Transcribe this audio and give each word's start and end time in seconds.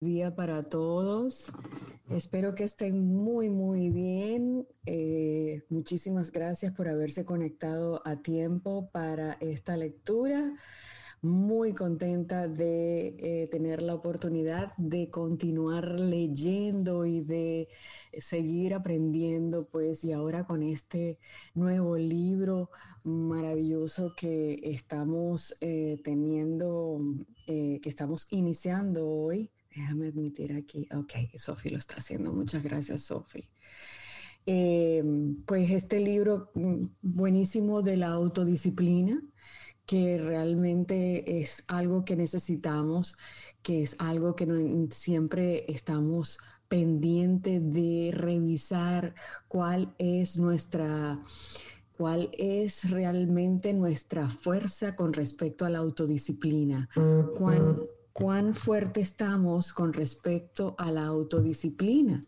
día 0.00 0.34
para 0.34 0.62
todos. 0.62 1.52
Espero 2.08 2.54
que 2.54 2.64
estén 2.64 3.06
muy, 3.06 3.50
muy 3.50 3.90
bien. 3.90 4.66
Eh, 4.86 5.62
muchísimas 5.68 6.32
gracias 6.32 6.72
por 6.72 6.88
haberse 6.88 7.26
conectado 7.26 8.00
a 8.06 8.16
tiempo 8.16 8.88
para 8.92 9.34
esta 9.40 9.76
lectura. 9.76 10.54
Muy 11.20 11.74
contenta 11.74 12.48
de 12.48 13.08
eh, 13.18 13.48
tener 13.50 13.82
la 13.82 13.92
oportunidad 13.94 14.72
de 14.78 15.10
continuar 15.10 16.00
leyendo 16.00 17.04
y 17.04 17.20
de 17.20 17.68
seguir 18.16 18.72
aprendiendo, 18.72 19.68
pues, 19.68 20.02
y 20.02 20.12
ahora 20.12 20.46
con 20.46 20.62
este 20.62 21.18
nuevo 21.52 21.98
libro 21.98 22.70
maravilloso 23.04 24.14
que 24.16 24.60
estamos 24.62 25.58
eh, 25.60 26.00
teniendo, 26.02 27.02
que 27.46 27.80
estamos 27.84 28.26
iniciando 28.30 29.06
hoy 29.06 29.50
Déjame 29.74 30.08
admitir 30.08 30.52
aquí. 30.52 30.88
Ok, 30.92 31.12
Sofi 31.36 31.70
lo 31.70 31.78
está 31.78 31.96
haciendo. 31.96 32.32
Muchas 32.32 32.62
gracias, 32.62 33.02
Sofi. 33.02 33.48
Eh, 34.46 35.02
pues 35.46 35.70
este 35.70 36.00
libro 36.00 36.50
mm, 36.54 36.86
buenísimo 37.02 37.82
de 37.82 37.96
la 37.96 38.08
autodisciplina, 38.08 39.22
que 39.86 40.18
realmente 40.18 41.40
es 41.40 41.64
algo 41.68 42.04
que 42.04 42.16
necesitamos, 42.16 43.16
que 43.62 43.82
es 43.82 43.96
algo 43.98 44.34
que 44.34 44.88
siempre 44.90 45.64
estamos 45.68 46.38
pendientes 46.68 47.60
de 47.72 48.10
revisar 48.14 49.14
cuál 49.48 49.94
es 49.98 50.38
nuestra 50.38 51.20
cuál 51.96 52.30
es 52.38 52.88
realmente 52.88 53.74
nuestra 53.74 54.30
fuerza 54.30 54.96
con 54.96 55.12
respecto 55.12 55.66
a 55.66 55.70
la 55.70 55.80
autodisciplina, 55.80 56.88
cuán, 57.36 57.78
cuán 58.12 58.54
fuerte 58.54 59.00
estamos 59.00 59.72
con 59.72 59.92
respecto 59.92 60.74
a 60.78 60.90
la 60.90 61.06
autodisciplina. 61.06 62.20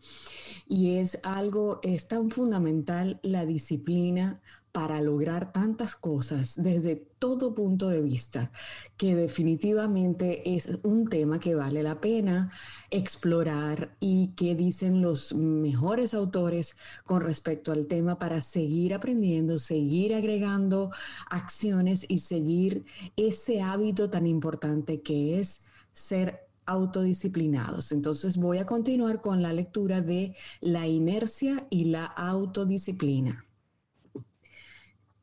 Y 0.67 0.97
es 0.97 1.19
algo, 1.23 1.79
es 1.83 2.07
tan 2.07 2.29
fundamental 2.29 3.19
la 3.23 3.45
disciplina 3.45 4.41
para 4.73 5.01
lograr 5.01 5.53
tantas 5.53 5.95
cosas 5.95 6.55
desde 6.57 6.95
todo 6.95 7.53
punto 7.53 7.89
de 7.89 8.01
vista, 8.01 8.51
que 8.97 9.15
definitivamente 9.15 10.55
es 10.55 10.79
un 10.81 11.07
tema 11.07 11.39
que 11.39 11.53
vale 11.53 11.83
la 11.83 12.01
pena 12.01 12.51
explorar 12.89 13.95
y 13.99 14.29
que 14.29 14.55
dicen 14.55 15.03
los 15.03 15.35
mejores 15.35 16.15
autores 16.15 16.75
con 17.05 17.21
respecto 17.21 17.71
al 17.71 17.85
tema 17.85 18.17
para 18.17 18.41
seguir 18.41 18.95
aprendiendo, 18.95 19.59
seguir 19.59 20.15
agregando 20.15 20.89
acciones 21.29 22.07
y 22.09 22.19
seguir 22.19 22.83
ese 23.15 23.61
hábito 23.61 24.09
tan 24.09 24.25
importante 24.25 25.03
que 25.03 25.39
es 25.39 25.67
ser 25.93 26.47
autodisciplinados. 26.65 27.91
Entonces 27.91 28.37
voy 28.37 28.57
a 28.57 28.65
continuar 28.65 29.21
con 29.21 29.41
la 29.41 29.53
lectura 29.53 30.01
de 30.01 30.35
la 30.61 30.87
inercia 30.87 31.67
y 31.69 31.85
la 31.85 32.05
autodisciplina. 32.05 33.45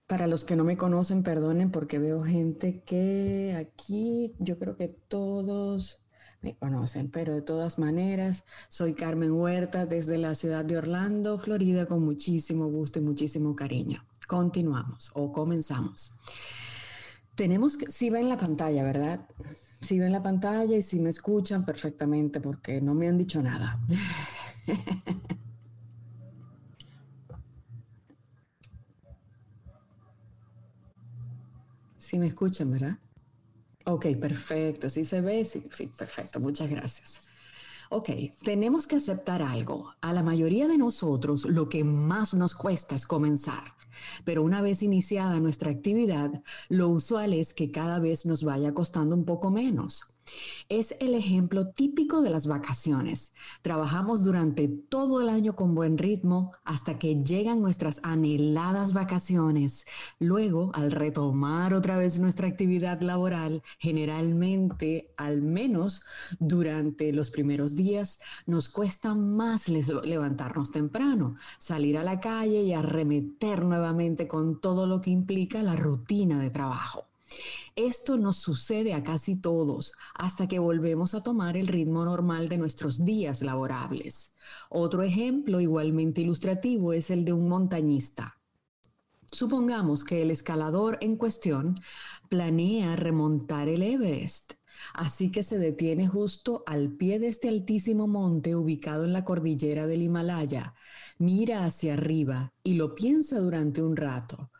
Para 0.07 0.27
los 0.27 0.45
que 0.45 0.57
no 0.57 0.65
me 0.65 0.77
conocen, 0.77 1.23
perdonen 1.23 1.71
porque 1.71 1.99
veo 1.99 2.25
gente 2.25 2.83
que 2.83 3.55
aquí 3.57 4.35
yo 4.39 4.59
creo 4.59 4.77
que 4.77 4.89
todos 4.89 6.03
me 6.43 6.57
conocen, 6.57 7.11
pero 7.11 7.35
de 7.35 7.43
todas 7.43 7.79
maneras, 7.79 8.45
soy 8.69 8.95
Carmen 8.95 9.33
Huerta 9.33 9.87
desde 9.87 10.19
la 10.19 10.35
ciudad 10.35 10.65
de 10.65 10.79
Orlando, 10.79 11.39
Florida, 11.39 11.87
con 11.87 12.03
muchísimo 12.03 12.67
gusto 12.67 12.99
y 12.99 13.03
muchísimo 13.03 13.55
cariño. 13.55 14.05
Continuamos 14.27 15.11
o 15.15 15.33
comenzamos. 15.33 16.13
Tenemos 17.35 17.77
que, 17.77 17.91
si 17.91 18.11
ven 18.11 18.29
la 18.29 18.37
pantalla, 18.37 18.83
¿verdad? 18.83 19.29
Si 19.81 19.99
ven 19.99 20.13
la 20.13 20.23
pantalla 20.23 20.77
y 20.77 20.83
si 20.83 21.01
me 21.01 21.11
escuchan 21.11 21.65
perfectamente 21.65 22.41
porque 22.41 22.81
no 22.81 22.95
me 22.95 23.09
han 23.09 23.19
dicho 23.19 23.43
nada. 23.43 23.79
Si 32.11 32.19
me 32.19 32.27
escuchan, 32.27 32.69
¿verdad? 32.73 32.99
Ok, 33.85 34.07
perfecto. 34.21 34.91
Si 34.91 35.05
se 35.05 35.21
ve, 35.21 35.45
sí, 35.45 35.63
sí, 35.73 35.87
perfecto. 35.97 36.41
Muchas 36.41 36.69
gracias. 36.69 37.29
Ok, 37.89 38.11
tenemos 38.43 38.87
que 38.89 38.97
aceptar 38.97 39.43
algo. 39.43 39.95
A 40.01 40.13
la 40.13 40.25
mayoría 40.25 40.67
de 40.67 40.77
nosotros 40.77 41.45
lo 41.45 41.69
que 41.69 41.85
más 41.85 42.35
nos 42.35 42.55
cuesta 42.55 42.97
es 42.97 43.07
comenzar. 43.07 43.75
Pero 44.25 44.43
una 44.43 44.61
vez 44.61 44.83
iniciada 44.83 45.41
nuestra 45.41 45.71
actividad, 45.71 46.43
lo 46.69 46.89
usual 46.89 47.33
es 47.35 47.55
que 47.55 47.71
cada 47.71 47.99
vez 47.99 48.27
nos 48.27 48.43
vaya 48.45 48.75
costando 48.75 49.15
un 49.17 49.25
poco 49.25 49.51
menos. 49.51 50.10
Es 50.69 50.95
el 51.01 51.15
ejemplo 51.15 51.69
típico 51.69 52.23
de 52.23 52.31
las 52.31 52.47
vacaciones. 52.47 53.33
Trabajamos 53.63 54.25
durante 54.25 54.69
todo 54.69 55.21
el 55.21 55.29
año 55.29 55.57
con 55.57 55.75
buen 55.75 55.99
ritmo 55.99 56.53
hasta 56.65 56.99
que 56.99 57.25
llegan 57.25 57.61
nuestras 57.61 58.01
anheladas 58.05 58.93
vacaciones. 58.93 59.85
Luego, 60.21 60.71
al 60.75 60.93
retomar 60.93 61.75
otra 61.75 61.97
vez 61.97 62.21
nuestra 62.21 62.47
actividad 62.47 63.01
laboral, 63.01 63.63
generalmente, 63.79 65.13
al 65.17 65.43
menos 65.43 66.05
durante 66.39 67.13
los 67.13 67.31
primeros 67.31 67.75
días, 67.75 68.21
nos 68.47 68.69
cuesta 68.69 69.15
más 69.15 69.69
levantarnos 69.69 70.71
temprano, 70.71 71.35
salir 71.59 71.99
a 71.99 72.05
la 72.05 72.21
calle 72.21 72.63
y 72.63 72.73
arremeter 72.73 73.65
nuevamente 73.65 74.29
con 74.29 74.61
todo 74.61 74.87
lo 74.87 75.01
que 75.01 75.11
implica 75.11 75.63
la 75.63 75.75
rutina 75.75 76.39
de 76.39 76.51
trabajo. 76.51 77.10
Esto 77.77 78.19
nos 78.19 78.39
sucede 78.39 78.95
a 78.95 79.03
casi 79.03 79.41
todos 79.41 79.93
hasta 80.15 80.49
que 80.49 80.59
volvemos 80.59 81.15
a 81.15 81.23
tomar 81.23 81.57
el 81.57 81.69
ritmo 81.69 82.05
normal 82.05 82.49
de 82.49 82.59
nuestros 82.59 83.05
días 83.05 83.43
laborables. 83.43 84.35
Otro 84.69 85.03
ejemplo 85.03 85.61
igualmente 85.61 86.21
ilustrativo 86.21 86.93
es 86.93 87.11
el 87.11 87.25
de 87.25 87.33
un 87.33 87.49
montañista. 87.49 88.41
Supongamos 89.33 90.03
que 90.03 90.23
el 90.23 90.31
escalador 90.31 90.99
en 91.01 91.17
cuestión 91.17 91.77
planea 92.29 92.97
remontar 92.97 93.69
el 93.69 93.83
Everest. 93.83 94.55
Así 94.95 95.31
que 95.31 95.43
se 95.43 95.59
detiene 95.59 96.09
justo 96.09 96.65
al 96.67 96.91
pie 96.93 97.19
de 97.19 97.29
este 97.29 97.49
altísimo 97.49 98.09
monte 98.09 98.57
ubicado 98.57 99.05
en 99.05 99.13
la 99.13 99.25
cordillera 99.25 99.87
del 99.87 100.03
Himalaya, 100.03 100.75
mira 101.19 101.65
hacia 101.65 101.95
arriba 101.95 102.53
y 102.65 102.75
lo 102.75 102.95
piensa 102.95 103.39
durante 103.39 103.83
un 103.83 103.97
rato. 103.97 104.51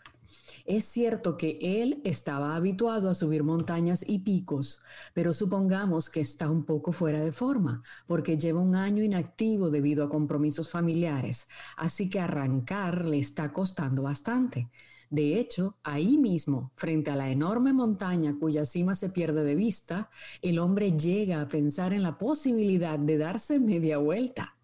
Es 0.71 0.85
cierto 0.85 1.37
que 1.37 1.59
él 1.61 2.01
estaba 2.05 2.55
habituado 2.55 3.11
a 3.11 3.17
subir 3.17 3.43
montañas 3.43 4.05
y 4.07 4.21
picos, 4.21 4.81
pero 5.15 5.35
supongamos 5.35 6.09
que 6.09 6.21
está 6.21 6.49
un 6.49 6.65
poco 6.65 6.93
fuera 6.93 7.19
de 7.19 7.33
forma, 7.33 7.83
porque 8.07 8.39
lleva 8.39 8.61
un 8.61 8.77
año 8.77 9.03
inactivo 9.03 9.69
debido 9.69 10.05
a 10.05 10.09
compromisos 10.09 10.71
familiares, 10.71 11.49
así 11.77 12.09
que 12.09 12.21
arrancar 12.21 13.05
le 13.05 13.19
está 13.19 13.53
costando 13.53 14.03
bastante. 14.03 14.71
De 15.11 15.41
hecho, 15.41 15.77
ahí 15.83 16.19
mismo, 16.19 16.71
frente 16.77 17.11
a 17.11 17.17
la 17.17 17.31
enorme 17.31 17.73
montaña 17.73 18.37
cuya 18.39 18.65
cima 18.65 18.95
se 18.95 19.11
pierde 19.11 19.43
de 19.43 19.57
vista, 19.57 20.09
el 20.41 20.61
hombre 20.61 20.93
llega 20.93 21.41
a 21.41 21.49
pensar 21.49 21.93
en 21.93 22.05
la 22.05 22.17
posibilidad 22.17 22.97
de 22.97 23.19
darse 23.19 23.59
media 23.59 23.99
vuelta 23.99 24.57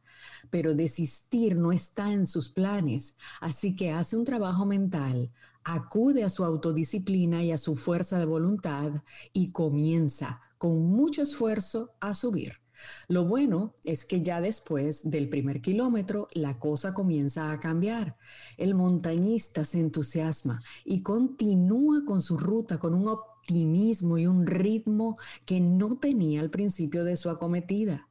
pero 0.49 0.75
desistir 0.75 1.57
no 1.57 1.73
está 1.73 2.13
en 2.13 2.25
sus 2.25 2.51
planes, 2.51 3.17
así 3.41 3.75
que 3.75 3.91
hace 3.91 4.17
un 4.17 4.25
trabajo 4.25 4.65
mental, 4.65 5.33
acude 5.69 6.23
a 6.23 6.31
su 6.31 6.45
autodisciplina 6.45 7.43
y 7.43 7.51
a 7.51 7.59
su 7.59 7.75
fuerza 7.75 8.21
de 8.21 8.25
voluntad 8.25 9.03
y 9.33 9.51
comienza 9.51 10.41
con 10.59 10.81
mucho 10.87 11.23
esfuerzo 11.23 11.91
a 12.01 12.15
subir. 12.15 12.61
Lo 13.09 13.25
bueno 13.25 13.75
es 13.83 14.05
que 14.05 14.23
ya 14.23 14.41
después 14.41 15.11
del 15.11 15.29
primer 15.29 15.61
kilómetro 15.61 16.29
la 16.33 16.61
cosa 16.61 16.95
comienza 16.95 17.51
a 17.51 17.59
cambiar. 17.59 18.17
El 18.59 18.77
montañista 18.77 19.65
se 19.65 19.81
entusiasma 19.81 20.63
y 20.85 21.03
continúa 21.03 22.05
con 22.07 22.23
su 22.23 22.39
ruta 22.39 22.79
con 22.79 22.95
un 22.95 23.09
optimismo 23.09 24.19
y 24.19 24.27
un 24.29 24.47
ritmo 24.47 25.17
que 25.45 25.59
no 25.59 25.99
tenía 25.99 26.43
al 26.43 26.51
principio 26.51 27.03
de 27.03 27.17
su 27.17 27.29
acometida. 27.29 28.06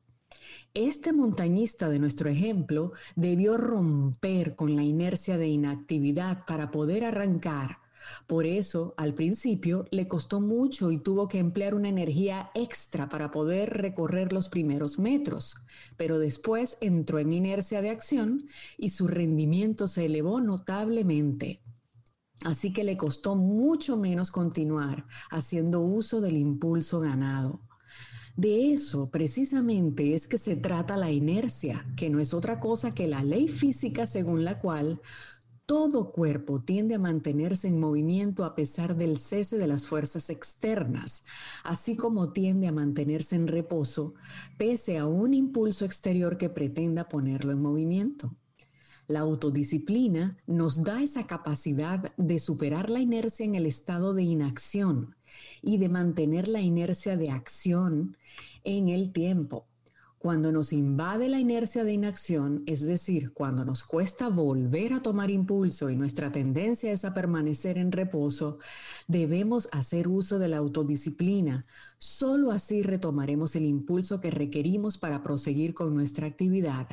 Este 0.73 1.13
montañista 1.13 1.89
de 1.89 1.99
nuestro 1.99 2.29
ejemplo 2.29 2.91
debió 3.15 3.57
romper 3.57 4.55
con 4.55 4.75
la 4.75 4.83
inercia 4.83 5.37
de 5.37 5.47
inactividad 5.47 6.45
para 6.45 6.71
poder 6.71 7.05
arrancar. 7.05 7.77
Por 8.27 8.45
eso, 8.45 8.93
al 8.97 9.13
principio, 9.13 9.87
le 9.91 10.07
costó 10.07 10.41
mucho 10.41 10.91
y 10.91 10.99
tuvo 10.99 11.27
que 11.27 11.39
emplear 11.39 11.73
una 11.73 11.89
energía 11.89 12.51
extra 12.53 13.09
para 13.09 13.31
poder 13.31 13.69
recorrer 13.71 14.33
los 14.33 14.49
primeros 14.49 14.99
metros, 14.99 15.55
pero 15.97 16.19
después 16.19 16.77
entró 16.81 17.19
en 17.19 17.33
inercia 17.33 17.81
de 17.81 17.89
acción 17.89 18.45
y 18.77 18.89
su 18.89 19.07
rendimiento 19.07 19.87
se 19.87 20.05
elevó 20.05 20.41
notablemente. 20.41 21.61
Así 22.43 22.73
que 22.73 22.83
le 22.83 22.97
costó 22.97 23.35
mucho 23.35 23.97
menos 23.97 24.29
continuar 24.29 25.05
haciendo 25.31 25.79
uso 25.81 26.21
del 26.21 26.37
impulso 26.37 26.99
ganado. 26.99 27.61
De 28.35 28.73
eso 28.73 29.09
precisamente 29.09 30.13
es 30.13 30.27
que 30.27 30.37
se 30.37 30.57
trata 30.57 30.97
la 30.97 31.09
inercia, 31.09 31.85
que 31.95 32.09
no 32.09 32.19
es 32.19 32.33
otra 32.33 32.59
cosa 32.59 32.93
que 32.93 33.07
la 33.07 33.23
ley 33.23 33.47
física 33.47 34.05
según 34.05 34.43
la 34.43 34.59
cual 34.59 34.99
todo 35.65 36.11
cuerpo 36.11 36.61
tiende 36.61 36.95
a 36.95 36.99
mantenerse 36.99 37.67
en 37.69 37.79
movimiento 37.79 38.43
a 38.43 38.53
pesar 38.53 38.97
del 38.97 39.17
cese 39.19 39.57
de 39.57 39.67
las 39.67 39.87
fuerzas 39.87 40.29
externas, 40.29 41.23
así 41.63 41.95
como 41.95 42.33
tiende 42.33 42.67
a 42.67 42.73
mantenerse 42.73 43.35
en 43.35 43.47
reposo 43.47 44.13
pese 44.57 44.97
a 44.97 45.07
un 45.07 45.33
impulso 45.33 45.85
exterior 45.85 46.37
que 46.37 46.49
pretenda 46.49 47.07
ponerlo 47.07 47.53
en 47.53 47.61
movimiento. 47.61 48.35
La 49.07 49.21
autodisciplina 49.21 50.35
nos 50.45 50.83
da 50.83 51.01
esa 51.01 51.25
capacidad 51.25 52.13
de 52.17 52.39
superar 52.39 52.89
la 52.89 52.99
inercia 52.99 53.45
en 53.45 53.55
el 53.55 53.65
estado 53.65 54.13
de 54.13 54.23
inacción 54.23 55.14
y 55.61 55.77
de 55.77 55.89
mantener 55.89 56.47
la 56.47 56.61
inercia 56.61 57.17
de 57.17 57.29
acción 57.31 58.17
en 58.63 58.89
el 58.89 59.11
tiempo. 59.11 59.67
Cuando 60.25 60.51
nos 60.51 60.73
invade 60.73 61.29
la 61.29 61.39
inercia 61.39 61.83
de 61.83 61.93
inacción, 61.93 62.63
es 62.65 62.81
decir, 62.81 63.31
cuando 63.31 63.63
nos 63.63 63.83
cuesta 63.83 64.27
volver 64.27 64.93
a 64.93 65.03
tomar 65.03 65.29
impulso 65.29 65.91
y 65.91 65.95
nuestra 65.95 66.31
tendencia 66.31 66.91
es 66.91 67.05
a 67.05 67.13
permanecer 67.13 67.77
en 67.77 67.91
reposo, 67.91 68.57
debemos 69.07 69.69
hacer 69.71 70.07
uso 70.07 70.39
de 70.39 70.47
la 70.47 70.57
autodisciplina. 70.57 71.63
Solo 71.99 72.51
así 72.51 72.81
retomaremos 72.81 73.55
el 73.55 73.65
impulso 73.65 74.19
que 74.19 74.31
requerimos 74.31 74.97
para 74.97 75.21
proseguir 75.21 75.75
con 75.75 75.93
nuestra 75.93 76.25
actividad. 76.25 76.87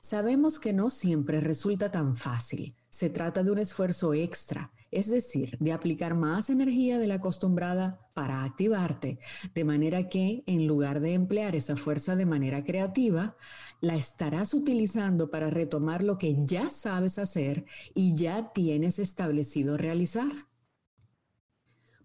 Sabemos 0.00 0.58
que 0.58 0.72
no 0.72 0.90
siempre 0.90 1.40
resulta 1.40 1.92
tan 1.92 2.16
fácil. 2.16 2.74
Se 2.90 3.08
trata 3.08 3.44
de 3.44 3.52
un 3.52 3.58
esfuerzo 3.58 4.14
extra, 4.14 4.72
es 4.92 5.10
decir, 5.10 5.56
de 5.58 5.72
aplicar 5.72 6.14
más 6.14 6.50
energía 6.50 6.98
de 6.98 7.06
la 7.08 7.14
acostumbrada 7.14 8.06
para 8.14 8.44
activarte, 8.44 9.18
de 9.54 9.64
manera 9.64 10.08
que 10.08 10.44
en 10.46 10.66
lugar 10.66 11.00
de 11.00 11.14
emplear 11.14 11.56
esa 11.56 11.76
fuerza 11.76 12.14
de 12.14 12.26
manera 12.26 12.62
creativa, 12.62 13.36
la 13.80 13.96
estarás 13.96 14.52
utilizando 14.52 15.30
para 15.30 15.48
retomar 15.48 16.04
lo 16.04 16.18
que 16.18 16.36
ya 16.44 16.68
sabes 16.68 17.18
hacer 17.18 17.64
y 17.94 18.14
ya 18.14 18.52
tienes 18.52 18.98
establecido 18.98 19.78
realizar. 19.78 20.30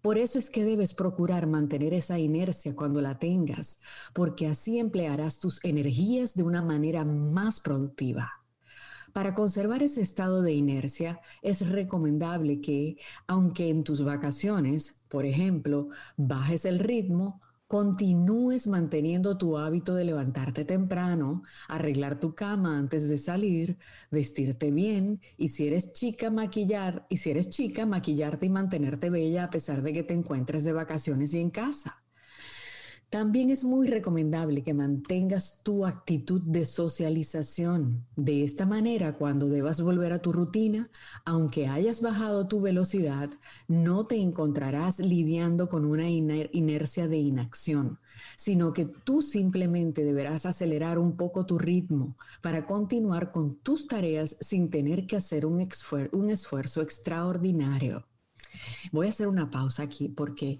Por 0.01 0.17
eso 0.17 0.39
es 0.39 0.49
que 0.49 0.63
debes 0.63 0.93
procurar 0.93 1.47
mantener 1.47 1.93
esa 1.93 2.17
inercia 2.17 2.73
cuando 2.73 3.01
la 3.01 3.19
tengas, 3.19 3.79
porque 4.13 4.47
así 4.47 4.79
emplearás 4.79 5.39
tus 5.39 5.63
energías 5.65 6.35
de 6.35 6.43
una 6.43 6.61
manera 6.61 7.03
más 7.03 7.59
productiva. 7.59 8.31
Para 9.17 9.33
conservar 9.33 9.81
ese 9.81 10.01
estado 10.01 10.43
de 10.43 10.53
inercia, 10.53 11.19
es 11.41 11.67
recomendable 11.67 12.61
que, 12.61 12.97
aunque 13.25 13.71
en 13.71 13.83
tus 13.83 14.03
vacaciones, 14.03 15.01
por 15.07 15.25
ejemplo, 15.25 15.89
bajes 16.17 16.65
el 16.65 16.77
ritmo, 16.77 17.41
continúes 17.65 18.67
manteniendo 18.67 19.35
tu 19.35 19.57
hábito 19.57 19.95
de 19.95 20.05
levantarte 20.05 20.65
temprano, 20.65 21.41
arreglar 21.67 22.19
tu 22.19 22.35
cama 22.35 22.77
antes 22.77 23.09
de 23.09 23.17
salir, 23.17 23.79
vestirte 24.11 24.69
bien 24.69 25.19
y 25.35 25.47
si 25.47 25.65
eres 25.65 25.93
chica, 25.93 26.29
maquillar 26.29 27.07
y 27.09 27.17
si 27.17 27.31
eres 27.31 27.49
chica, 27.49 27.87
maquillarte 27.87 28.45
y 28.45 28.49
mantenerte 28.49 29.09
bella 29.09 29.45
a 29.45 29.49
pesar 29.49 29.81
de 29.81 29.93
que 29.93 30.03
te 30.03 30.13
encuentres 30.13 30.63
de 30.63 30.73
vacaciones 30.73 31.33
y 31.33 31.39
en 31.39 31.49
casa. 31.49 32.03
También 33.09 33.49
es 33.49 33.63
muy 33.63 33.87
recomendable 33.87 34.63
que 34.63 34.73
mantengas 34.73 35.61
tu 35.63 35.85
actitud 35.85 36.41
de 36.41 36.65
socialización. 36.65 38.05
De 38.17 38.43
esta 38.43 38.65
manera, 38.65 39.13
cuando 39.13 39.47
debas 39.47 39.79
volver 39.79 40.11
a 40.11 40.21
tu 40.21 40.33
rutina, 40.33 40.89
aunque 41.23 41.67
hayas 41.67 42.01
bajado 42.01 42.49
tu 42.49 42.59
velocidad, 42.59 43.29
no 43.69 44.05
te 44.07 44.17
encontrarás 44.17 44.99
lidiando 44.99 45.69
con 45.69 45.85
una 45.85 46.09
inercia 46.09 47.07
de 47.07 47.17
inacción, 47.17 47.97
sino 48.35 48.73
que 48.73 48.85
tú 48.85 49.21
simplemente 49.21 50.03
deberás 50.03 50.45
acelerar 50.45 50.99
un 50.99 51.15
poco 51.15 51.45
tu 51.45 51.57
ritmo 51.57 52.17
para 52.41 52.65
continuar 52.65 53.31
con 53.31 53.55
tus 53.59 53.87
tareas 53.87 54.35
sin 54.41 54.69
tener 54.69 55.07
que 55.07 55.15
hacer 55.15 55.45
un, 55.45 55.61
esfuerzo 55.61 56.81
extraordinario. 56.81 58.05
Voy 58.91 59.07
a 59.07 59.11
hacer 59.11 59.27
una 59.27 59.49
pausa 59.49 59.83
aquí 59.83 60.09
porque 60.09 60.59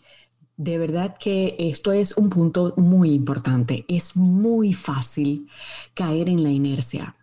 de 0.57 0.80
verdad 0.80 1.15
que 1.19 1.56
esto 1.59 1.92
es 1.92 2.18
un 2.18 2.30
punto 2.30 2.74
muy 2.77 3.12
importante. 3.12 3.86
Es 3.88 4.15
muy 4.15 4.74
fácil 4.74 5.48
caer 5.94 6.27
en 6.30 6.44
la 6.44 6.50
inercia. 6.50 7.15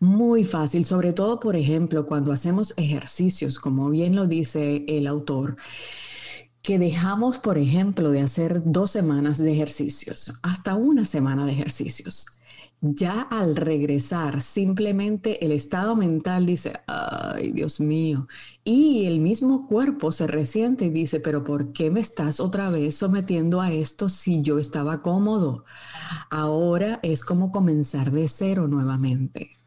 Muy 0.00 0.44
fácil, 0.44 0.84
sobre 0.84 1.12
todo, 1.12 1.38
por 1.38 1.54
ejemplo, 1.54 2.04
cuando 2.04 2.32
hacemos 2.32 2.74
ejercicios, 2.76 3.60
como 3.60 3.88
bien 3.90 4.16
lo 4.16 4.26
dice 4.26 4.84
el 4.88 5.06
autor, 5.06 5.56
que 6.62 6.78
dejamos, 6.78 7.38
por 7.38 7.56
ejemplo, 7.56 8.10
de 8.10 8.20
hacer 8.20 8.62
dos 8.64 8.90
semanas 8.90 9.38
de 9.38 9.52
ejercicios, 9.52 10.32
hasta 10.42 10.74
una 10.74 11.04
semana 11.04 11.46
de 11.46 11.52
ejercicios 11.52 12.26
ya 12.80 13.20
al 13.22 13.56
regresar, 13.56 14.40
simplemente 14.40 15.44
el 15.44 15.52
estado 15.52 15.96
mental 15.96 16.46
dice, 16.46 16.80
ay, 16.86 17.52
Dios 17.52 17.80
mío, 17.80 18.26
y 18.64 19.06
el 19.06 19.20
mismo 19.20 19.66
cuerpo 19.66 20.12
se 20.12 20.26
resiente 20.26 20.86
y 20.86 20.90
dice, 20.90 21.20
pero 21.20 21.44
¿por 21.44 21.72
qué 21.72 21.90
me 21.90 22.00
estás 22.00 22.40
otra 22.40 22.70
vez 22.70 22.96
sometiendo 22.96 23.60
a 23.60 23.72
esto 23.72 24.08
si 24.08 24.42
yo 24.42 24.58
estaba 24.58 25.02
cómodo? 25.02 25.64
Ahora 26.30 27.00
es 27.02 27.24
como 27.24 27.52
comenzar 27.52 28.10
de 28.10 28.28
cero 28.28 28.68
nuevamente. 28.68 29.60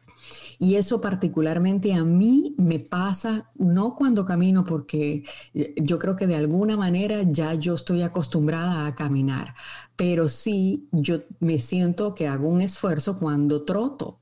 Y 0.58 0.76
eso 0.76 1.00
particularmente 1.00 1.94
a 1.94 2.04
mí 2.04 2.54
me 2.58 2.78
pasa, 2.78 3.50
no 3.56 3.94
cuando 3.94 4.24
camino, 4.24 4.64
porque 4.64 5.24
eh, 5.52 5.74
yo 5.76 5.98
creo 5.98 6.16
que 6.16 6.26
de 6.26 6.36
alguna 6.36 6.76
manera 6.76 7.22
ya 7.22 7.54
yo 7.54 7.74
estoy 7.74 8.02
acostumbrada 8.02 8.86
a 8.86 8.94
caminar, 8.94 9.54
pero 9.96 10.28
sí 10.28 10.88
yo 10.92 11.22
me 11.40 11.58
siento 11.58 12.14
que 12.14 12.26
hago 12.26 12.48
un 12.48 12.60
esfuerzo 12.60 13.18
cuando 13.18 13.64
troto. 13.64 14.20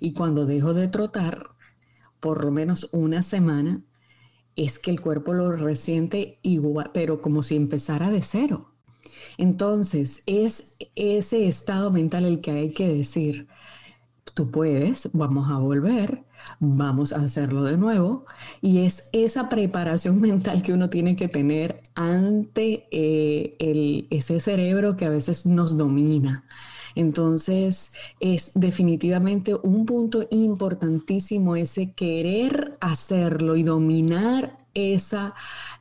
Y 0.00 0.12
cuando 0.12 0.46
dejo 0.46 0.74
de 0.74 0.88
trotar, 0.88 1.50
por 2.20 2.44
lo 2.44 2.50
menos 2.50 2.88
una 2.92 3.22
semana, 3.22 3.82
es 4.56 4.78
que 4.78 4.90
el 4.90 5.00
cuerpo 5.00 5.32
lo 5.32 5.52
resiente 5.52 6.38
igual, 6.42 6.90
pero 6.92 7.22
como 7.22 7.42
si 7.42 7.56
empezara 7.56 8.10
de 8.10 8.22
cero. 8.22 8.74
Entonces, 9.38 10.22
es 10.26 10.76
ese 10.94 11.48
estado 11.48 11.90
mental 11.90 12.24
el 12.24 12.40
que 12.40 12.50
hay 12.52 12.72
que 12.72 12.88
decir, 12.88 13.48
tú 14.34 14.50
puedes, 14.50 15.10
vamos 15.12 15.50
a 15.50 15.58
volver, 15.58 16.24
vamos 16.60 17.12
a 17.12 17.16
hacerlo 17.16 17.64
de 17.64 17.76
nuevo. 17.76 18.24
Y 18.60 18.84
es 18.84 19.08
esa 19.12 19.48
preparación 19.48 20.20
mental 20.20 20.62
que 20.62 20.72
uno 20.72 20.90
tiene 20.90 21.16
que 21.16 21.28
tener 21.28 21.80
ante 21.94 22.86
eh, 22.90 24.06
ese 24.10 24.40
cerebro 24.40 24.96
que 24.96 25.06
a 25.06 25.10
veces 25.10 25.46
nos 25.46 25.76
domina. 25.76 26.44
Entonces, 26.94 27.92
es 28.20 28.52
definitivamente 28.54 29.54
un 29.54 29.86
punto 29.86 30.26
importantísimo 30.30 31.56
ese 31.56 31.92
querer 31.92 32.76
hacerlo 32.80 33.56
y 33.56 33.62
dominar 33.62 34.61
esa, 34.74 35.34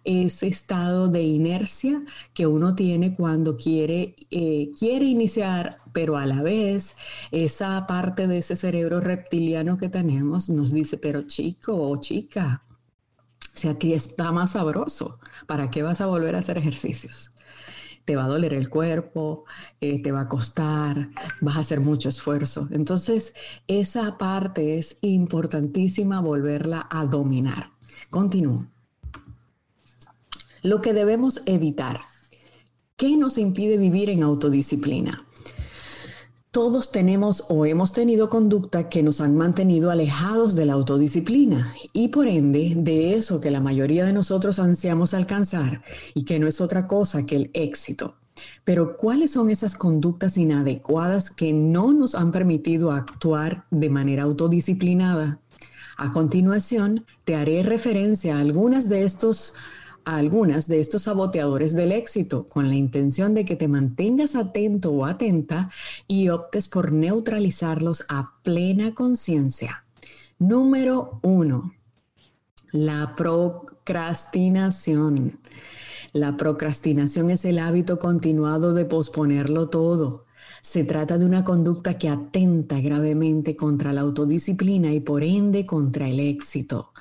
ese 0.03 0.47
estado 0.47 1.07
de 1.07 1.21
inercia 1.23 2.01
que 2.33 2.47
uno 2.47 2.75
tiene 2.75 3.15
cuando 3.15 3.57
quiere, 3.57 4.15
eh, 4.31 4.71
quiere 4.77 5.05
iniciar, 5.05 5.77
pero 5.93 6.17
a 6.17 6.25
la 6.25 6.41
vez 6.41 6.97
esa 7.31 7.85
parte 7.88 8.27
de 8.27 8.39
ese 8.39 8.55
cerebro 8.55 9.01
reptiliano 9.01 9.77
que 9.77 9.89
tenemos 9.89 10.50
nos 10.50 10.71
dice, 10.71 10.98
pero 10.98 11.24
chico 11.24 11.75
o 11.75 11.98
chica, 11.98 12.63
si 13.53 13.67
aquí 13.67 13.93
está 13.93 14.31
más 14.31 14.51
sabroso, 14.51 15.19
¿para 15.48 15.69
qué 15.69 15.83
vas 15.83 16.01
a 16.01 16.05
volver 16.05 16.36
a 16.36 16.39
hacer 16.39 16.57
ejercicios? 16.57 17.31
te 18.05 18.15
va 18.15 18.25
a 18.25 18.27
doler 18.27 18.53
el 18.53 18.69
cuerpo, 18.69 19.45
eh, 19.79 20.01
te 20.01 20.12
va 20.12 20.21
a 20.21 20.27
costar, 20.27 21.10
vas 21.39 21.57
a 21.57 21.60
hacer 21.60 21.79
mucho 21.81 22.10
esfuerzo. 22.10 22.67
Entonces, 22.71 23.33
esa 23.67 24.17
parte 24.17 24.77
es 24.77 24.98
importantísima 25.01 26.19
volverla 26.19 26.88
a 26.89 27.05
dominar. 27.05 27.71
Continúo. 28.10 28.67
Lo 30.63 30.82
que 30.84 30.94
debemos 30.94 31.41
evitar. 31.48 32.01
¿Qué 32.96 33.18
nos 33.18 33.39
impide 33.39 33.77
vivir 33.77 34.12
en 34.12 34.22
autodisciplina? 34.22 35.25
Todos 36.51 36.91
tenemos 36.91 37.46
o 37.50 37.65
hemos 37.65 37.94
tenido 37.94 38.30
conducta 38.30 38.88
que 38.88 39.01
nos 39.01 39.22
han 39.22 39.36
mantenido 39.36 39.89
alejados 39.89 40.53
de 40.53 40.68
la 40.68 40.74
autodisciplina 40.74 41.74
y 41.94 42.10
por 42.10 42.27
ende 42.27 42.74
de 42.77 43.15
eso 43.15 43.41
que 43.41 43.50
la 43.50 43.60
mayoría 43.60 44.06
de 44.06 44.13
nosotros 44.13 44.60
ansiamos 44.60 45.15
alcanzar 45.15 45.82
y 46.13 46.25
que 46.25 46.38
no 46.38 46.48
es 46.48 46.62
otra 46.62 46.86
cosa 46.86 47.25
que 47.25 47.38
el 47.38 47.51
éxito. 47.56 48.18
Pero 48.63 48.98
¿cuáles 48.98 49.32
son 49.32 49.50
esas 49.50 49.74
conductas 49.74 50.38
inadecuadas 50.38 51.32
que 51.32 51.53
no 51.53 51.91
nos 51.91 52.13
han 52.13 52.32
permitido 52.32 52.91
actuar 52.91 53.65
de 53.72 53.89
manera 53.89 54.24
autodisciplinada? 54.24 55.39
A 55.98 56.12
continuación, 56.12 57.06
te 57.24 57.36
haré 57.36 57.63
referencia 57.63 58.38
a 58.38 58.41
algunas 58.41 58.89
de 58.89 59.03
estos 59.03 59.53
a 60.05 60.17
algunas 60.17 60.67
de 60.67 60.79
estos 60.79 61.03
saboteadores 61.03 61.75
del 61.75 61.91
éxito 61.91 62.48
con 62.48 62.67
la 62.67 62.75
intención 62.75 63.34
de 63.34 63.46
que 63.46 63.55
te 63.55 63.67
mantengas 63.67 64.36
atento 64.36 64.91
o 64.91 65.05
atenta 65.05 65.70
y 66.08 66.29
optes 66.29 66.67
por 66.67 66.91
neutralizarlos 66.91 68.03
a 68.10 68.34
plena 68.43 68.93
conciencia. 68.93 69.86
Número 70.39 71.20
uno, 71.22 71.74
la 72.72 73.15
procrastinación. 73.15 75.39
La 76.13 76.36
procrastinación 76.36 77.29
es 77.29 77.46
el 77.46 77.60
hábito 77.60 78.00
continuado 78.00 78.74
de 78.74 78.86
posponerlo 78.86 79.70
todo 79.70 80.25
Se 80.62 80.84
trata 80.84 81.17
de 81.17 81.25
una 81.25 81.43
conducta 81.43 81.98
que 81.98 82.10
atenta 82.10 82.79
gravemente 82.81 83.55
contra 83.55 83.93
la 83.93 84.01
autodisciplina 84.01 84.93
y 84.93 85.00
por 85.00 85.24
ende 85.24 85.65
contra 85.65 86.08
el 86.08 86.20
éxito. 86.20 86.91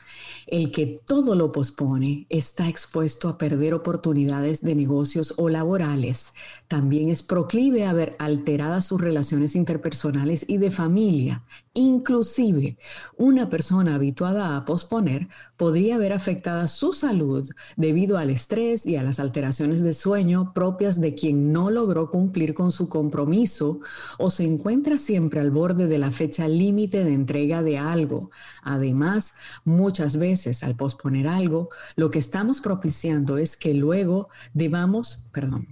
El 0.51 0.73
que 0.73 1.01
todo 1.07 1.37
lo 1.37 1.53
pospone 1.53 2.27
está 2.29 2.69
expuesto 2.69 3.29
a 3.29 3.39
perder 3.39 3.73
oportunidades 3.73 4.63
de 4.63 4.75
negocios 4.75 5.35
o 5.37 5.49
laborales. 5.49 6.35
También 6.67 7.09
es 7.09 7.23
proclive 7.23 7.87
a 7.87 7.93
ver 7.93 8.17
alteradas 8.19 8.87
sus 8.87 9.01
relaciones 9.01 9.55
interpersonales 9.55 10.45
y 10.49 10.59
de 10.59 10.73
familia. 10.73 11.45
Inclusive, 11.81 12.77
una 13.17 13.49
persona 13.49 13.95
habituada 13.95 14.55
a 14.55 14.67
posponer 14.67 15.29
podría 15.57 15.97
ver 15.97 16.13
afectada 16.13 16.69
su 16.69 16.93
salud 16.93 17.49
debido 17.79 18.19
al 18.19 18.29
estrés 18.29 18.85
y 18.85 18.97
a 18.97 19.03
las 19.03 19.19
alteraciones 19.19 19.83
de 19.83 19.95
sueño 19.95 20.53
propias 20.53 21.01
de 21.01 21.15
quien 21.15 21.53
no 21.53 21.71
logró 21.71 22.11
cumplir 22.11 22.53
con 22.53 22.71
su 22.71 22.91
compromiso 22.91 23.81
o 24.19 24.31
se 24.31 24.45
encuentra 24.45 24.99
siempre 24.99 25.41
al 25.41 25.51
borde 25.51 25.87
de 25.87 25.97
la 25.97 26.11
fecha 26.11 26.49
límite 26.49 27.03
de 27.03 27.15
entrega 27.15 27.63
de 27.63 27.79
algo. 27.79 28.31
Además, 28.63 29.33
muchas 29.65 30.19
veces 30.19 30.63
al 30.63 30.77
posponer 30.77 31.29
algo, 31.29 31.71
lo 31.97 32.11
que 32.11 32.19
estamos 32.19 32.61
propiciando 32.61 33.39
es 33.39 33.57
que 33.57 33.73
luego 33.73 34.29
debamos, 34.53 35.31
perdón, 35.33 35.69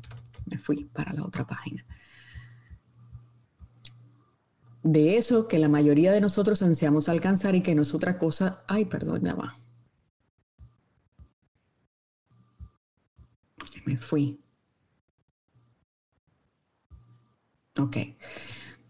me 0.46 0.56
fui 0.56 0.84
para 0.86 1.12
la 1.12 1.22
otra 1.22 1.46
página 1.46 1.84
de 4.92 5.18
eso 5.18 5.48
que 5.48 5.58
la 5.58 5.68
mayoría 5.68 6.12
de 6.12 6.20
nosotros 6.22 6.62
ansiamos 6.62 7.10
alcanzar 7.10 7.54
y 7.54 7.62
que 7.62 7.74
no 7.74 7.82
es 7.82 7.92
otra 7.94 8.16
cosa. 8.16 8.64
Ay, 8.66 8.86
perdón, 8.86 9.22
ya 9.22 9.34
va. 9.34 9.54
Me 13.84 13.96
fui. 13.98 14.40
Ok, 17.78 17.96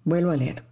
vuelvo 0.04 0.30
a 0.30 0.36
leer. 0.36 0.67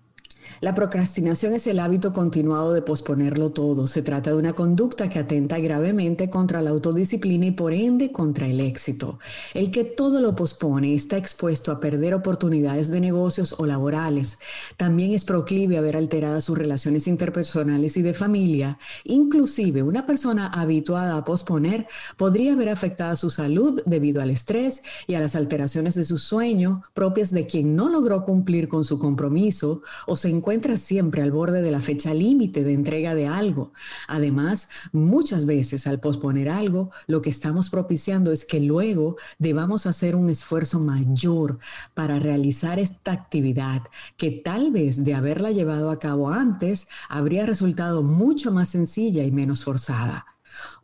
La 0.61 0.75
procrastinación 0.75 1.53
es 1.53 1.67
el 1.67 1.79
hábito 1.79 2.15
continuado 2.15 2.73
de 2.73 2.81
posponerlo 2.81 3.51
todo. 3.51 3.87
Se 3.87 4.01
trata 4.01 4.31
de 4.31 4.37
una 4.37 4.55
conducta 4.55 5.11
que 5.11 5.19
atenta 5.19 5.59
gravemente 5.59 6.31
contra 6.31 6.63
la 6.63 6.71
autodisciplina 6.71 7.47
y 7.47 7.51
por 7.51 7.75
ende 7.75 8.11
contra 8.11 8.47
el 8.47 8.61
éxito. 8.61 9.19
El 9.53 9.71
que 9.71 9.85
todo 9.85 10.23
lo 10.23 10.35
pospone 10.35 10.95
está 10.95 11.19
expuesto 11.19 11.73
a 11.73 11.79
perder 11.79 12.15
oportunidades 12.15 12.91
de 12.91 13.01
negocios 13.01 13.55
o 13.59 13.67
laborales. 13.67 14.39
También 14.79 15.13
es 15.13 15.27
proclive 15.27 15.77
a 15.77 15.83
ver 15.83 15.97
alteradas 15.97 16.45
sus 16.45 16.57
relaciones 16.57 17.07
interpersonales 17.07 17.99
y 17.99 18.03
de 18.03 18.15
familia. 18.15 18.79
Inclusive 19.05 19.83
una 19.83 20.07
persona 20.07 20.47
habituada 20.47 21.19
a 21.19 21.25
posponer 21.25 21.87
podría 22.17 22.57
ver 22.57 22.71
afectada 22.71 23.17
su 23.17 23.29
salud 23.29 23.83
debido 23.85 24.23
al 24.23 24.31
estrés 24.31 24.83
y 25.07 25.17
a 25.17 25.21
las 25.21 25.37
alteraciones 25.37 25.95
de 25.97 26.05
su 26.05 26.17
sueño 26.17 26.83
propias 26.95 27.31
de 27.31 27.47
quien 27.47 27.77
no 27.77 27.91
logró 27.91 28.25
cumplir 28.25 28.69
con 28.69 28.85
su 28.85 28.99
compromiso 28.99 29.83
o 30.07 30.17
se 30.17 30.31
siempre 30.77 31.23
al 31.23 31.33
borde 31.33 31.61
de 31.61 31.73
la 31.73 31.81
fecha 31.81 32.15
límite 32.15 32.63
de 32.63 32.73
entrega 32.73 33.15
de 33.15 33.27
algo. 33.27 33.73
Además, 34.07 34.69
muchas 34.93 35.45
veces 35.45 35.87
al 35.87 35.99
posponer 35.99 36.49
algo, 36.49 36.91
lo 37.09 37.21
que 37.21 37.31
estamos 37.31 37.69
propiciando 37.69 38.31
es 38.31 38.45
que 38.45 38.61
luego 38.61 39.17
debamos 39.39 39.87
hacer 39.87 40.15
un 40.15 40.31
esfuerzo 40.31 40.79
mayor 40.79 41.59
para 41.95 42.21
realizar 42.21 42.79
esta 42.79 43.11
actividad 43.11 43.83
que 44.17 44.31
tal 44.31 44.71
vez 44.71 45.03
de 45.03 45.15
haberla 45.15 45.51
llevado 45.51 45.91
a 45.91 45.99
cabo 45.99 46.31
antes 46.31 46.87
habría 47.09 47.45
resultado 47.45 48.05
mucho 48.05 48.53
más 48.53 48.69
sencilla 48.69 49.25
y 49.25 49.33
menos 49.33 49.65
forzada. 49.65 50.27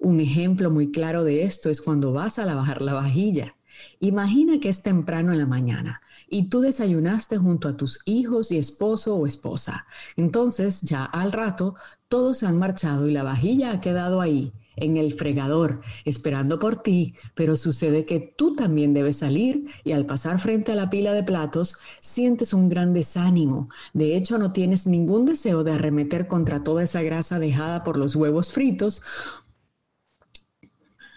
Un 0.01 0.19
ejemplo 0.19 0.71
muy 0.71 0.91
claro 0.91 1.23
de 1.23 1.45
esto 1.45 1.71
es 1.71 1.81
cuando 1.81 2.13
vas 2.13 2.39
a 2.41 2.45
lavar 2.45 2.83
la 2.83 2.95
vajilla. 2.95 3.55
Imagina 4.01 4.59
que 4.59 4.69
es 4.69 4.83
temprano 4.83 5.33
en 5.33 5.39
la 5.39 5.47
mañana 5.47 6.03
y 6.33 6.49
tú 6.49 6.63
desayunaste 6.63 7.37
junto 7.37 7.69
a 7.69 7.77
tus 7.77 8.01
hijos 8.07 8.51
y 8.51 8.57
esposo 8.57 9.15
o 9.15 9.27
esposa. 9.27 9.87
Entonces 10.17 10.81
ya 10.81 11.05
al 11.05 11.31
rato 11.31 11.75
todos 12.09 12.39
se 12.39 12.47
han 12.47 12.59
marchado 12.59 13.07
y 13.07 13.13
la 13.13 13.23
vajilla 13.23 13.71
ha 13.71 13.81
quedado 13.83 14.23
ahí 14.23 14.51
en 14.77 14.97
el 14.97 15.13
fregador, 15.13 15.83
esperando 16.07 16.59
por 16.59 16.77
ti, 16.77 17.15
pero 17.35 17.59
sucede 17.59 18.07
que 18.07 18.19
tú 18.19 18.57
también 18.57 18.95
debes 18.95 19.19
salir 19.19 19.67
y 19.85 19.93
al 19.93 20.07
pasar 20.07 20.39
frente 20.39 20.73
a 20.73 20.75
la 20.75 20.89
pila 20.89 21.13
de 21.13 21.23
platos 21.23 21.77
sientes 22.01 22.55
un 22.55 22.71
gran 22.71 22.95
desánimo. 22.95 23.69
De 23.93 24.17
hecho, 24.17 24.39
no 24.39 24.53
tienes 24.53 24.87
ningún 24.87 25.27
deseo 25.27 25.65
de 25.65 25.73
arremeter 25.73 26.29
contra 26.29 26.65
toda 26.65 26.83
esa 26.83 27.03
grasa 27.03 27.39
dejada 27.41 27.85
por 27.85 27.99
los 27.99 28.17
huevos 28.17 28.53
fritos. 28.53 29.03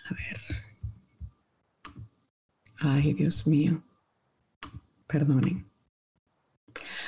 A 0.10 0.14
ver. 0.14 0.38
Ay, 2.78 3.14
Dios 3.14 3.48
mío 3.48 3.82
perdonen. 5.08 5.70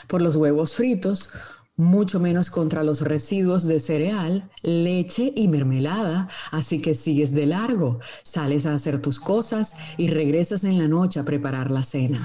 Por 0.08 0.22
los 0.22 0.36
huevos 0.36 0.74
fritos, 0.74 1.30
mucho 1.77 2.20
menos 2.20 2.50
contra 2.50 2.84
los 2.84 3.01
residuos 3.01 3.66
de 3.66 3.80
cereal, 3.80 4.50
leche 4.63 5.32
y 5.36 5.48
mermelada. 5.48 6.27
Así 6.51 6.80
que 6.82 6.94
sigues 6.94 7.34
de 7.34 7.46
largo, 7.46 8.00
sales 8.24 8.66
a 8.66 8.74
hacer 8.74 9.01
tus 9.01 9.20
cosas 9.20 9.74
y 9.98 10.08
regresas 10.08 10.63
en 10.63 10.77
la 10.77 10.88
noche 10.88 11.20
a 11.20 11.24
preparar 11.24 11.72
la 11.72 11.84
cena. 11.84 12.20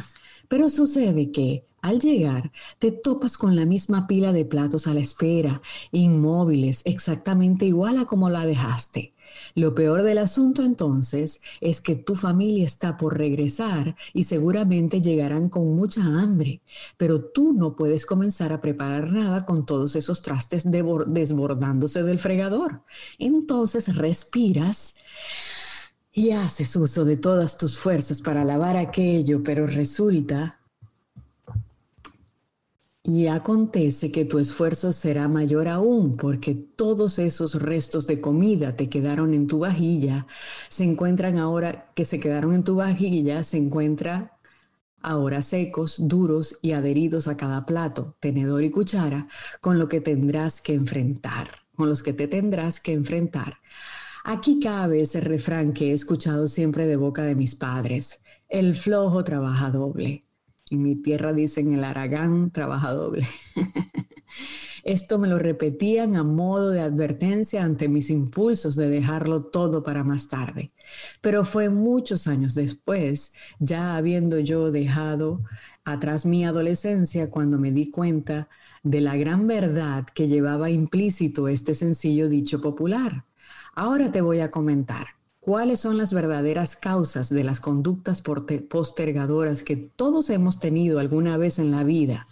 Pero 0.49 0.71
sucede 0.71 1.31
que 1.31 1.67
al 1.83 1.99
llegar 1.99 2.53
te 2.79 2.93
topas 2.93 3.37
con 3.37 3.57
la 3.57 3.67
misma 3.67 4.07
pila 4.07 4.33
de 4.33 4.45
platos 4.45 4.87
a 4.87 4.95
la 4.95 5.01
espera, 5.01 5.61
inmóviles, 5.91 6.83
exactamente 6.85 7.67
igual 7.67 7.99
a 7.99 8.07
como 8.07 8.31
la 8.31 8.47
dejaste. 8.47 9.15
Lo 9.55 9.75
peor 9.75 10.03
del 10.03 10.19
asunto 10.19 10.63
entonces 10.63 11.41
es 11.61 11.81
que 11.81 11.97
tu 11.97 12.15
familia 12.15 12.65
está 12.65 12.97
por 12.97 13.17
regresar 13.17 13.97
y 14.13 14.25
seguramente 14.25 15.01
llegarán 15.01 15.49
con 15.49 15.75
mucha 15.75 16.03
hambre, 16.03 16.63
pero 16.97 17.23
tú 17.23 17.53
no 17.53 17.77
puedes 17.77 18.07
comenzar 18.07 18.53
a 18.53 18.61
preparar 18.61 19.13
nada 19.13 19.45
con 19.45 19.67
todos 19.67 19.97
esos 19.97 20.23
trastes 20.23 20.65
desbordándose 20.71 22.03
del 22.03 22.19
fregador. 22.19 22.83
Entonces 23.19 23.95
respiras 23.97 24.97
y 26.13 26.33
haces 26.33 26.77
uso 26.77 27.05
de 27.05 27.17
todas 27.17 27.57
tus 27.57 27.79
fuerzas 27.79 28.21
para 28.21 28.45
lavar 28.45 28.77
aquello, 28.77 29.43
pero 29.43 29.67
resulta 29.67 30.62
y 33.05 33.27
acontece 33.27 34.13
que 34.13 34.25
tu 34.25 34.39
esfuerzo 34.39 34.93
será 34.93 35.27
mayor 35.27 35.67
aún 35.67 36.17
porque 36.17 36.55
todos 36.55 37.19
esos 37.19 37.61
restos 37.61 38.07
de 38.07 38.21
comida 38.21 38.77
te 38.77 38.89
quedaron 38.89 39.35
en 39.35 39.49
tu 39.49 39.59
vajilla, 39.59 40.27
se 40.69 40.85
encuentran 40.85 41.39
ahora 41.39 41.91
que 41.95 42.05
se 42.05 42.21
quedaron 42.21 42.55
en 42.55 42.63
tu 42.65 42.77
vajilla, 42.77 43.43
se 43.43 43.59
encuentra 43.59 44.39
ahora 45.03 45.43
secos, 45.43 45.97
duros 45.99 46.59
y 46.63 46.73
adheridos 46.73 47.27
a 47.27 47.37
cada 47.37 47.67
plato, 47.67 48.17
tenedor 48.21 48.63
y 48.63 48.71
cuchara, 48.71 49.27
con 49.61 49.79
lo 49.81 49.89
que 49.89 50.01
tendrás 50.01 50.61
que 50.61 50.75
enfrentar, 50.75 51.49
con 51.75 51.89
los 51.89 52.03
que 52.05 52.13
te 52.13 52.29
tendrás 52.29 52.81
que 52.81 52.93
enfrentar. 52.93 53.59
Aquí 54.25 54.61
cabe 54.61 55.01
ese 55.01 55.21
refrán 55.21 55.73
que 55.73 55.91
he 55.91 55.93
escuchado 55.93 56.47
siempre 56.47 56.87
de 56.87 56.97
boca 56.97 57.25
de 57.25 57.35
mis 57.35 57.57
padres, 57.57 58.23
el 58.49 58.77
flojo 58.77 59.25
trabaja 59.25 59.71
doble. 59.71 60.25
En 60.73 60.83
mi 60.83 60.97
tierra 60.97 61.35
dicen 61.35 61.75
el 61.75 61.85
aragán 61.85 62.51
trabaja 62.51 62.93
doble. 62.93 63.27
Esto 64.85 65.19
me 65.19 65.29
lo 65.29 65.39
repetían 65.39 66.17
a 66.17 66.25
modo 66.25 66.71
de 66.71 66.81
advertencia 66.81 67.63
ante 67.63 67.91
mis 67.91 68.09
impulsos 68.09 68.75
de 68.75 68.89
dejarlo 68.89 69.45
todo 69.45 69.83
para 69.83 70.03
más 70.03 70.29
tarde. 70.29 70.71
Pero 71.21 71.45
fue 71.45 71.69
muchos 71.69 72.27
años 72.27 72.55
después, 72.55 73.35
ya 73.59 73.97
habiendo 73.97 74.39
yo 74.39 74.71
dejado 74.71 75.43
atrás 75.85 76.25
mi 76.25 76.47
adolescencia, 76.47 77.31
cuando 77.31 77.59
me 77.59 77.71
di 77.71 77.91
cuenta 77.91 78.49
de 78.83 79.03
la 79.03 79.15
gran 79.17 79.47
verdad 79.47 80.07
que 80.07 80.27
llevaba 80.27 80.71
implícito 80.71 81.49
este 81.49 81.75
sencillo 81.75 82.31
dicho 82.31 82.63
popular. 82.63 83.27
Ahora 83.75 84.11
te 84.11 84.23
voy 84.23 84.41
a 84.41 84.51
comentar 84.51 85.09
cuáles 85.43 85.81
son 85.81 85.99
las 85.99 86.13
verdaderas 86.13 86.77
causas 86.77 87.29
de 87.29 87.43
las 87.43 87.59
conductas 87.59 88.23
postergadoras 88.23 89.65
que 89.65 89.75
todos 89.77 90.31
hemos 90.31 90.61
tenido 90.61 91.01
alguna 91.01 91.37
vez 91.37 91.59
en 91.59 91.73
la 91.73 91.83
vida. 91.83 92.29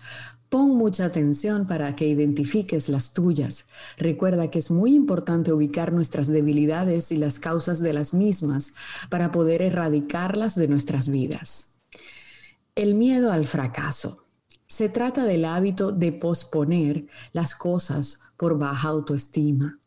Pon 0.49 0.77
mucha 0.77 1.07
atención 1.07 1.67
para 1.67 1.97
que 1.97 2.07
identifiques 2.07 2.89
las 2.89 3.13
tuyas. 3.13 3.67
Recuerda 3.97 4.49
que 4.49 4.61
es 4.61 4.71
muy 4.71 4.95
importante 4.95 5.53
ubicar 5.53 5.93
nuestras 5.93 6.29
debilidades 6.29 7.11
y 7.11 7.17
las 7.17 7.41
causas 7.41 7.81
de 7.81 7.93
las 7.93 8.15
mismas 8.15 8.75
para 9.09 9.33
poder 9.33 9.61
erradicarlas 9.61 10.55
de 10.55 10.69
nuestras 10.69 11.09
vidas. 11.09 11.79
El 12.77 12.95
miedo 12.95 13.33
al 13.33 13.45
fracaso. 13.45 14.25
Se 14.69 14.89
trata 14.89 15.25
del 15.25 15.47
hábito 15.47 15.91
de 15.91 16.13
posponer 16.13 17.07
las 17.33 17.57
cosas 17.57 18.21
por 18.37 18.57
baja 18.57 18.89
autoestima. 18.89 19.81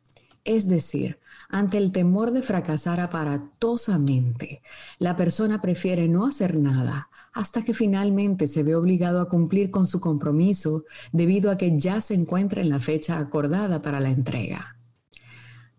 Es 0.44 0.68
decir, 0.68 1.20
ante 1.54 1.78
el 1.78 1.92
temor 1.92 2.32
de 2.32 2.42
fracasar 2.42 3.00
aparatosamente, 3.00 4.64
la 4.98 5.16
persona 5.16 5.62
prefiere 5.62 6.08
no 6.08 6.26
hacer 6.26 6.58
nada 6.58 7.10
hasta 7.32 7.62
que 7.62 7.76
finalmente 7.76 8.48
se 8.48 8.64
ve 8.64 8.74
obligado 8.74 9.22
a 9.22 9.30
cumplir 9.30 9.70
con 9.70 9.86
su 9.86 10.00
compromiso 10.00 10.84
debido 11.12 11.52
a 11.52 11.58
que 11.58 11.78
ya 11.78 12.02
se 12.02 12.16
encuentra 12.16 12.62
en 12.62 12.70
la 12.70 12.80
fecha 12.80 13.20
acordada 13.20 13.84
para 13.84 14.00
la 14.00 14.10
entrega. 14.10 14.78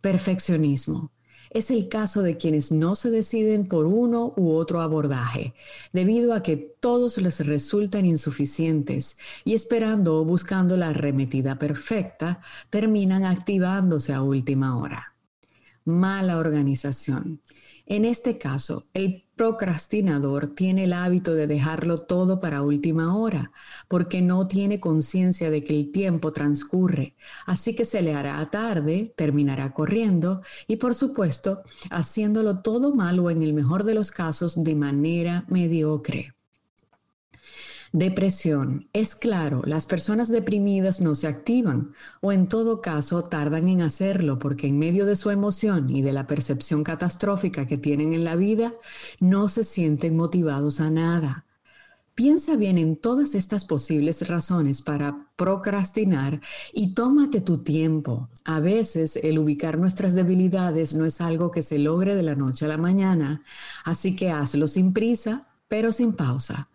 Perfeccionismo. 0.00 1.10
es 1.50 1.72
el 1.72 1.88
caso 1.88 2.22
de 2.22 2.36
quienes 2.36 2.70
no 2.70 2.94
se 2.94 3.10
deciden 3.10 3.66
por 3.66 3.86
uno 3.86 4.32
u 4.36 4.52
otro 4.52 4.80
abordaje, 4.80 5.54
debido 5.92 6.34
a 6.34 6.42
que 6.42 6.56
todos 6.56 7.18
les 7.18 7.44
resultan 7.44 8.06
insuficientes 8.06 9.18
y 9.44 9.54
esperando 9.54 10.20
o 10.20 10.24
buscando 10.24 10.76
la 10.76 10.90
arremetida 10.90 11.58
perfecta, 11.58 12.40
terminan 12.70 13.24
activándose 13.24 14.12
a 14.12 14.22
última 14.22 14.78
hora. 14.78 15.13
Mala 15.84 16.38
organización. 16.38 17.42
En 17.84 18.06
este 18.06 18.38
caso, 18.38 18.86
el 18.94 19.24
procrastinador 19.36 20.46
tiene 20.54 20.84
el 20.84 20.94
hábito 20.94 21.34
de 21.34 21.46
dejarlo 21.46 21.98
todo 21.98 22.40
para 22.40 22.62
última 22.62 23.14
hora, 23.14 23.52
porque 23.86 24.22
no 24.22 24.46
tiene 24.46 24.80
conciencia 24.80 25.50
de 25.50 25.62
que 25.62 25.78
el 25.78 25.92
tiempo 25.92 26.32
transcurre, 26.32 27.16
así 27.44 27.74
que 27.74 27.84
se 27.84 28.00
le 28.00 28.14
hará 28.14 28.48
tarde, 28.50 29.12
terminará 29.14 29.74
corriendo 29.74 30.40
y 30.66 30.76
por 30.76 30.94
supuesto 30.94 31.62
haciéndolo 31.90 32.62
todo 32.62 32.94
mal 32.94 33.18
o 33.18 33.30
en 33.30 33.42
el 33.42 33.52
mejor 33.52 33.84
de 33.84 33.94
los 33.94 34.10
casos 34.10 34.64
de 34.64 34.74
manera 34.74 35.44
mediocre. 35.48 36.33
Depresión. 37.94 38.88
Es 38.92 39.14
claro, 39.14 39.62
las 39.64 39.86
personas 39.86 40.28
deprimidas 40.28 41.00
no 41.00 41.14
se 41.14 41.28
activan 41.28 41.92
o 42.20 42.32
en 42.32 42.48
todo 42.48 42.80
caso 42.80 43.22
tardan 43.22 43.68
en 43.68 43.82
hacerlo 43.82 44.40
porque 44.40 44.66
en 44.66 44.80
medio 44.80 45.06
de 45.06 45.14
su 45.14 45.30
emoción 45.30 45.88
y 45.88 46.02
de 46.02 46.12
la 46.12 46.26
percepción 46.26 46.82
catastrófica 46.82 47.68
que 47.68 47.78
tienen 47.78 48.12
en 48.12 48.24
la 48.24 48.34
vida, 48.34 48.74
no 49.20 49.46
se 49.46 49.62
sienten 49.62 50.16
motivados 50.16 50.80
a 50.80 50.90
nada. 50.90 51.46
Piensa 52.16 52.56
bien 52.56 52.78
en 52.78 52.96
todas 52.96 53.36
estas 53.36 53.64
posibles 53.64 54.26
razones 54.26 54.82
para 54.82 55.28
procrastinar 55.36 56.40
y 56.72 56.94
tómate 56.94 57.42
tu 57.42 57.58
tiempo. 57.58 58.28
A 58.44 58.58
veces 58.58 59.14
el 59.22 59.38
ubicar 59.38 59.78
nuestras 59.78 60.14
debilidades 60.14 60.96
no 60.96 61.04
es 61.04 61.20
algo 61.20 61.52
que 61.52 61.62
se 61.62 61.78
logre 61.78 62.16
de 62.16 62.24
la 62.24 62.34
noche 62.34 62.64
a 62.64 62.68
la 62.68 62.76
mañana, 62.76 63.44
así 63.84 64.16
que 64.16 64.32
hazlo 64.32 64.66
sin 64.66 64.92
prisa, 64.92 65.46
pero 65.68 65.92
sin 65.92 66.12
pausa. 66.12 66.68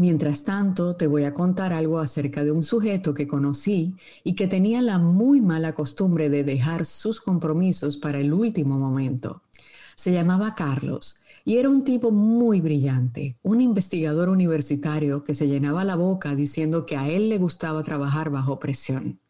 Mientras 0.00 0.44
tanto, 0.44 0.96
te 0.96 1.06
voy 1.06 1.24
a 1.24 1.34
contar 1.34 1.74
algo 1.74 1.98
acerca 1.98 2.42
de 2.42 2.50
un 2.50 2.62
sujeto 2.62 3.12
que 3.12 3.28
conocí 3.28 3.96
y 4.24 4.34
que 4.34 4.48
tenía 4.48 4.80
la 4.80 4.96
muy 4.98 5.42
mala 5.42 5.74
costumbre 5.74 6.30
de 6.30 6.42
dejar 6.42 6.86
sus 6.86 7.20
compromisos 7.20 7.98
para 7.98 8.18
el 8.18 8.32
último 8.32 8.78
momento. 8.78 9.42
Se 9.96 10.10
llamaba 10.10 10.54
Carlos 10.54 11.16
y 11.44 11.58
era 11.58 11.68
un 11.68 11.84
tipo 11.84 12.12
muy 12.12 12.62
brillante, 12.62 13.36
un 13.42 13.60
investigador 13.60 14.30
universitario 14.30 15.22
que 15.22 15.34
se 15.34 15.48
llenaba 15.48 15.84
la 15.84 15.96
boca 15.96 16.34
diciendo 16.34 16.86
que 16.86 16.96
a 16.96 17.06
él 17.06 17.28
le 17.28 17.36
gustaba 17.36 17.82
trabajar 17.82 18.30
bajo 18.30 18.58
presión. 18.58 19.20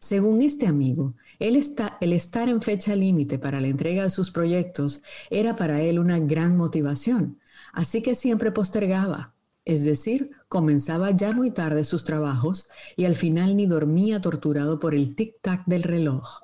Según 0.00 0.42
este 0.42 0.66
amigo, 0.66 1.14
el 1.38 1.54
estar 1.54 2.48
en 2.48 2.62
fecha 2.62 2.96
límite 2.96 3.38
para 3.38 3.60
la 3.60 3.68
entrega 3.68 4.02
de 4.02 4.10
sus 4.10 4.32
proyectos 4.32 5.02
era 5.30 5.54
para 5.54 5.82
él 5.82 6.00
una 6.00 6.18
gran 6.18 6.56
motivación, 6.56 7.38
así 7.72 8.02
que 8.02 8.16
siempre 8.16 8.50
postergaba 8.50 9.33
es 9.64 9.84
decir, 9.84 10.30
comenzaba 10.48 11.10
ya 11.10 11.32
muy 11.32 11.50
tarde 11.50 11.84
sus 11.84 12.04
trabajos 12.04 12.68
y 12.96 13.06
al 13.06 13.16
final 13.16 13.56
ni 13.56 13.66
dormía 13.66 14.20
torturado 14.20 14.78
por 14.78 14.94
el 14.94 15.16
tic-tac 15.16 15.64
del 15.66 15.82
reloj, 15.82 16.40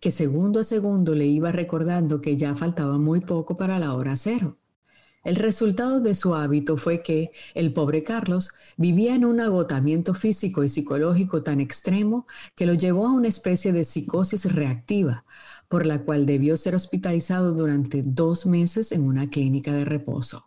que 0.00 0.10
segundo 0.10 0.60
a 0.60 0.64
segundo 0.64 1.14
le 1.14 1.26
iba 1.26 1.52
recordando 1.52 2.20
que 2.20 2.36
ya 2.36 2.54
faltaba 2.54 2.98
muy 2.98 3.20
poco 3.20 3.56
para 3.56 3.78
la 3.78 3.94
hora 3.94 4.16
cero. 4.16 4.58
El 5.22 5.36
resultado 5.36 6.00
de 6.00 6.14
su 6.14 6.36
hábito 6.36 6.76
fue 6.76 7.02
que 7.02 7.32
el 7.54 7.72
pobre 7.72 8.04
Carlos 8.04 8.50
vivía 8.76 9.16
en 9.16 9.24
un 9.24 9.40
agotamiento 9.40 10.14
físico 10.14 10.62
y 10.62 10.68
psicológico 10.68 11.42
tan 11.42 11.60
extremo 11.60 12.26
que 12.54 12.64
lo 12.64 12.74
llevó 12.74 13.08
a 13.08 13.12
una 13.12 13.26
especie 13.26 13.72
de 13.72 13.82
psicosis 13.82 14.44
reactiva, 14.52 15.24
por 15.68 15.84
la 15.84 16.04
cual 16.04 16.26
debió 16.26 16.56
ser 16.56 16.76
hospitalizado 16.76 17.54
durante 17.54 18.02
dos 18.04 18.46
meses 18.46 18.92
en 18.92 19.02
una 19.02 19.28
clínica 19.28 19.72
de 19.72 19.84
reposo. 19.84 20.46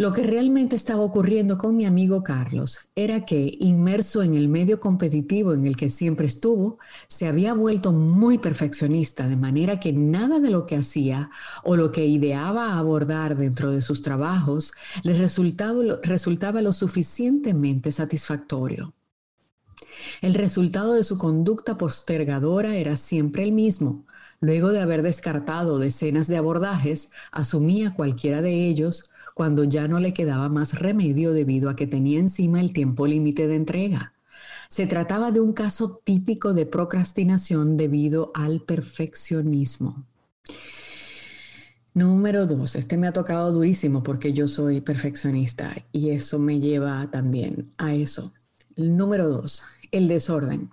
Lo 0.00 0.14
que 0.14 0.22
realmente 0.22 0.76
estaba 0.76 1.02
ocurriendo 1.02 1.58
con 1.58 1.76
mi 1.76 1.84
amigo 1.84 2.22
Carlos 2.22 2.88
era 2.94 3.26
que, 3.26 3.58
inmerso 3.60 4.22
en 4.22 4.34
el 4.34 4.48
medio 4.48 4.80
competitivo 4.80 5.52
en 5.52 5.66
el 5.66 5.76
que 5.76 5.90
siempre 5.90 6.26
estuvo, 6.26 6.78
se 7.06 7.26
había 7.26 7.52
vuelto 7.52 7.92
muy 7.92 8.38
perfeccionista, 8.38 9.28
de 9.28 9.36
manera 9.36 9.78
que 9.78 9.92
nada 9.92 10.40
de 10.40 10.48
lo 10.48 10.64
que 10.64 10.76
hacía 10.76 11.28
o 11.64 11.76
lo 11.76 11.92
que 11.92 12.06
ideaba 12.06 12.78
abordar 12.78 13.36
dentro 13.36 13.72
de 13.72 13.82
sus 13.82 14.00
trabajos 14.00 14.72
le 15.02 15.12
resultaba, 15.18 15.82
resultaba 16.02 16.62
lo 16.62 16.72
suficientemente 16.72 17.92
satisfactorio. 17.92 18.94
El 20.22 20.32
resultado 20.32 20.94
de 20.94 21.04
su 21.04 21.18
conducta 21.18 21.76
postergadora 21.76 22.74
era 22.74 22.96
siempre 22.96 23.44
el 23.44 23.52
mismo. 23.52 24.06
Luego 24.40 24.70
de 24.70 24.80
haber 24.80 25.02
descartado 25.02 25.78
decenas 25.78 26.26
de 26.26 26.38
abordajes, 26.38 27.10
asumía 27.32 27.92
cualquiera 27.92 28.40
de 28.40 28.66
ellos 28.66 29.09
cuando 29.34 29.64
ya 29.64 29.88
no 29.88 30.00
le 30.00 30.12
quedaba 30.12 30.48
más 30.48 30.78
remedio 30.78 31.32
debido 31.32 31.68
a 31.70 31.76
que 31.76 31.86
tenía 31.86 32.18
encima 32.18 32.60
el 32.60 32.72
tiempo 32.72 33.06
límite 33.06 33.46
de 33.46 33.56
entrega. 33.56 34.12
Se 34.68 34.86
trataba 34.86 35.32
de 35.32 35.40
un 35.40 35.52
caso 35.52 36.00
típico 36.04 36.54
de 36.54 36.66
procrastinación 36.66 37.76
debido 37.76 38.30
al 38.34 38.60
perfeccionismo. 38.60 40.06
Número 41.92 42.46
dos, 42.46 42.76
este 42.76 42.96
me 42.96 43.08
ha 43.08 43.12
tocado 43.12 43.50
durísimo 43.52 44.02
porque 44.04 44.32
yo 44.32 44.46
soy 44.46 44.80
perfeccionista 44.80 45.74
y 45.90 46.10
eso 46.10 46.38
me 46.38 46.60
lleva 46.60 47.10
también 47.10 47.72
a 47.78 47.94
eso. 47.94 48.32
número 48.76 49.28
dos, 49.28 49.64
el 49.90 50.06
desorden. 50.06 50.70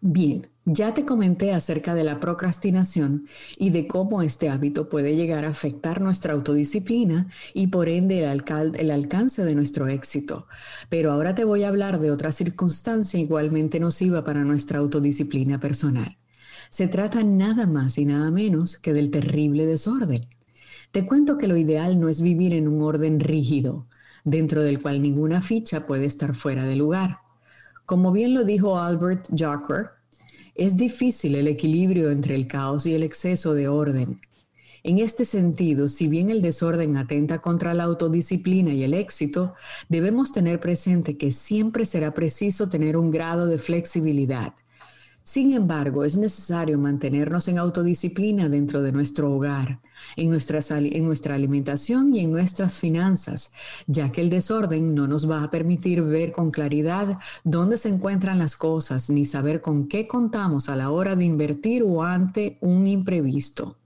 Bien, 0.00 0.48
ya 0.64 0.94
te 0.94 1.04
comenté 1.04 1.52
acerca 1.52 1.94
de 1.94 2.04
la 2.04 2.20
procrastinación 2.20 3.26
y 3.56 3.70
de 3.70 3.88
cómo 3.88 4.22
este 4.22 4.48
hábito 4.48 4.88
puede 4.88 5.16
llegar 5.16 5.44
a 5.44 5.48
afectar 5.48 6.00
nuestra 6.00 6.34
autodisciplina 6.34 7.28
y 7.52 7.66
por 7.66 7.88
ende 7.88 8.20
el, 8.20 8.90
alcance 8.90 9.44
de 9.44 9.54
nuestro 9.54 9.88
éxito. 9.88 10.46
Pero 10.88 11.10
ahora 11.10 11.34
te 11.34 11.44
voy 11.44 11.64
a 11.64 11.68
hablar 11.68 11.98
de 11.98 12.12
otra 12.12 12.30
circunstancia 12.30 13.18
igualmente 13.18 13.80
nociva 13.80 14.24
para 14.24 14.44
nuestra 14.44 14.78
autodisciplina 14.78 15.58
personal. 15.58 16.16
Se 16.70 16.86
trata 16.86 17.24
nada 17.24 17.66
más 17.66 17.98
y 17.98 18.06
nada 18.06 18.30
menos 18.30 18.76
que 18.76 18.92
del 18.92 19.10
terrible 19.10 19.66
desorden. 19.66 20.28
Te 20.92 21.04
cuento 21.04 21.38
que 21.38 21.48
lo 21.48 21.56
ideal 21.56 21.98
no 21.98 22.08
es 22.08 22.20
vivir 22.20 22.54
en 22.54 22.68
un 22.68 22.82
orden 22.82 23.18
rígido, 23.18 23.88
dentro 24.24 24.62
del 24.62 24.80
cual 24.80 25.02
ninguna 25.02 25.42
ficha 25.42 25.86
puede 25.86 26.04
estar 26.04 26.34
fuera 26.34 26.66
de 26.66 26.76
lugar. 26.76 27.18
Como 27.84 28.12
bien 28.12 28.32
lo 28.32 28.44
dijo 28.44 28.78
Albert 28.78 29.26
Jocker, 29.36 30.01
es 30.54 30.76
difícil 30.76 31.34
el 31.34 31.48
equilibrio 31.48 32.10
entre 32.10 32.34
el 32.34 32.46
caos 32.46 32.86
y 32.86 32.94
el 32.94 33.02
exceso 33.02 33.54
de 33.54 33.68
orden. 33.68 34.20
En 34.84 34.98
este 34.98 35.24
sentido, 35.24 35.88
si 35.88 36.08
bien 36.08 36.28
el 36.28 36.42
desorden 36.42 36.96
atenta 36.96 37.38
contra 37.38 37.72
la 37.72 37.84
autodisciplina 37.84 38.72
y 38.72 38.82
el 38.82 38.94
éxito, 38.94 39.54
debemos 39.88 40.32
tener 40.32 40.58
presente 40.58 41.16
que 41.16 41.30
siempre 41.30 41.86
será 41.86 42.14
preciso 42.14 42.68
tener 42.68 42.96
un 42.96 43.10
grado 43.10 43.46
de 43.46 43.58
flexibilidad. 43.58 44.54
Sin 45.24 45.52
embargo, 45.52 46.04
es 46.04 46.16
necesario 46.16 46.78
mantenernos 46.78 47.46
en 47.46 47.58
autodisciplina 47.58 48.48
dentro 48.48 48.82
de 48.82 48.90
nuestro 48.90 49.32
hogar, 49.32 49.80
en 50.16 50.30
nuestra, 50.30 50.58
en 50.70 51.06
nuestra, 51.06 51.36
alimentación 51.36 52.12
y 52.12 52.20
en 52.20 52.32
nuestras 52.32 52.78
finanzas, 52.78 53.52
ya 53.86 54.10
que 54.10 54.20
el 54.20 54.30
desorden 54.30 54.94
no 54.94 55.06
nos 55.06 55.30
va 55.30 55.44
a 55.44 55.50
permitir 55.50 56.02
ver 56.02 56.32
con 56.32 56.50
claridad 56.50 57.18
dónde 57.44 57.78
se 57.78 57.88
encuentran 57.88 58.38
las 58.38 58.56
cosas 58.56 59.10
ni 59.10 59.24
saber 59.24 59.60
con 59.60 59.86
qué 59.86 60.08
contamos 60.08 60.68
a 60.68 60.76
la 60.76 60.90
hora 60.90 61.14
de 61.14 61.24
invertir 61.24 61.84
o 61.84 62.02
ante 62.02 62.58
un 62.60 62.88
imprevisto. 62.88 63.76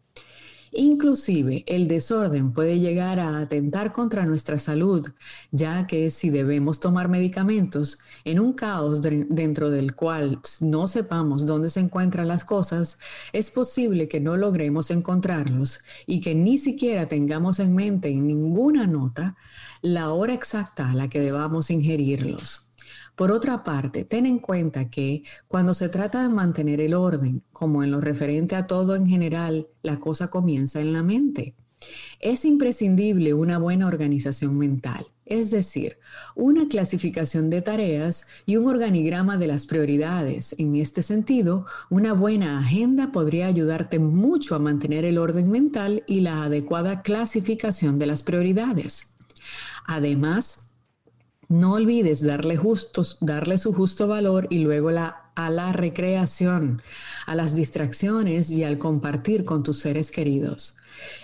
Inclusive 0.79 1.65
el 1.67 1.89
desorden 1.89 2.53
puede 2.53 2.79
llegar 2.79 3.19
a 3.19 3.39
atentar 3.39 3.93
contra 3.93 4.27
nuestra 4.27 4.59
salud, 4.59 5.09
ya 5.51 5.87
que 5.87 6.11
si 6.11 6.29
debemos 6.29 6.81
tomar 6.81 7.09
medicamentos 7.09 7.99
en 8.25 8.39
un 8.39 8.53
caos 8.53 9.01
dentro 9.01 9.71
del 9.71 9.95
cual 9.95 10.39
no 10.61 10.87
sepamos 10.87 11.47
dónde 11.47 11.71
se 11.71 11.81
encuentran 11.81 12.29
las 12.29 12.45
cosas, 12.45 12.99
es 13.33 13.51
posible 13.51 14.07
que 14.07 14.21
no 14.21 14.37
logremos 14.37 14.91
encontrarlos 14.91 15.81
y 16.05 16.21
que 16.21 16.35
ni 16.35 16.59
siquiera 16.59 17.09
tengamos 17.09 17.59
en 17.59 17.75
mente 17.75 18.11
en 18.11 18.27
ninguna 18.27 18.87
nota 18.87 19.35
la 19.81 20.11
hora 20.11 20.35
exacta 20.35 20.91
a 20.91 20.95
la 20.95 21.09
que 21.09 21.21
debamos 21.21 21.71
ingerirlos. 21.71 22.66
Por 23.17 23.33
otra 23.33 23.65
parte, 23.65 24.05
ten 24.05 24.27
en 24.27 24.39
cuenta 24.39 24.91
que 24.91 25.25
cuando 25.49 25.73
se 25.73 25.89
trata 25.89 26.23
de 26.23 26.29
mantener 26.29 26.83
el 26.83 26.93
orden, 26.93 27.43
como 27.51 27.83
en 27.83 27.91
lo 27.91 28.01
referente 28.03 28.55
a 28.55 28.67
todo 28.67 28.95
en 28.95 29.07
general, 29.07 29.69
la 29.83 29.99
cosa 29.99 30.29
comienza 30.29 30.83
en 30.83 30.93
la 30.93 31.03
mente. 31.03 31.55
Es 32.21 32.45
imprescindible 32.45 33.35
una 33.35 33.59
buena 33.59 33.87
organización 33.87 34.59
mental, 34.59 35.07
es 35.25 35.51
decir, 35.51 35.99
una 36.35 36.67
clasificación 36.67 37.49
de 37.49 37.63
tareas 37.63 38.27
y 38.45 38.57
un 38.57 38.67
organigrama 38.67 39.37
de 39.39 39.47
las 39.47 39.67
prioridades. 39.67 40.55
En 40.59 40.77
este 40.77 41.03
sentido, 41.03 41.67
una 41.89 42.13
buena 42.13 42.59
agenda 42.59 43.13
podría 43.13 43.47
ayudarte 43.47 43.99
mucho 43.99 44.55
a 44.55 44.59
mantener 44.59 45.07
el 45.07 45.19
orden 45.19 45.51
mental 45.51 46.05
y 46.07 46.21
la 46.21 46.45
adecuada 46.45 47.03
clasificación 47.03 47.97
de 47.97 48.07
las 48.07 48.23
prioridades. 48.23 49.17
Además, 49.87 50.66
No 51.49 51.75
olvides 51.75 52.23
darle, 52.23 52.57
justos, 52.57 53.19
darle 53.21 53.59
su 53.59 53.73
justo 53.73 54.09
valor 54.09 54.49
y 54.51 54.59
luego 54.59 54.91
la, 54.91 55.31
a 55.37 55.51
la 55.51 55.73
recreación, 55.73 56.83
a 57.27 57.35
las 57.37 57.55
distracciones 57.55 58.51
y 58.51 58.65
al 58.65 58.79
compartir 58.79 59.45
con 59.45 59.63
tus 59.63 59.79
seres 59.79 60.11
queridos. 60.11 60.75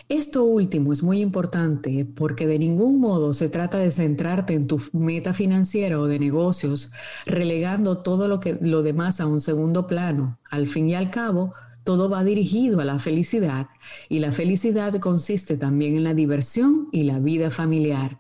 Esto 0.09 0.45
último 0.45 0.93
es 0.93 1.03
muy 1.03 1.21
importante 1.21 2.05
porque 2.05 2.47
de 2.47 2.59
ningún 2.59 3.01
modo 3.01 3.33
se 3.33 3.49
trata 3.49 3.79
de 3.79 3.91
centrarte 3.91 4.55
en 4.55 4.67
tu 4.67 4.81
meta 4.93 5.33
financiera 5.33 5.99
o 5.99 6.07
de 6.07 6.19
negocios, 6.19 6.93
relegando 7.27 7.99
todo 7.99 8.29
lo, 8.29 8.39
que, 8.39 8.59
lo 8.61 8.83
demás 8.83 9.21
a 9.21 9.27
un 9.27 9.41
segundo 9.41 9.87
plano. 9.87 10.39
Al 10.51 10.69
fin 10.69 10.89
y 10.89 10.95
al 10.95 11.11
cabo, 11.11 11.55
todo 11.83 12.09
va 12.09 12.23
dirigido 12.23 12.81
a 12.81 12.85
la 12.85 12.99
felicidad 12.99 13.67
y 14.09 14.21
la 14.21 14.33
felicidad 14.33 14.95
consiste 15.01 15.57
también 15.57 15.97
en 15.97 16.05
la 16.05 16.15
diversión 16.15 16.89
y 16.93 17.05
la 17.05 17.19
vida 17.19 17.51
familiar 17.51 18.19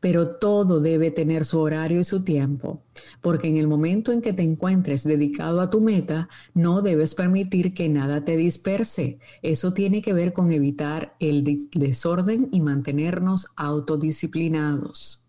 pero 0.00 0.36
todo 0.36 0.80
debe 0.80 1.10
tener 1.10 1.44
su 1.44 1.58
horario 1.60 2.00
y 2.00 2.04
su 2.04 2.24
tiempo, 2.24 2.82
porque 3.20 3.48
en 3.48 3.56
el 3.56 3.68
momento 3.68 4.12
en 4.12 4.22
que 4.22 4.32
te 4.32 4.42
encuentres 4.42 5.04
dedicado 5.04 5.60
a 5.60 5.70
tu 5.70 5.80
meta, 5.80 6.28
no 6.54 6.82
debes 6.82 7.14
permitir 7.14 7.74
que 7.74 7.88
nada 7.88 8.24
te 8.24 8.36
disperse. 8.36 9.18
Eso 9.42 9.72
tiene 9.72 10.02
que 10.02 10.12
ver 10.12 10.32
con 10.32 10.52
evitar 10.52 11.14
el 11.20 11.44
desorden 11.72 12.48
y 12.52 12.60
mantenernos 12.60 13.48
autodisciplinados. 13.56 15.26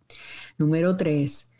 Número 0.57 0.97
tres, 0.97 1.53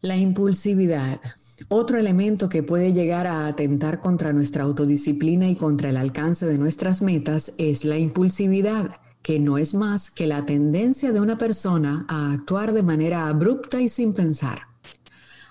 la 0.00 0.16
impulsividad. 0.16 1.20
Otro 1.68 1.98
elemento 1.98 2.48
que 2.48 2.62
puede 2.62 2.92
llegar 2.92 3.26
a 3.26 3.48
atentar 3.48 4.00
contra 4.00 4.32
nuestra 4.32 4.62
autodisciplina 4.62 5.48
y 5.48 5.56
contra 5.56 5.90
el 5.90 5.96
alcance 5.96 6.46
de 6.46 6.58
nuestras 6.58 7.02
metas 7.02 7.52
es 7.58 7.84
la 7.84 7.98
impulsividad 7.98 9.00
que 9.28 9.38
no 9.38 9.58
es 9.58 9.74
más 9.74 10.10
que 10.10 10.26
la 10.26 10.46
tendencia 10.46 11.12
de 11.12 11.20
una 11.20 11.36
persona 11.36 12.06
a 12.08 12.32
actuar 12.32 12.72
de 12.72 12.82
manera 12.82 13.28
abrupta 13.28 13.78
y 13.78 13.90
sin 13.90 14.14
pensar. 14.14 14.68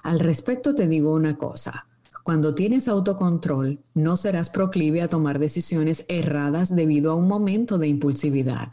Al 0.01 0.19
respecto 0.19 0.73
te 0.73 0.87
digo 0.87 1.13
una 1.13 1.37
cosa. 1.37 1.85
Cuando 2.23 2.55
tienes 2.55 2.87
autocontrol, 2.87 3.79
no 3.93 4.17
serás 4.17 4.49
proclive 4.49 5.03
a 5.03 5.09
tomar 5.09 5.37
decisiones 5.37 6.05
erradas 6.07 6.75
debido 6.75 7.11
a 7.11 7.15
un 7.15 7.27
momento 7.27 7.77
de 7.77 7.87
impulsividad. 7.87 8.67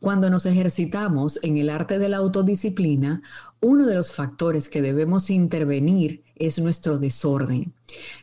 Cuando 0.00 0.30
nos 0.30 0.46
ejercitamos 0.46 1.38
en 1.42 1.58
el 1.58 1.68
arte 1.68 1.98
de 1.98 2.08
la 2.08 2.16
autodisciplina, 2.16 3.20
uno 3.60 3.84
de 3.84 3.96
los 3.96 4.14
factores 4.14 4.70
que 4.70 4.80
debemos 4.80 5.28
intervenir 5.28 6.24
es 6.36 6.58
nuestro 6.58 6.98
desorden. 6.98 7.74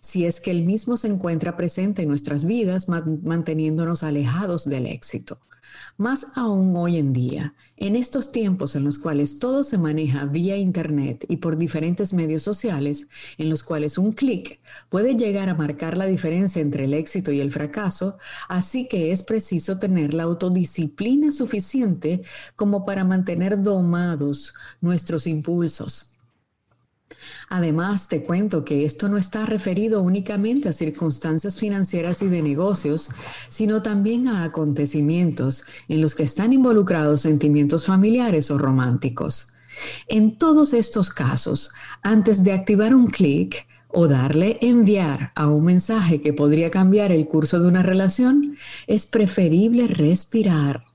Si 0.01 0.25
es 0.25 0.39
que 0.39 0.49
el 0.49 0.63
mismo 0.63 0.97
se 0.97 1.07
encuentra 1.07 1.55
presente 1.55 2.01
en 2.01 2.09
nuestras 2.09 2.45
vidas, 2.45 2.87
manteniéndonos 2.89 4.01
alejados 4.01 4.65
del 4.65 4.87
éxito. 4.87 5.39
Más 5.97 6.27
aún 6.35 6.75
hoy 6.75 6.97
en 6.97 7.13
día, 7.13 7.53
en 7.77 7.95
estos 7.95 8.31
tiempos 8.31 8.75
en 8.75 8.83
los 8.83 8.97
cuales 8.97 9.39
todo 9.39 9.63
se 9.63 9.77
maneja 9.77 10.25
vía 10.25 10.57
Internet 10.57 11.25
y 11.27 11.37
por 11.37 11.57
diferentes 11.57 12.13
medios 12.13 12.43
sociales, 12.43 13.07
en 13.37 13.49
los 13.49 13.63
cuales 13.63 13.97
un 13.97 14.11
clic 14.11 14.59
puede 14.89 15.15
llegar 15.15 15.49
a 15.49 15.55
marcar 15.55 15.97
la 15.97 16.05
diferencia 16.05 16.61
entre 16.61 16.85
el 16.85 16.93
éxito 16.93 17.31
y 17.31 17.39
el 17.39 17.51
fracaso, 17.51 18.17
así 18.47 18.87
que 18.87 19.11
es 19.11 19.23
preciso 19.23 19.79
tener 19.79 20.13
la 20.13 20.23
autodisciplina 20.23 21.31
suficiente 21.31 22.21
como 22.55 22.85
para 22.85 23.03
mantener 23.03 23.61
domados 23.61 24.53
nuestros 24.81 25.27
impulsos 25.27 26.08
Además, 27.49 28.07
te 28.07 28.23
cuento 28.23 28.63
que 28.63 28.85
esto 28.85 29.09
no 29.09 29.17
está 29.17 29.45
referido 29.45 30.01
únicamente 30.01 30.69
a 30.69 30.73
circunstancias 30.73 31.57
financieras 31.57 32.21
y 32.21 32.27
de 32.27 32.41
negocios, 32.41 33.09
sino 33.49 33.81
también 33.81 34.27
a 34.27 34.43
acontecimientos 34.43 35.63
en 35.87 36.01
los 36.01 36.15
que 36.15 36.23
están 36.23 36.53
involucrados 36.53 37.21
sentimientos 37.21 37.85
familiares 37.85 38.51
o 38.51 38.57
románticos. 38.57 39.53
En 40.07 40.37
todos 40.37 40.73
estos 40.73 41.09
casos, 41.09 41.71
antes 42.01 42.43
de 42.43 42.51
activar 42.51 42.93
un 42.93 43.07
clic, 43.07 43.67
o 43.91 44.07
darle 44.07 44.59
enviar 44.61 45.31
a 45.35 45.47
un 45.47 45.65
mensaje 45.65 46.21
que 46.21 46.31
podría 46.31 46.69
cambiar 46.69 47.11
el 47.11 47.25
curso 47.27 47.59
de 47.59 47.67
una 47.67 47.81
relación, 47.81 48.55
es 48.87 49.05
preferible 49.05 49.87
respirar 49.87 50.85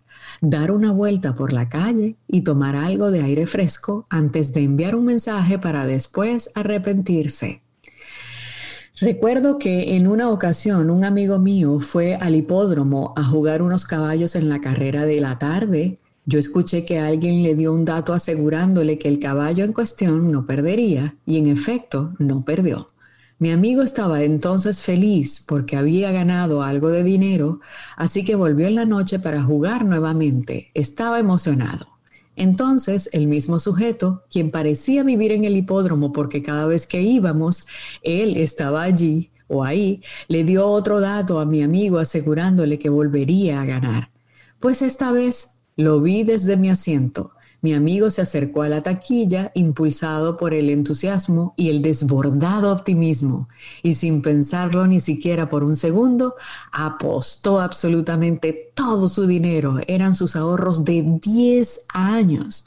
dar 0.51 0.71
una 0.71 0.93
vuelta 0.93 1.35
por 1.35 1.53
la 1.53 1.69
calle 1.69 2.17
y 2.29 2.43
tomar 2.43 2.77
algo 2.77 3.11
de 3.11 3.23
aire 3.23 3.47
fresco 3.47 4.07
antes 4.11 4.53
de 4.53 4.63
enviar 4.63 4.95
un 4.95 5.07
mensaje 5.07 5.59
para 5.59 5.87
después 5.87 6.51
arrepentirse. 6.55 7.63
Recuerdo 9.01 9.59
que 9.59 9.97
en 9.97 10.07
una 10.07 10.31
ocasión 10.31 10.89
un 10.89 11.05
amigo 11.05 11.39
mío 11.39 11.81
fue 11.81 12.15
al 12.15 12.37
hipódromo 12.37 13.13
a 13.17 13.25
jugar 13.25 13.61
unos 13.61 13.85
caballos 13.85 14.37
en 14.37 14.49
la 14.49 14.61
carrera 14.61 15.05
de 15.05 15.21
la 15.21 15.39
tarde. 15.39 15.99
Yo 16.27 16.39
escuché 16.39 16.85
que 16.85 17.01
alguien 17.01 17.43
le 17.43 17.55
dio 17.55 17.73
un 17.73 17.85
dato 17.85 18.13
asegurándole 18.13 18.99
que 18.99 19.09
el 19.09 19.19
caballo 19.19 19.65
en 19.65 19.73
cuestión 19.73 20.31
no 20.31 20.47
perdería 20.47 21.17
y 21.27 21.39
en 21.39 21.49
efecto 21.49 22.13
no 22.19 22.43
perdió. 22.43 22.87
Mi 23.39 23.51
amigo 23.51 23.83
estaba 23.83 24.23
entonces 24.23 24.81
feliz 24.81 25.45
porque 25.47 25.77
había 25.77 26.13
ganado 26.13 26.63
algo 26.63 26.91
de 26.91 27.03
dinero, 27.03 27.61
así 27.97 28.25
que 28.25 28.37
volvió 28.37 28.69
en 28.69 28.77
la 28.77 28.85
noche 28.85 29.19
para 29.19 29.43
jugar 29.43 29.85
nuevamente. 29.85 30.71
Estaba 30.75 31.19
emocionado. 31.19 31.89
Entonces, 32.37 33.11
el 33.13 33.27
mismo 33.27 33.59
sujeto, 33.59 34.25
quien 34.31 34.51
parecía 34.51 35.03
vivir 35.03 35.33
en 35.33 35.45
el 35.45 35.57
hipódromo 35.57 36.13
porque 36.13 36.43
cada 36.43 36.67
vez 36.67 36.87
que 36.87 37.03
íbamos, 37.03 37.67
él 38.03 38.37
estaba 38.37 38.83
allí 38.83 39.31
o 39.49 39.65
ahí, 39.65 40.01
le 40.29 40.45
dio 40.45 40.67
otro 40.67 41.01
dato 41.01 41.41
a 41.41 41.45
mi 41.45 41.63
amigo 41.63 41.99
asegurándole 41.99 42.79
que 42.79 42.89
volvería 42.89 43.61
a 43.61 43.67
ganar. 43.67 44.11
Pues 44.61 44.81
esta 44.81 45.13
vez 45.13 45.63
lo 45.77 46.01
vi 46.01 46.23
desde 46.23 46.57
mi 46.57 46.71
asiento 46.71 47.33
mi 47.65 47.73
amigo 47.73 48.11
se 48.11 48.21
acercó 48.21 48.61
a 48.61 48.69
la 48.69 48.83
taquilla 48.83 49.51
impulsado 49.55 50.37
por 50.37 50.53
el 50.53 50.69
entusiasmo 50.69 51.55
y 51.57 51.71
el 51.71 51.81
desbordado 51.81 52.71
optimismo 52.71 53.49
y 53.83 53.95
sin 53.95 54.21
pensarlo 54.21 54.87
ni 54.87 55.01
siquiera 55.01 55.49
por 55.49 55.65
un 55.65 55.75
segundo, 55.75 56.35
apostó 56.73 57.63
absolutamente 57.63 58.71
todo 58.75 59.09
su 59.09 59.27
dinero. 59.27 59.79
Eran 59.87 60.15
sus 60.15 60.37
ahorros 60.37 60.85
de 60.85 61.19
10 61.23 61.81
años. 61.89 62.67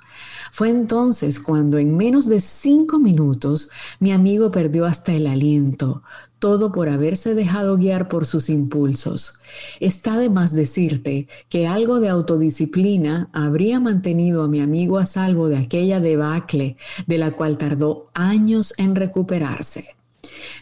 Fue 0.51 0.69
entonces 0.69 1.39
cuando 1.39 1.77
en 1.77 1.95
menos 1.95 2.27
de 2.27 2.39
cinco 2.41 2.99
minutos 2.99 3.69
mi 3.99 4.11
amigo 4.11 4.51
perdió 4.51 4.85
hasta 4.85 5.13
el 5.13 5.27
aliento, 5.27 6.03
todo 6.39 6.71
por 6.71 6.89
haberse 6.89 7.33
dejado 7.33 7.77
guiar 7.77 8.07
por 8.07 8.25
sus 8.25 8.49
impulsos. 8.49 9.39
Está 9.79 10.17
de 10.17 10.29
más 10.29 10.53
decirte 10.53 11.27
que 11.49 11.67
algo 11.67 11.99
de 11.99 12.09
autodisciplina 12.09 13.29
habría 13.33 13.79
mantenido 13.79 14.43
a 14.43 14.47
mi 14.47 14.59
amigo 14.59 14.97
a 14.97 15.05
salvo 15.05 15.49
de 15.49 15.57
aquella 15.57 15.99
debacle 15.99 16.77
de 17.05 17.17
la 17.17 17.31
cual 17.31 17.57
tardó 17.57 18.09
años 18.13 18.73
en 18.77 18.95
recuperarse. 18.95 19.95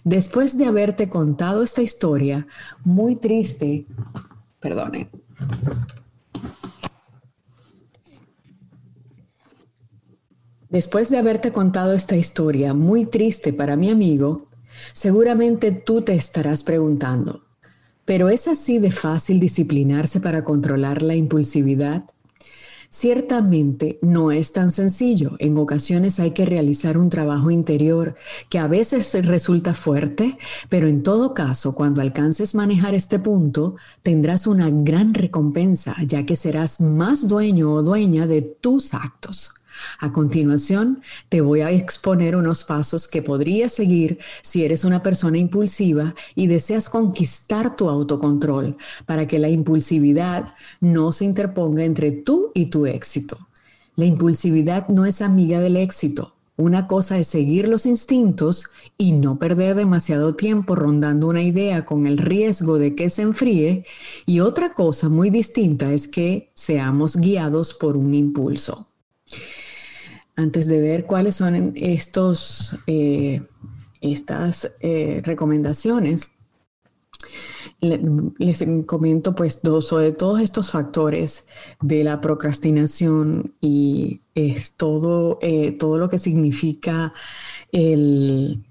Después 0.03 0.57
de 0.57 0.65
haberte 0.65 1.09
contado 1.09 1.63
esta 1.63 1.81
historia, 1.81 2.47
muy 2.83 3.15
triste, 3.15 3.85
perdone, 4.59 5.09
Después 10.75 11.09
de 11.09 11.17
haberte 11.17 11.53
contado 11.53 11.93
esta 11.93 12.17
historia 12.17 12.73
muy 12.73 13.05
triste 13.05 13.53
para 13.53 13.77
mi 13.77 13.89
amigo, 13.89 14.49
seguramente 14.91 15.71
tú 15.71 16.01
te 16.01 16.13
estarás 16.15 16.65
preguntando, 16.65 17.45
¿pero 18.03 18.27
es 18.27 18.49
así 18.49 18.77
de 18.79 18.91
fácil 18.91 19.39
disciplinarse 19.39 20.19
para 20.19 20.43
controlar 20.43 21.01
la 21.01 21.15
impulsividad? 21.15 22.03
Ciertamente 22.89 23.99
no 24.01 24.33
es 24.33 24.51
tan 24.51 24.69
sencillo. 24.69 25.37
En 25.39 25.57
ocasiones 25.57 26.19
hay 26.19 26.31
que 26.31 26.45
realizar 26.45 26.97
un 26.97 27.09
trabajo 27.09 27.51
interior 27.51 28.15
que 28.49 28.59
a 28.59 28.67
veces 28.67 29.13
resulta 29.25 29.73
fuerte, 29.73 30.37
pero 30.67 30.89
en 30.89 31.03
todo 31.03 31.33
caso, 31.33 31.73
cuando 31.73 32.01
alcances 32.01 32.53
manejar 32.53 32.95
este 32.95 33.17
punto, 33.17 33.77
tendrás 34.03 34.45
una 34.45 34.69
gran 34.69 35.13
recompensa, 35.13 35.95
ya 36.05 36.25
que 36.25 36.35
serás 36.35 36.81
más 36.81 37.29
dueño 37.29 37.71
o 37.71 37.81
dueña 37.81 38.27
de 38.27 38.41
tus 38.41 38.93
actos. 38.93 39.54
A 39.99 40.11
continuación, 40.11 41.01
te 41.29 41.41
voy 41.41 41.61
a 41.61 41.71
exponer 41.71 42.35
unos 42.35 42.63
pasos 42.63 43.07
que 43.07 43.21
podrías 43.21 43.73
seguir 43.73 44.19
si 44.41 44.63
eres 44.63 44.83
una 44.83 45.03
persona 45.03 45.37
impulsiva 45.37 46.15
y 46.35 46.47
deseas 46.47 46.89
conquistar 46.89 47.75
tu 47.75 47.89
autocontrol 47.89 48.77
para 49.05 49.27
que 49.27 49.39
la 49.39 49.49
impulsividad 49.49 50.53
no 50.79 51.11
se 51.11 51.25
interponga 51.25 51.83
entre 51.83 52.11
tú 52.11 52.51
y 52.53 52.67
tu 52.67 52.85
éxito. 52.85 53.37
La 53.95 54.05
impulsividad 54.05 54.89
no 54.89 55.05
es 55.05 55.21
amiga 55.21 55.59
del 55.59 55.77
éxito. 55.77 56.33
Una 56.57 56.87
cosa 56.87 57.17
es 57.17 57.27
seguir 57.27 57.67
los 57.67 57.85
instintos 57.85 58.67
y 58.97 59.11
no 59.11 59.39
perder 59.39 59.75
demasiado 59.75 60.35
tiempo 60.35 60.75
rondando 60.75 61.27
una 61.27 61.43
idea 61.43 61.85
con 61.85 62.07
el 62.07 62.17
riesgo 62.17 62.77
de 62.77 62.95
que 62.95 63.09
se 63.09 63.23
enfríe 63.23 63.85
y 64.25 64.39
otra 64.39 64.73
cosa 64.73 65.09
muy 65.09 65.29
distinta 65.29 65.91
es 65.91 66.07
que 66.07 66.51
seamos 66.53 67.17
guiados 67.17 67.73
por 67.73 67.97
un 67.97 68.13
impulso 68.13 68.87
antes 70.35 70.67
de 70.67 70.81
ver 70.81 71.05
cuáles 71.05 71.35
son 71.35 71.73
estos, 71.75 72.77
eh, 72.87 73.41
estas 74.01 74.71
eh, 74.81 75.21
recomendaciones, 75.23 76.29
les 77.81 78.65
comento 78.85 79.35
pues 79.35 79.61
sobre 79.81 80.11
todos 80.11 80.41
estos 80.41 80.71
factores 80.71 81.47
de 81.81 82.03
la 82.03 82.21
procrastinación 82.21 83.53
y 83.61 84.21
es 84.33 84.73
todo, 84.73 85.39
eh, 85.41 85.71
todo 85.71 85.97
lo 85.97 86.09
que 86.09 86.17
significa 86.17 87.13
el, 87.71 88.63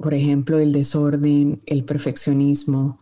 por 0.00 0.14
ejemplo, 0.14 0.58
el 0.58 0.72
desorden, 0.72 1.60
el 1.66 1.84
perfeccionismo, 1.84 2.98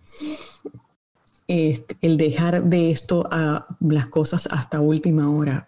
el 1.46 2.16
dejar 2.16 2.64
de 2.64 2.90
esto 2.90 3.28
a 3.30 3.66
las 3.80 4.06
cosas 4.06 4.48
hasta 4.50 4.80
última 4.80 5.30
hora. 5.30 5.67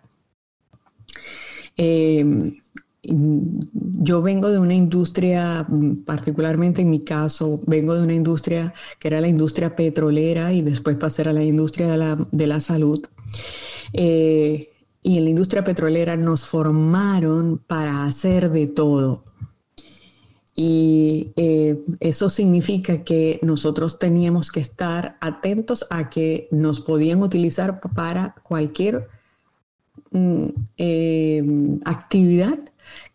Em, 1.82 2.60
yo 3.02 4.20
vengo 4.20 4.50
de 4.50 4.58
una 4.58 4.74
industria, 4.74 5.66
particularmente 6.04 6.82
en 6.82 6.90
mi 6.90 7.00
caso, 7.00 7.58
vengo 7.66 7.94
de 7.94 8.02
una 8.02 8.12
industria 8.12 8.74
que 8.98 9.08
era 9.08 9.22
la 9.22 9.28
industria 9.28 9.74
petrolera 9.74 10.52
y 10.52 10.60
después 10.60 10.96
pasé 10.96 11.22
a 11.22 11.32
la 11.32 11.42
industria 11.42 11.88
de 12.30 12.46
la, 12.46 12.60
salud. 12.60 13.06
Eh, 13.94 14.68
y 15.02 15.16
en 15.16 15.24
la 15.24 15.30
industria 15.30 15.64
petrolera 15.64 16.18
nos 16.18 16.44
formaron 16.44 17.56
para 17.66 18.04
hacer 18.04 18.50
de 18.50 18.66
todo. 18.66 19.22
Y 20.54 21.32
eh, 21.36 21.82
eso 22.00 22.28
significa 22.28 23.04
que 23.04 23.40
nosotros 23.42 23.98
teníamos 23.98 24.52
que 24.52 24.60
estar 24.60 25.16
atentos 25.22 25.86
a 25.88 26.10
que 26.10 26.48
nos 26.50 26.80
podían 26.80 27.22
utilizar 27.22 27.80
para 27.80 28.34
cualquier 28.42 29.08
eh, 30.76 31.42
actividad 31.84 32.58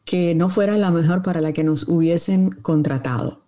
que 0.03 0.35
no 0.35 0.49
fuera 0.49 0.77
la 0.77 0.91
mejor 0.91 1.23
para 1.23 1.41
la 1.41 1.51
que 1.51 1.63
nos 1.63 1.87
hubiesen 1.87 2.51
contratado. 2.51 3.41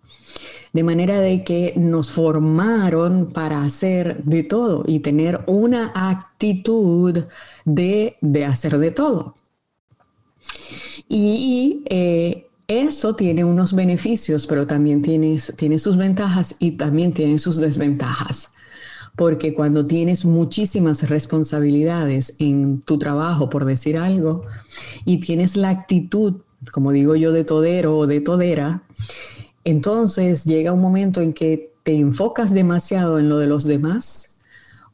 De 0.72 0.82
manera 0.82 1.20
de 1.20 1.44
que 1.44 1.72
nos 1.76 2.10
formaron 2.10 3.32
para 3.32 3.62
hacer 3.62 4.22
de 4.24 4.42
todo 4.42 4.84
y 4.86 5.00
tener 5.00 5.42
una 5.46 5.92
actitud 5.94 7.24
de, 7.64 8.16
hacer 8.46 8.78
de 8.78 8.90
todo. 8.90 9.34
Y 11.08 11.84
eh, 11.88 12.48
eso 12.66 13.16
tiene 13.16 13.44
unos 13.44 13.72
beneficios, 13.72 14.46
pero 14.46 14.66
también 14.66 15.00
tiene 15.00 15.78
sus 15.78 15.96
ventajas 15.96 16.56
y 16.58 16.72
también 16.72 17.14
tiene 17.14 17.38
sus 17.38 17.56
desventajas. 17.56 18.52
Porque 19.18 19.52
cuando 19.52 19.84
tienes 19.84 20.24
muchísimas 20.24 21.08
responsabilidades 21.10 22.36
en 22.38 22.82
tu 22.82 23.00
trabajo, 23.00 23.50
por 23.50 23.64
decir 23.64 23.98
algo, 23.98 24.44
y 25.04 25.18
tienes 25.18 25.56
la 25.56 25.70
actitud, 25.70 26.36
como 26.72 26.92
digo 26.92 27.16
yo, 27.16 27.32
de 27.32 27.42
todero 27.42 27.98
o 27.98 28.06
de 28.06 28.20
todera, 28.20 28.84
entonces 29.64 30.44
llega 30.44 30.72
un 30.72 30.80
momento 30.80 31.20
en 31.20 31.32
que 31.32 31.72
te 31.82 31.96
enfocas 31.96 32.54
demasiado 32.54 33.18
en 33.18 33.28
lo 33.28 33.38
de 33.38 33.48
los 33.48 33.64
demás 33.64 34.42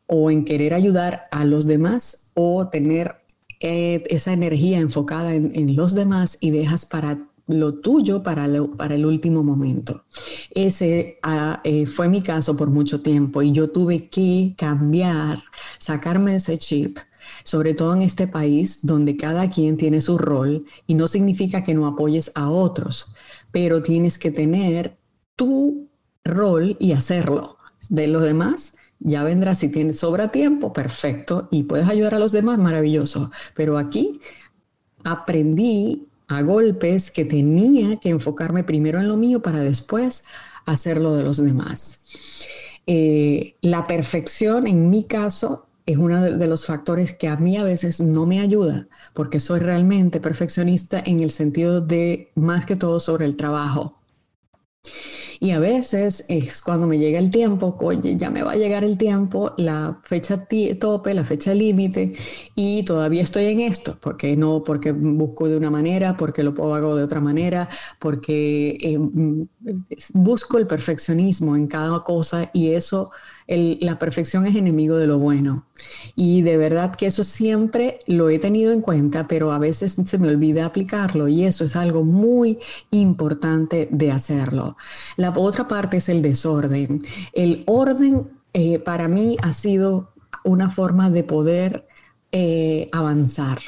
o 0.07 0.31
en 0.31 0.47
querer 0.47 0.73
ayudar 0.73 1.29
a 1.31 1.45
los 1.45 1.67
demás 1.67 2.31
o 2.33 2.69
tener 2.69 3.17
eh, 3.61 4.05
esa 4.09 4.33
energía 4.33 4.79
enfocada 4.79 5.35
en, 5.35 5.53
en 5.55 5.77
los 5.77 5.95
demás 5.95 6.39
y 6.41 6.51
dejas 6.51 6.87
para 6.87 7.19
lo 7.46 7.74
tuyo 7.74 8.22
para, 8.22 8.46
para 8.76 8.94
el 8.94 9.04
último 9.04 9.42
momento. 9.42 10.04
Ese 10.50 11.18
ah, 11.22 11.61
eh, 11.64 11.87
fue 11.87 12.09
mi 12.09 12.22
caso 12.22 12.57
por 12.57 12.70
mucho 12.70 13.00
tiempo 13.00 13.42
y 13.42 13.52
yo 13.52 13.70
tuve 13.70 14.09
que 14.09 14.54
cambiar, 14.57 15.42
sacarme 15.78 16.37
ese 16.37 16.59
chip, 16.59 16.98
sobre 17.42 17.74
todo 17.74 17.94
en 17.94 18.02
este 18.02 18.26
país 18.26 18.85
donde 18.87 19.16
cada 19.16 19.50
quien 19.50 19.76
tiene 19.76 20.00
su 20.00 20.18
rol 20.18 20.64
y 20.87 20.94
no 20.94 21.09
significa 21.09 21.64
que 21.64 21.74
no 21.74 21.87
apoyes 21.87 22.33
a 22.35 22.48
otros, 22.48 23.07
pero 23.50 23.83
tienes 23.83 24.18
que 24.18 24.30
tener 24.30 24.96
tu 25.37 25.88
rol 26.24 26.76
y 26.80 26.92
hacerlo. 26.92 27.59
De 27.90 28.07
los 28.07 28.22
demás, 28.22 28.76
ya 28.98 29.22
vendrá 29.24 29.54
si 29.54 29.68
tienes 29.68 29.98
sobra 29.98 30.30
tiempo, 30.30 30.72
perfecto, 30.72 31.48
y 31.50 31.64
puedes 31.64 31.88
ayudar 31.88 32.14
a 32.14 32.18
los 32.18 32.33
demás, 32.33 32.59
maravilloso. 32.59 33.30
Pero 33.54 33.76
aquí 33.76 34.20
aprendí 35.04 36.09
a 36.35 36.42
golpes 36.42 37.11
que 37.11 37.25
tenía 37.25 37.97
que 37.97 38.11
enfocarme 38.11 38.64
primero 38.64 39.01
en 39.01 39.09
lo 39.09 39.16
mío 39.16 39.42
para 39.42 39.61
después 39.61 40.25
hacerlo 40.66 41.14
de 41.14 41.23
los 41.23 41.37
demás. 41.37 42.05
Eh, 42.87 43.57
la 43.62 43.87
perfección, 43.87 44.66
en 44.66 44.90
mi 44.90 45.05
caso, 45.05 45.66
es 45.87 45.97
uno 45.99 46.23
de 46.23 46.47
los 46.47 46.66
factores 46.66 47.12
que 47.12 47.29
a 47.29 47.37
mí 47.37 47.57
a 47.57 47.64
veces 47.64 48.01
no 48.01 48.27
me 48.27 48.40
ayuda, 48.40 48.88
porque 49.12 49.38
soy 49.38 49.61
realmente 49.61 50.20
perfeccionista 50.20 51.03
en 51.05 51.20
el 51.20 51.31
sentido 51.31 51.81
de 51.81 52.31
más 52.35 52.64
que 52.64 52.77
todo 52.77 53.01
sobre 53.01 53.27
el 53.27 53.37
trabajo. 53.37 53.99
Y 55.44 55.50
a 55.50 55.59
veces 55.59 56.24
es 56.30 56.62
cuando 56.62 56.87
me 56.87 56.98
llega 56.98 57.18
el 57.18 57.30
tiempo, 57.30 57.76
oye, 57.83 58.16
ya 58.16 58.30
me 58.30 58.42
va 58.42 58.52
a 58.52 58.57
llegar 58.57 58.83
el 58.83 58.96
tiempo, 58.96 59.52
la 59.59 60.00
fecha 60.02 60.48
tope, 60.80 61.12
la 61.12 61.22
fecha 61.22 61.52
límite, 61.52 62.14
y 62.54 62.83
todavía 62.85 63.22
estoy 63.22 63.48
en 63.48 63.61
esto, 63.61 63.98
porque 64.00 64.38
no, 64.38 64.64
porque 64.64 64.92
busco 64.92 65.46
de 65.46 65.59
una 65.59 65.70
manera, 65.70 66.16
porque 66.16 66.42
lo 66.42 66.54
hago 66.74 66.96
de 66.96 67.04
otra 67.04 67.20
manera, 67.20 67.68
porque 67.98 68.96
mm, 68.98 69.42
busco 70.14 70.57
el 70.57 70.66
perfeccionismo 70.66 71.57
en 71.57 71.66
cada 71.66 72.02
cosa 72.02 72.48
y 72.54 72.72
eso 72.72 73.11
la 73.46 73.98
perfección 73.98 74.46
es 74.46 74.57
enemigo 74.57 74.96
de 74.96 75.07
lo 75.07 75.18
bueno. 75.18 75.66
Y 76.16 76.42
de 76.42 76.57
verdad 76.57 76.94
que 76.94 77.07
eso 77.07 77.24
siempre 77.24 77.98
lo 78.07 78.30
he 78.30 78.38
tenido 78.38 78.72
en 78.72 78.80
cuenta, 78.80 79.26
pero 79.26 79.52
a 79.52 79.59
veces 79.59 79.92
se 79.92 80.18
me 80.18 80.28
olvida 80.28 80.66
aplicarlo 80.66 81.28
y 81.28 81.44
eso 81.44 81.64
es 81.64 81.76
algo 81.76 82.04
muy 82.04 82.59
importante 82.90 83.88
de 83.90 84.11
hacerlo. 84.11 84.76
La 85.16 85.30
otra 85.30 85.68
parte 85.68 85.98
es 85.98 86.09
el 86.09 86.22
desorden. 86.22 87.02
El 87.33 87.64
orden 87.66 88.30
eh, 88.52 88.78
para 88.78 89.09
mí 89.09 89.37
ha 89.42 89.52
sido 89.52 90.12
una 90.44 90.70
forma 90.70 91.11
de 91.11 91.24
poder 91.24 91.87
eh, 92.33 92.88
avanzar 92.92 93.59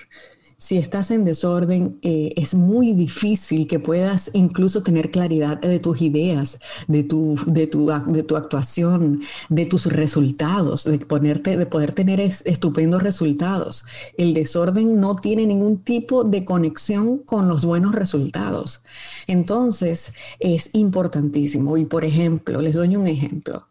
si 0.59 0.79
estás 0.79 1.11
en 1.11 1.27
desorden, 1.27 1.99
eh, 2.01 2.33
es 2.37 2.55
muy 2.55 2.95
difícil 2.95 3.66
que 3.66 3.79
puedas 3.79 4.31
incluso 4.33 4.83
tener 4.83 5.11
claridad 5.11 5.61
de 5.61 5.79
tus 5.81 6.01
ideas, 6.01 6.59
de 6.88 7.05
tu, 7.05 7.38
de 7.47 7.66
tu, 7.66 7.92
de 8.07 8.23
tu 8.23 8.37
actuación, 8.37 9.21
de 9.51 9.66
tus 9.66 9.85
resultados, 9.85 10.85
de, 10.85 10.99
ponerte, 10.99 11.59
de 11.59 11.66
poder 11.66 11.92
tener 11.92 12.21
estupendos 12.21 13.03
resultados. 13.03 13.85
El 14.16 14.33
desorden 14.33 14.99
no 14.99 15.16
tiene 15.16 15.47
ningún 15.47 15.83
tipo 15.83 16.25
de 16.25 16.47
conexión 16.47 17.19
con 17.19 17.49
los 17.49 17.66
buenos 17.66 17.95
resultados. 17.95 18.83
Entonces, 19.27 20.14
es 20.40 20.71
importantísimo. 20.75 21.77
Y 21.77 21.85
por 21.85 22.07
ejemplo, 22.07 22.62
les 22.62 22.75
doy 22.75 22.97
un 22.97 23.07
ejemplo. 23.07 23.66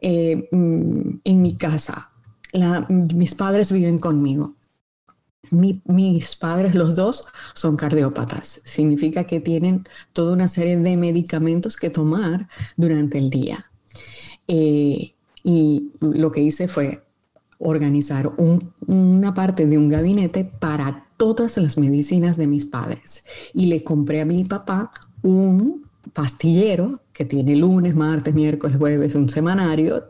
Eh, 0.00 0.48
mm, 0.50 1.20
en 1.24 1.42
mi 1.42 1.56
casa, 1.56 2.10
mis 2.88 3.34
padres 3.34 3.70
viven 3.70 3.98
conmigo 3.98 4.54
mis 5.52 6.36
padres, 6.36 6.74
los 6.74 6.96
dos, 6.96 7.24
son 7.54 7.76
cardiópatas. 7.76 8.60
Significa 8.64 9.24
que 9.24 9.40
tienen 9.40 9.84
toda 10.12 10.32
una 10.32 10.48
serie 10.48 10.76
de 10.76 10.96
medicamentos 10.96 11.76
que 11.76 11.90
tomar 11.90 12.48
durante 12.76 13.18
el 13.18 13.30
día. 13.30 13.70
Eh, 14.48 15.14
y 15.44 15.92
lo 16.00 16.32
que 16.32 16.40
hice 16.40 16.68
fue 16.68 17.02
organizar 17.58 18.30
una 18.86 19.34
parte 19.34 19.66
de 19.66 19.78
un 19.78 19.88
gabinete 19.88 20.44
para 20.44 21.06
todas 21.16 21.56
las 21.58 21.78
medicinas 21.78 22.36
de 22.36 22.48
mis 22.48 22.66
padres. 22.66 23.24
Y 23.54 23.66
le 23.66 23.84
compré 23.84 24.20
a 24.20 24.24
mi 24.24 24.44
papá 24.44 24.90
un 25.22 25.86
pastillero 26.12 27.00
que 27.12 27.24
tiene 27.24 27.54
lunes, 27.54 27.94
martes, 27.94 28.34
miércoles, 28.34 28.78
jueves, 28.78 29.14
un 29.14 29.28
semanario 29.28 30.04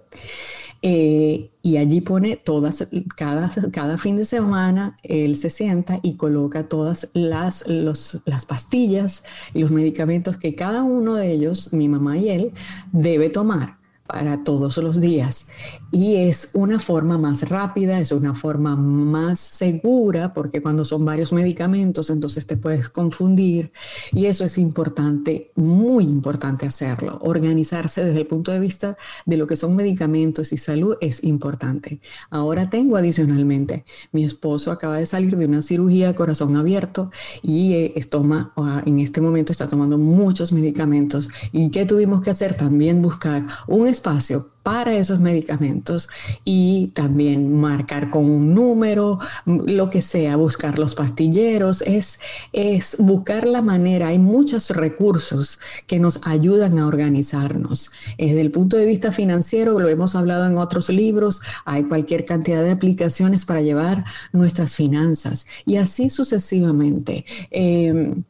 eh, 0.83 1.51
y 1.63 1.77
allí 1.77 2.01
pone 2.01 2.37
todas, 2.37 2.89
cada, 3.17 3.51
cada 3.73 3.99
fin 3.99 4.17
de 4.17 4.25
semana, 4.25 4.97
él 5.05 5.37
se 5.37 5.49
sienta 5.49 6.01
y 6.03 6.17
coloca 6.17 6.69
todas 6.69 7.09
las, 7.15 7.65
las 7.69 8.45
pastillas 8.47 9.23
y 9.55 9.61
los 9.61 9.71
medicamentos 9.71 10.37
que 10.37 10.57
cada 10.57 10.83
uno 10.83 11.15
de 11.15 11.33
ellos, 11.33 11.73
mi 11.73 11.89
mamá 11.89 12.19
y 12.19 12.29
él, 12.29 12.53
debe 12.93 13.31
tomar 13.31 13.82
para 14.07 14.45
todos 14.45 14.77
los 14.79 15.01
días. 15.01 15.49
Y 15.91 16.17
es 16.17 16.51
una 16.55 16.79
forma 16.79 17.19
más 17.19 17.49
rápida, 17.49 18.01
es 18.01 18.13
una 18.13 18.35
forma 18.35 18.77
más 18.77 19.39
segura, 19.39 20.35
porque 20.35 20.61
cuando 20.61 20.85
son 20.85 21.05
varios 21.05 21.33
medicamentos, 21.33 22.11
entonces 22.11 22.47
te 22.47 22.57
puedes 22.57 22.89
confundir. 22.89 23.73
Y 24.13 24.27
eso 24.27 24.45
es 24.45 24.59
importante, 24.59 25.51
muy 25.55 26.05
importante 26.05 26.67
hacerlo. 26.67 27.19
Organizarse 27.23 28.05
desde 28.05 28.21
el 28.21 28.27
punto 28.27 28.53
de 28.53 28.61
vista 28.61 28.97
de 29.27 29.37
lo 29.37 29.47
que 29.47 29.57
son 29.57 29.77
medicamentos 29.77 30.53
y 30.53 30.57
salud 30.57 30.97
es 31.01 31.25
importante. 31.25 32.01
Ahora 32.31 32.71
tengo 32.71 32.97
adicionalmente, 32.97 33.85
mi 34.13 34.25
esposo 34.25 34.71
acaba 34.71 34.99
de 34.99 35.07
salir 35.07 35.37
de 35.37 35.47
una 35.47 35.63
cirugía 35.63 36.15
corazón 36.15 36.57
abierto 36.57 37.11
y 37.43 37.75
eh, 37.75 38.07
toma, 38.11 38.53
en 38.85 38.99
este 38.99 39.21
momento 39.21 39.53
está 39.53 39.69
tomando 39.69 39.99
muchos 39.99 40.53
medicamentos. 40.53 41.29
¿Y 41.53 41.71
qué 41.71 41.87
tuvimos 41.87 42.23
que 42.23 42.31
hacer? 42.31 42.55
También 42.55 43.01
buscar 43.03 43.47
un 43.67 43.92
espacio 43.93 44.49
para 44.63 44.95
esos 44.95 45.19
medicamentos 45.21 46.09
y 46.45 46.89
también 46.95 47.61
marcar 47.61 48.11
con 48.11 48.31
un 48.31 48.55
número, 48.55 49.19
lo 49.45 49.91
que 49.91 50.03
sea, 50.03 50.37
buscar 50.37 50.79
los 50.79 50.95
pastilleros, 50.95 51.83
es, 51.83 52.21
es 52.53 52.97
buscar 52.99 53.47
la 53.47 53.63
manera. 53.63 54.09
Hay 54.09 54.19
muchos 54.19 54.71
recursos 54.71 55.59
que 55.87 55.99
nos 55.99 56.21
ayudan 56.27 56.79
a 56.79 56.87
organizarnos. 56.87 57.91
Desde 58.19 58.41
el 58.41 58.51
punto 58.51 58.77
de 58.77 58.87
vista 58.87 59.13
financiero, 59.13 59.79
lo 59.79 59.89
hemos 59.89 60.15
hablado 60.15 60.47
en 60.47 60.59
otros 60.59 60.89
libros, 60.89 61.41
hay 61.65 61.85
cualquier 61.85 62.25
cantidad 62.25 62.63
de 62.63 62.71
aplicaciones 62.71 63.45
para 63.45 63.63
llevar 63.63 64.05
nuestras 64.33 64.75
finanzas 64.77 65.47
y 65.67 65.77
así 65.77 66.09
sucesivamente. 66.09 67.25
Em, 67.51 68.23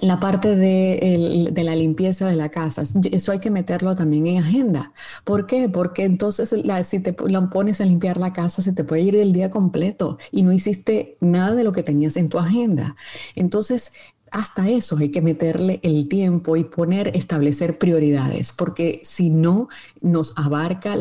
la 0.00 0.20
parte 0.20 0.54
de, 0.54 1.52
la 1.64 1.74
limpieza 1.74 2.28
de 2.28 2.36
la 2.36 2.48
casa, 2.48 2.82
eso 2.82 3.32
hay 3.32 3.40
que 3.40 3.50
meterlo 3.50 3.96
también 3.96 4.26
en 4.28 4.44
agenda. 4.44 4.92
¿Por 5.24 5.46
qué? 5.46 5.68
Porque 5.68 6.04
entonces 6.04 6.54
si 6.84 7.00
te 7.00 7.16
la 7.26 7.50
pones 7.50 7.80
a 7.80 7.84
limpiar 7.84 8.16
la 8.16 8.32
casa, 8.32 8.62
se 8.62 8.72
te 8.72 8.84
puede 8.84 9.02
ir 9.02 9.16
el 9.16 9.32
día 9.32 9.50
completo 9.50 10.18
y 10.30 10.42
no 10.42 10.52
hiciste 10.52 11.16
nada 11.20 11.54
de 11.54 11.64
lo 11.64 11.72
que 11.72 11.82
tenías 11.82 12.16
en 12.16 12.28
tu 12.28 12.38
agenda. 12.38 12.94
Entonces, 13.34 13.92
hasta 14.30 14.68
eso 14.68 14.96
hay 14.98 15.10
que 15.10 15.22
meterle 15.22 15.80
el 15.82 16.08
tiempo 16.08 16.56
y 16.56 16.64
poner, 16.64 17.16
establecer 17.16 17.78
prioridades, 17.78 18.52
porque 18.52 19.00
si 19.04 19.30
no 19.30 19.68
nos 20.02 20.36
abarca 20.36 20.94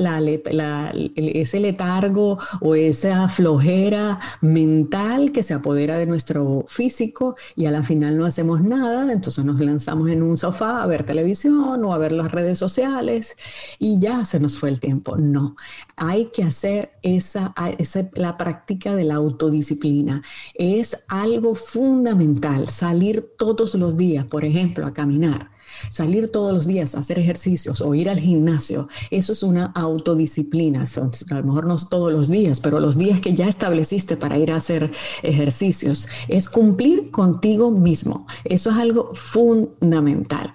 ese 1.15 1.60
letargo 1.60 2.38
o 2.62 2.76
esa 2.76 3.28
flojera 3.30 4.20
mental 4.42 5.32
que 5.32 5.44
se 5.44 5.54
apodera 5.54 5.98
de 5.98 6.06
nuestro 6.06 6.65
físico 6.68 7.36
y 7.56 7.65
a 7.65 7.72
la 7.72 7.84
final 7.84 8.18
no 8.18 8.26
hacemos 8.26 8.62
nada, 8.62 9.12
entonces 9.12 9.46
nos 9.46 9.60
lanzamos 9.60 10.10
en 10.10 10.24
un 10.24 10.38
sofá 10.38 10.82
a 10.82 10.88
ver 10.88 11.04
televisión 11.04 11.84
o 11.84 11.94
a 11.94 11.98
ver 11.98 12.12
las 12.12 12.32
redes 12.32 12.58
sociales 12.58 13.36
y 13.78 13.98
ya 14.00 14.26
se 14.26 14.39
nos 14.39 14.58
fue 14.58 14.70
el 14.70 14.80
tiempo. 14.80 15.18
No, 15.18 15.56
hay 15.96 16.26
que 16.34 16.44
hacer 16.44 16.92
esa, 17.04 17.54
esa 17.78 18.10
la 18.13 18.38
práctica 18.38 18.96
de 18.96 19.04
la 19.04 19.15
autodisciplina. 19.15 20.22
Es 20.54 21.04
algo 21.08 21.56
fundamental, 21.56 22.68
salir 22.68 23.18
todos 23.21 23.75
los 23.75 23.97
días, 23.97 24.25
por 24.25 24.45
ejemplo, 24.45 24.86
a 24.86 24.93
caminar, 24.93 25.49
salir 25.89 26.29
todos 26.32 26.53
los 26.53 26.67
días 26.67 26.95
a 26.95 26.99
hacer 26.99 27.19
ejercicios 27.19 27.82
o 27.82 27.93
ir 27.95 28.10
al 28.10 28.19
gimnasio, 28.19 28.88
eso 29.12 29.32
es 29.32 29.43
una 29.43 29.65
autodisciplina. 29.75 30.84
A 30.84 31.36
lo 31.36 31.43
mejor 31.43 31.65
no 31.65 31.77
todos 31.77 32.12
los 32.12 32.29
días, 32.29 32.60
pero 32.60 32.79
los 32.79 32.97
días 32.97 33.19
que 33.21 33.34
ya 33.34 33.47
estableciste 33.47 34.17
para 34.17 34.38
ir 34.38 34.51
a 34.51 34.58
hacer 34.58 34.91
ejercicios, 35.23 36.08
es 36.27 36.49
cumplir 36.49 37.12
contigo 37.12 37.71
mismo. 37.71 38.27
Eso 38.43 38.69
es 38.71 38.77
algo 38.77 39.12
fundamental. 39.13 40.53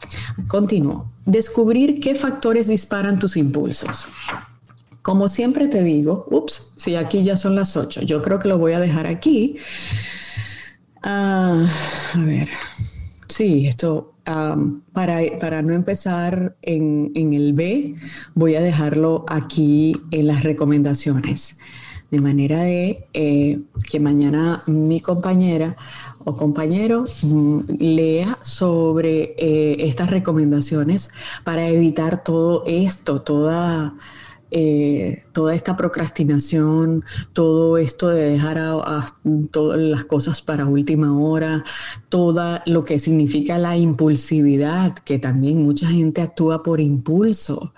Continúo. 0.49 1.11
Descubrir 1.25 2.01
qué 2.01 2.15
factores 2.15 2.69
disparan 2.69 3.19
tus 3.19 3.37
impulsos. 3.37 4.07
Como 5.01 5.29
siempre 5.29 5.69
te 5.69 5.83
digo, 5.83 6.27
ups, 6.31 6.73
si 6.77 6.97
aquí 6.97 7.25
ya 7.25 7.37
son 7.37 7.55
las 7.55 7.77
8, 7.77 8.03
yo 8.03 8.23
creo 8.23 8.39
que 8.39 8.49
lo 8.49 8.59
voy 8.59 8.73
a 8.73 8.81
dejar 8.81 9.07
aquí 9.07 9.57
Ah, 11.07 11.67
a 12.15 12.19
ver, 12.19 12.49
sí, 13.29 13.67
esto 13.67 14.15
para, 14.25 15.21
para, 15.39 15.61
no 15.61 15.75
empezar 15.75 16.57
en, 16.63 17.13
el 17.15 17.53
B, 17.53 17.95
voy 18.35 18.55
a 18.55 18.63
dejarlo 18.63 19.27
aquí 19.29 20.01
en 20.13 20.29
las 20.29 20.45
recomendaciones, 20.45 21.59
de 22.11 22.21
manera 22.21 22.63
de 22.63 23.05
eh, 23.13 23.61
que 23.91 24.01
mañana 24.01 24.63
mi 24.67 25.01
compañera 25.01 25.77
o 26.25 26.35
compañero 26.35 27.05
mm, 27.23 27.61
lea 27.81 28.39
sobre 28.43 29.35
eh, 29.37 29.77
estas 29.81 30.09
recomendaciones 30.09 31.11
para 31.45 31.69
evitar 31.69 32.25
todo 32.25 32.65
esto, 32.67 33.21
toda 33.21 33.93
eh, 34.57 35.25
toda 35.33 35.53
esta 35.53 35.77
procrastinación, 35.77 37.05
todo 37.33 37.77
esto 37.77 38.09
de 38.11 38.31
dejar 38.31 38.59
a, 38.59 39.05
todas 39.51 39.81
las 39.81 40.05
cosas 40.05 40.43
para 40.43 40.67
última 40.67 41.19
hora, 41.19 41.65
todo 42.09 42.61
lo 42.65 42.85
que 42.85 43.01
significa 43.01 43.59
la 43.59 43.77
impulsividad, 43.77 44.95
que 44.95 45.19
también 45.19 45.65
mucha 45.65 45.89
gente 45.89 46.23
actúa 46.23 46.63
por 46.63 46.81
impulso. 46.81 47.75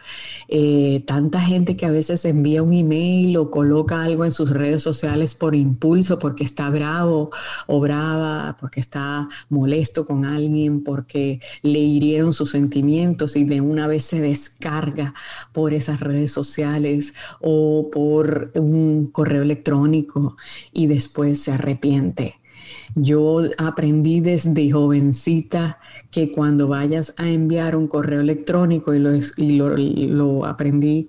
Eh, 0.48 1.02
tanta 1.06 1.40
gente 1.40 1.78
que 1.78 1.86
a 1.86 1.90
veces 1.90 2.26
envía 2.26 2.62
un 2.62 2.74
email 2.74 3.38
o 3.38 3.50
coloca 3.50 4.02
algo 4.02 4.26
en 4.26 4.32
sus 4.32 4.50
redes 4.50 4.82
sociales 4.82 5.34
por 5.34 5.54
impulso, 5.54 6.18
porque 6.18 6.44
está 6.44 6.68
bravo 6.68 7.30
o 7.66 7.80
brava, 7.80 8.58
porque 8.60 8.80
está 8.80 9.30
molesto 9.48 10.04
con 10.04 10.26
alguien, 10.26 10.84
porque 10.84 11.40
le 11.62 11.78
hirieron 11.78 12.34
sus 12.34 12.50
sentimientos 12.50 13.34
y 13.34 13.44
de 13.44 13.62
una 13.62 13.86
vez 13.86 14.04
se 14.04 14.20
descarga 14.20 15.14
por 15.54 15.72
esas 15.72 16.00
redes 16.00 16.32
sociales 16.32 16.65
o 17.40 17.88
por 17.90 18.50
un 18.54 19.08
correo 19.08 19.42
electrónico 19.42 20.36
y 20.72 20.86
después 20.86 21.42
se 21.42 21.52
arrepiente. 21.52 22.34
Yo 22.94 23.42
aprendí 23.58 24.20
desde 24.20 24.70
jovencita 24.70 25.78
que 26.10 26.32
cuando 26.32 26.68
vayas 26.68 27.14
a 27.16 27.28
enviar 27.28 27.76
un 27.76 27.88
correo 27.88 28.20
electrónico, 28.20 28.94
y 28.94 28.98
lo, 28.98 30.44
aprendí 30.44 31.06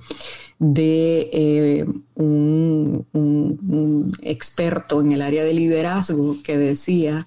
de 0.59 1.29
eh, 1.31 1.85
un 2.15 3.05
experto 4.21 5.01
en 5.01 5.11
el 5.11 5.21
área 5.21 5.43
de 5.43 5.53
liderazgo 5.53 6.35
que 6.43 6.57
decía 6.57 7.25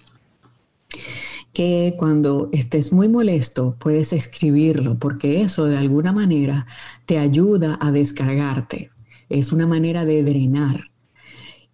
que 1.52 1.94
cuando 1.98 2.48
estés 2.52 2.92
muy 2.92 3.08
molesto 3.08 3.76
puedes 3.78 4.12
escribirlo, 4.12 4.98
porque 4.98 5.40
eso 5.40 5.64
de 5.64 5.76
alguna 5.76 6.12
manera 6.12 6.66
te 7.06 7.18
ayuda 7.18 7.78
a 7.80 7.90
descargarte. 7.90 8.90
Es 9.28 9.52
una 9.52 9.66
manera 9.66 10.04
de 10.04 10.22
drenar. 10.22 10.90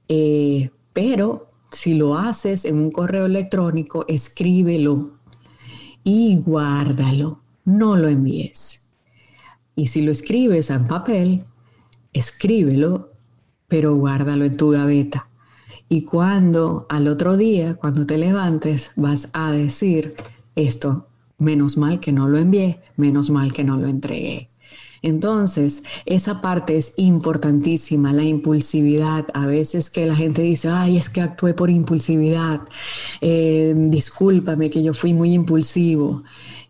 Eh, 0.09 0.71
pero 0.93 1.51
si 1.71 1.95
lo 1.95 2.17
haces 2.17 2.65
en 2.65 2.79
un 2.79 2.91
correo 2.91 3.27
electrónico, 3.27 4.05
escríbelo 4.09 5.19
y 6.05 6.37
guárdalo, 6.37 7.43
no 7.65 7.97
lo 7.97 8.09
envíes. 8.09 8.87
Y 9.75 9.89
si 9.89 10.03
lo 10.03 10.13
escribes 10.13 10.71
en 10.71 10.87
papel, 10.87 11.45
escríbelo, 12.13 13.13
pero 13.69 13.95
guárdalo 13.97 14.45
en 14.45 14.57
tu 14.57 14.71
gaveta. 14.71 15.29
Y 15.89 16.03
cuando 16.03 16.87
al 16.89 17.07
otro 17.07 17.37
día, 17.37 17.75
cuando 17.75 18.07
te 18.07 18.19
levantes, 18.19 18.91
vas 18.97 19.31
a 19.33 19.53
decir 19.53 20.15
esto, 20.57 21.07
menos 21.39 21.77
mal 21.77 22.01
que 22.01 22.13
no 22.13 22.29
lo 22.29 22.39
envié, 22.39 22.81
menos 22.97 23.31
mal 23.31 23.53
que 23.53 23.65
no 23.65 23.77
lo 23.77 23.87
entregué. 23.87 24.49
Entonces, 25.03 25.85
esa 26.05 26.41
parte 26.41 26.77
es 26.77 26.95
importantísima, 26.97 28.13
la 28.13 28.25
impulsividad. 28.25 29.27
A 29.35 29.47
veces 29.47 29.91
que 29.91 30.07
la 30.07 30.17
gente 30.17 30.43
dice, 30.43 30.69
ay, 30.69 30.97
es 30.97 31.09
que 31.09 31.21
actué 31.21 31.55
por 31.55 31.71
impulsividad, 31.71 32.63
eh, 33.21 33.73
discúlpame 33.77 34.71
que 34.71 34.83
yo 34.83 34.95
fui 34.95 35.15
muy 35.15 35.33
impulsivo. 35.33 36.25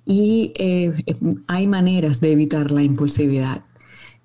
Y 0.05 0.53
eh, 0.57 0.93
hay 1.47 1.67
maneras 1.67 2.21
de 2.21 2.33
evitar 2.33 2.71
la 2.71 2.83
impulsividad. 2.83 3.65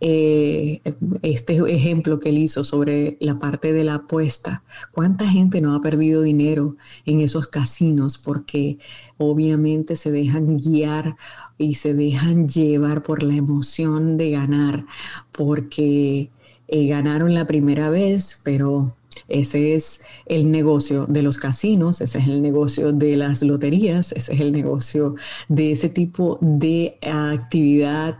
Eh, 0.04 0.82
este 1.22 1.58
ejemplo 1.58 2.20
que 2.20 2.30
él 2.30 2.40
hizo 2.40 2.64
sobre 2.64 3.18
la 3.20 3.38
parte 3.38 3.72
de 3.72 3.84
la 3.84 3.96
apuesta. 3.96 4.64
¿Cuánta 4.92 5.30
gente 5.30 5.62
no 5.62 5.76
ha 5.76 5.82
perdido 5.82 6.24
dinero 6.24 6.76
en 7.06 7.22
esos 7.22 7.48
casinos 7.48 8.18
porque 8.18 8.80
obviamente 9.18 9.96
se 9.96 10.12
dejan 10.12 10.58
guiar 10.58 11.18
y 11.60 11.76
se 11.76 11.94
dejan 11.94 12.48
llevar 12.48 13.04
por 13.04 13.22
la 13.22 13.36
emoción 13.36 14.18
de 14.18 14.32
ganar? 14.32 14.86
Porque 15.32 16.32
eh, 16.68 16.88
ganaron 16.88 17.36
la 17.36 17.46
primera 17.46 17.92
vez, 17.92 18.42
pero 18.44 18.96
ese 19.32 19.76
es 19.76 20.02
el 20.26 20.52
negocio 20.52 21.06
de 21.08 21.24
los 21.24 21.38
casinos, 21.38 22.02
ese 22.02 22.20
es 22.20 22.28
el 22.28 22.42
negocio 22.42 22.92
de 22.92 23.16
las 23.16 23.42
loterías, 23.44 24.12
ese 24.12 24.34
es 24.34 24.42
el 24.42 24.52
negocio 24.52 25.16
de 25.48 25.72
ese 25.72 25.90
tipo 25.90 26.38
de 26.42 26.98
actividad 27.02 28.18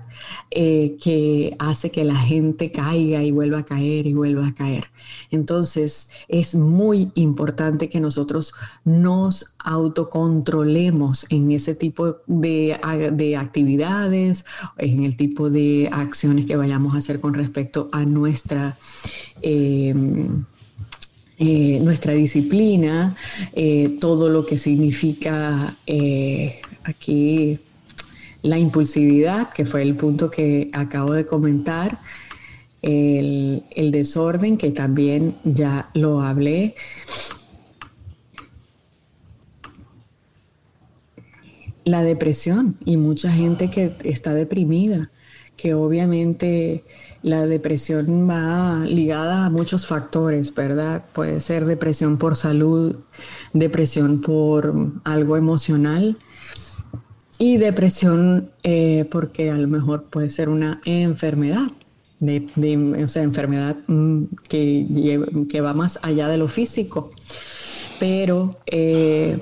eh, 0.52 0.98
que 1.02 1.56
hace 1.60 1.92
que 1.92 2.04
la 2.04 2.16
gente 2.16 2.72
caiga 2.72 3.24
y 3.24 3.32
vuelva 3.32 3.60
a 3.60 3.66
caer 3.66 4.08
y 4.08 4.14
vuelva 4.14 4.48
a 4.48 4.54
caer. 4.54 4.86
Entonces 5.30 6.10
es 6.28 6.56
muy 6.56 7.12
importante 7.16 7.90
que 7.90 8.00
nosotros 8.00 8.54
nos 8.84 9.56
autocontrolemos 9.60 11.26
en 11.30 11.52
ese 11.52 11.76
tipo 11.76 12.18
de, 12.28 12.80
actividades, 13.38 14.46
en 14.78 15.04
el 15.04 15.16
tipo 15.16 15.50
de 15.50 15.90
acciones 15.92 16.46
que 16.46 16.56
vayamos 16.56 16.96
a 16.96 17.00
hacer 17.00 17.20
con 17.20 17.34
respecto 17.34 17.90
a 17.92 18.06
nuestra... 18.06 18.78
Em, 19.42 20.46
eh, 21.44 21.80
nuestra 21.82 22.14
disciplina, 22.14 23.16
eh, 23.54 23.98
todo 24.00 24.30
lo 24.30 24.46
que 24.46 24.60
significa 24.60 25.76
eh, 25.88 26.62
aquí 26.84 27.58
la 28.44 28.60
impulsividad, 28.60 29.52
que 29.52 29.66
fue 29.66 29.82
el 29.82 29.96
punto 29.96 30.30
que 30.30 30.70
acabo 30.72 31.14
de 31.14 31.26
comentar, 31.26 32.00
el, 32.84 33.64
el 33.72 33.92
desorden, 33.92 34.56
que 34.56 34.70
también 34.70 35.36
ya 35.44 35.90
lo 35.96 36.22
hablé. 36.22 36.76
La 41.86 42.04
depresión 42.04 42.78
y 42.86 42.98
mucha 42.98 43.32
gente 43.32 43.72
que 43.72 43.96
está 44.04 44.36
deprimida 44.36 45.10
que 45.62 45.74
obviamente 45.76 46.84
la 47.24 47.46
depresión 47.46 48.28
va 48.30 48.84
ligada 48.86 49.46
a 49.46 49.50
muchos 49.50 49.86
factores, 49.86 50.54
¿verdad? 50.54 51.06
Puede 51.14 51.40
ser 51.42 51.66
depresión 51.66 52.18
por 52.18 52.36
salud, 52.36 52.98
depresión 53.54 54.22
por 54.22 54.74
algo 55.04 55.38
emocional 55.38 56.18
y 57.38 57.58
depresión 57.58 58.52
eh, 58.64 59.06
porque 59.12 59.52
a 59.52 59.58
lo 59.58 59.68
mejor 59.68 60.04
puede 60.06 60.30
ser 60.30 60.50
una 60.50 60.82
enfermedad, 60.86 61.72
o 62.22 63.08
sea, 63.08 63.24
enfermedad 63.24 63.78
mm, 63.88 64.24
que, 64.48 65.48
que 65.50 65.62
va 65.62 65.74
más 65.74 66.00
allá 66.04 66.28
de 66.28 66.38
lo 66.38 66.48
físico. 66.48 67.12
Pero 68.00 68.60
eh, 68.66 69.40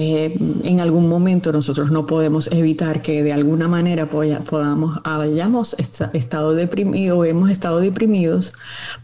eh, 0.00 0.32
en 0.62 0.78
algún 0.78 1.08
momento 1.08 1.50
nosotros 1.50 1.90
no 1.90 2.06
podemos 2.06 2.46
evitar 2.52 3.02
que 3.02 3.24
de 3.24 3.32
alguna 3.32 3.66
manera 3.66 4.08
podamos, 4.08 5.00
hayamos 5.02 5.74
estado 6.12 6.54
deprimidos 6.54 7.18
o 7.18 7.24
hemos 7.24 7.50
estado 7.50 7.80
deprimidos 7.80 8.52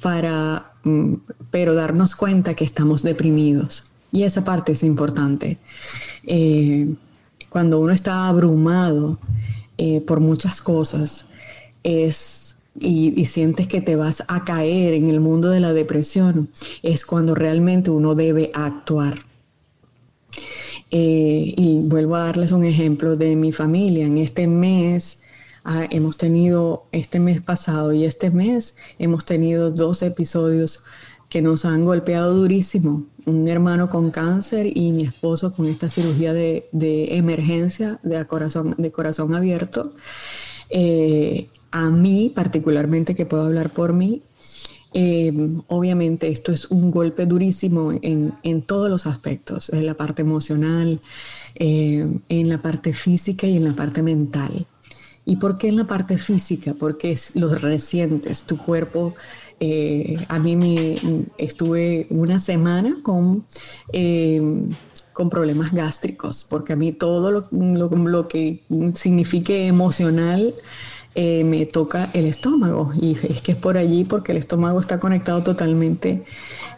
para, 0.01 0.71
mm, 0.85 1.15
pero 1.51 1.75
darnos 1.75 2.15
cuenta 2.15 2.55
que 2.55 2.63
estamos 2.63 3.03
deprimidos. 3.03 3.91
Y 4.13 4.23
esa 4.23 4.45
parte 4.45 4.71
es 4.71 4.85
importante. 4.85 5.59
Eh, 6.29 6.95
cuando 7.49 7.81
uno 7.81 7.93
está 7.93 8.29
abrumado 8.29 9.19
eh, 9.77 10.01
por 10.01 10.21
muchas 10.21 10.63
cosas, 10.63 11.27
es 11.83 12.55
y, 12.79 13.21
y, 13.21 13.25
sientes 13.25 13.67
que 13.67 13.81
te 13.81 13.97
vas 13.97 14.23
a 14.29 14.45
caer 14.45 14.95
en 14.95 15.09
el 15.09 15.19
mundo 15.19 15.49
de 15.49 15.59
la 15.59 15.73
depresión, 15.73 16.51
es 16.85 17.05
cuando 17.05 17.35
realmente 17.35 17.91
uno 17.91 18.15
debe 18.15 18.53
actuar. 18.55 19.25
Eh, 20.97 21.55
y 21.57 21.81
vuelvo 21.83 22.15
a 22.15 22.27
darles 22.27 22.53
un 22.53 22.63
ejemplo 22.63 23.17
de 23.17 23.35
mi 23.35 23.51
familia. 23.51 24.07
En 24.07 24.17
este 24.17 24.47
mes 24.47 25.25
ah, 25.65 25.89
hemos 25.91 26.17
tenido, 26.17 26.87
este 26.93 27.19
mes 27.19 27.41
pasado 27.41 27.93
y 27.93 28.05
este 28.05 28.31
mes 28.31 28.77
hemos 29.01 29.25
tenido 29.25 29.73
dos 29.73 30.03
episodios 30.05 30.85
que 31.29 31.43
nos 31.43 31.65
han 31.65 31.85
golpeado 31.85 32.33
durísimo. 32.33 33.07
Un 33.27 33.49
hermano 33.49 33.91
con 33.91 34.13
cáncer 34.13 34.69
y 34.73 34.93
mi 34.93 35.03
esposo 35.03 35.53
con 35.53 35.67
esta 35.67 35.89
cirugía 35.89 36.33
de, 36.33 36.69
emergencia 36.71 37.99
de 38.05 38.25
corazón, 38.27 38.77
de 38.79 38.93
corazón 38.93 39.35
abierto. 39.35 39.95
Eh, 40.71 41.49
a 41.73 41.91
mí, 41.91 42.31
particularmente, 42.33 43.17
que 43.17 43.27
puedo 43.27 43.47
hablar 43.47 43.73
por 43.73 43.95
mí, 43.95 44.23
Em, 44.97 45.61
obviamente 45.67 46.29
esto 46.29 46.53
es 46.53 46.67
un 46.71 46.93
golpe 46.93 47.27
durísimo 47.27 47.93
en, 48.01 48.63
todos 48.63 48.89
los 48.89 49.09
aspectos, 49.09 49.69
en 49.71 49.87
la 49.87 49.95
parte 49.95 50.23
emocional, 50.23 51.01
em, 51.57 52.21
en 52.29 52.49
la 52.49 52.63
parte 52.63 52.93
física 52.93 53.49
y 53.49 53.57
en 53.57 53.65
la 53.65 53.75
parte 53.75 54.03
mental. 54.03 54.67
¿Y 55.27 55.37
por 55.37 55.59
qué 55.59 55.69
en 55.69 55.77
la 55.77 55.87
parte 55.89 56.17
física? 56.17 56.75
Porque 56.79 57.11
es 57.11 57.35
los 57.35 57.61
recientes, 57.61 58.45
tu 58.45 58.57
cuerpo. 58.57 59.15
Eh, 59.59 60.17
a 60.29 60.39
mí 60.39 60.55
me 60.55 60.97
estuve 61.39 62.07
una 62.11 62.39
semana 62.39 62.99
con, 63.03 63.45
em, 63.93 64.71
con 65.13 65.29
problemas 65.29 65.73
gástricos, 65.73 66.47
porque 66.49 66.75
a 66.75 66.77
mí 66.77 66.93
todo 66.93 67.33
lo, 67.33 67.49
lo 67.51 68.29
que 68.29 68.63
signifique 68.95 69.67
emocional 69.67 70.55
eh, 71.15 71.45
me 71.45 71.65
toca 71.67 72.11
el 72.13 72.27
estómago. 72.27 72.93
Y 73.01 73.17
es 73.29 73.41
que 73.43 73.53
es 73.53 73.59
por 73.59 73.77
allí 73.77 74.05
porque 74.05 74.33
el 74.33 74.39
estómago 74.39 74.81
está 74.81 74.99
conectado 74.99 75.43
totalmente 75.43 76.25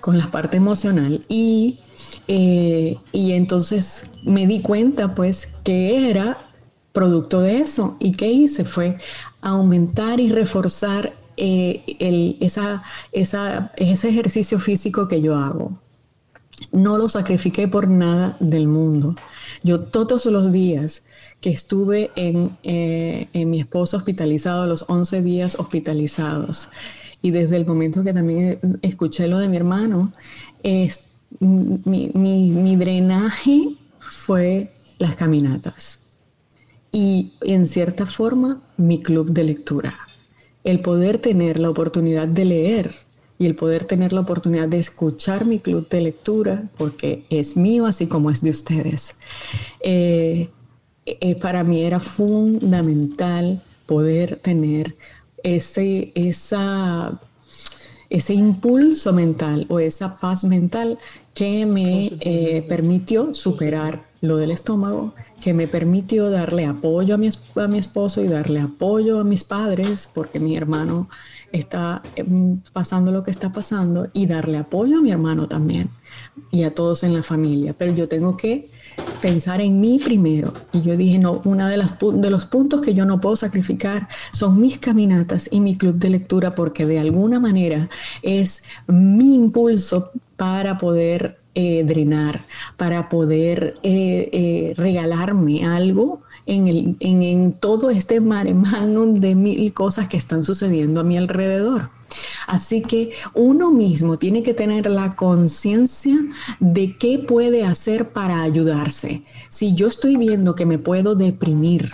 con 0.00 0.18
la 0.18 0.30
parte 0.30 0.56
emocional. 0.56 1.22
Y, 1.28 1.80
eh, 2.28 2.98
y 3.12 3.32
entonces 3.32 4.10
me 4.24 4.46
di 4.46 4.60
cuenta 4.60 5.14
pues 5.14 5.46
que 5.64 6.10
era 6.10 6.38
producto 6.92 7.40
de 7.40 7.58
eso. 7.58 7.96
¿Y 7.98 8.12
qué 8.12 8.30
hice? 8.30 8.64
Fue 8.64 8.98
aumentar 9.40 10.20
y 10.20 10.30
reforzar 10.30 11.14
eh, 11.36 11.84
el, 11.98 12.38
esa, 12.40 12.82
esa, 13.12 13.72
ese 13.76 14.08
ejercicio 14.08 14.58
físico 14.58 15.08
que 15.08 15.20
yo 15.20 15.36
hago. 15.36 15.78
No 16.72 16.96
lo 16.96 17.08
sacrifiqué 17.08 17.68
por 17.68 17.88
nada 17.88 18.36
del 18.40 18.66
mundo. 18.66 19.14
Yo 19.62 19.80
todos 19.80 20.24
los 20.26 20.52
días 20.52 21.04
que 21.40 21.50
estuve 21.50 22.10
eh, 22.16 23.28
en, 23.32 23.50
mi 23.50 23.60
esposo 23.60 23.96
hospitalizado, 23.96 24.66
los 24.66 24.84
11 24.88 25.22
días 25.22 25.56
hospitalizados. 25.58 26.68
Y 27.22 27.30
desde 27.30 27.56
el 27.56 27.66
momento 27.66 28.04
que 28.04 28.12
también 28.12 28.78
escuché 28.82 29.28
lo 29.28 29.38
de 29.38 29.48
mi 29.48 29.56
hermano, 29.56 30.12
es, 30.62 31.06
mi, 31.40 32.10
mi 32.14 32.76
drenaje 32.76 33.76
fue 33.98 34.72
las 34.98 35.16
caminatas. 35.16 36.00
Y 36.92 37.34
en 37.42 37.66
cierta 37.66 38.06
forma, 38.06 38.62
mi 38.76 39.02
club 39.02 39.30
de 39.30 39.44
lectura. 39.44 39.94
El 40.64 40.80
poder 40.80 41.18
tener 41.18 41.58
la 41.58 41.70
oportunidad 41.70 42.26
de 42.26 42.44
leer 42.44 43.06
y 43.38 43.46
el 43.46 43.54
poder 43.54 43.84
tener 43.84 44.12
la 44.12 44.20
oportunidad 44.20 44.68
de 44.68 44.78
escuchar 44.78 45.44
mi 45.44 45.58
club 45.58 45.88
de 45.88 46.00
lectura, 46.00 46.70
porque 46.76 47.26
es 47.28 47.56
mío 47.56 47.86
así 47.86 48.06
como 48.06 48.30
es 48.30 48.40
de 48.42 48.50
ustedes. 48.50 49.16
Eh, 49.80 50.48
eh, 51.06 51.36
para 51.36 51.64
mí 51.64 51.82
era 51.82 52.00
fundamental 52.00 53.62
poder 53.86 54.36
tener 54.38 54.96
ese, 55.42 56.12
esa, 56.14 57.20
ese 58.10 58.34
impulso 58.34 59.12
mental 59.12 59.66
o 59.68 59.78
esa 59.78 60.18
paz 60.18 60.44
mental 60.44 60.98
que 61.34 61.66
me 61.66 62.18
eh, 62.20 62.64
permitió 62.68 63.32
superar 63.34 64.06
lo 64.20 64.38
del 64.38 64.50
estómago, 64.50 65.14
que 65.40 65.54
me 65.54 65.68
permitió 65.68 66.30
darle 66.30 66.66
apoyo 66.66 67.14
a 67.14 67.18
mi, 67.18 67.28
a 67.54 67.68
mi 67.68 67.78
esposo 67.78 68.22
y 68.22 68.26
darle 68.28 68.60
apoyo 68.60 69.20
a 69.20 69.24
mis 69.24 69.44
padres, 69.44 70.08
porque 70.12 70.40
mi 70.40 70.56
hermano 70.56 71.08
está 71.52 72.02
em, 72.16 72.60
pasando 72.72 73.12
lo 73.12 73.22
que 73.22 73.30
está 73.30 73.52
pasando, 73.52 74.08
y 74.12 74.26
darle 74.26 74.58
apoyo 74.58 74.98
a 74.98 75.02
mi 75.02 75.12
hermano 75.12 75.46
también 75.46 75.90
y 76.50 76.64
a 76.64 76.74
todos 76.74 77.04
en 77.04 77.14
la 77.14 77.22
familia. 77.22 77.74
Pero 77.78 77.94
yo 77.94 78.08
tengo 78.08 78.36
que 78.36 78.70
pensar 79.20 79.60
en 79.60 79.80
mí 79.80 80.00
primero. 80.02 80.52
Y 80.72 80.82
yo 80.82 80.96
dije, 80.96 81.18
no, 81.18 81.42
uno 81.44 81.66
de, 81.66 81.76
de 81.76 82.30
los 82.30 82.44
puntos 82.44 82.80
que 82.80 82.94
yo 82.94 83.04
no 83.04 83.20
puedo 83.20 83.36
sacrificar 83.36 84.08
son 84.32 84.60
mis 84.60 84.78
caminatas 84.78 85.48
y 85.50 85.60
mi 85.60 85.76
club 85.76 85.96
de 85.96 86.10
lectura 86.10 86.52
porque 86.52 86.86
de 86.86 86.98
alguna 86.98 87.40
manera 87.40 87.88
es 88.22 88.64
mi 88.86 89.34
impulso 89.34 90.10
para 90.36 90.78
poder 90.78 91.38
eh, 91.58 91.84
drenar, 91.84 92.44
para 92.76 93.08
poder 93.08 93.78
eh, 93.82 94.28
eh, 94.32 94.74
regalarme 94.76 95.64
algo 95.64 96.20
en, 96.44 96.68
el, 96.68 96.96
en, 97.00 97.22
en, 97.22 97.52
todo 97.54 97.88
este 97.88 98.20
mare 98.20 98.54
de 98.54 99.34
mil 99.34 99.72
cosas 99.72 100.06
que 100.06 100.18
están 100.18 100.44
sucediendo 100.44 101.00
a 101.00 101.04
mi 101.04 101.16
alrededor. 101.16 101.95
Así 102.46 102.82
que 102.82 103.10
uno 103.34 103.70
mismo 103.70 104.18
tiene 104.18 104.42
que 104.42 104.54
tener 104.54 104.86
la 104.86 105.16
conciencia 105.16 106.16
de 106.60 106.96
qué 106.96 107.18
puede 107.18 107.64
hacer 107.64 108.12
para 108.12 108.42
ayudarse. 108.42 109.24
Si 109.48 109.74
yo 109.74 109.88
estoy 109.88 110.16
viendo 110.16 110.54
que 110.54 110.66
me 110.66 110.78
puedo 110.78 111.14
deprimir, 111.14 111.90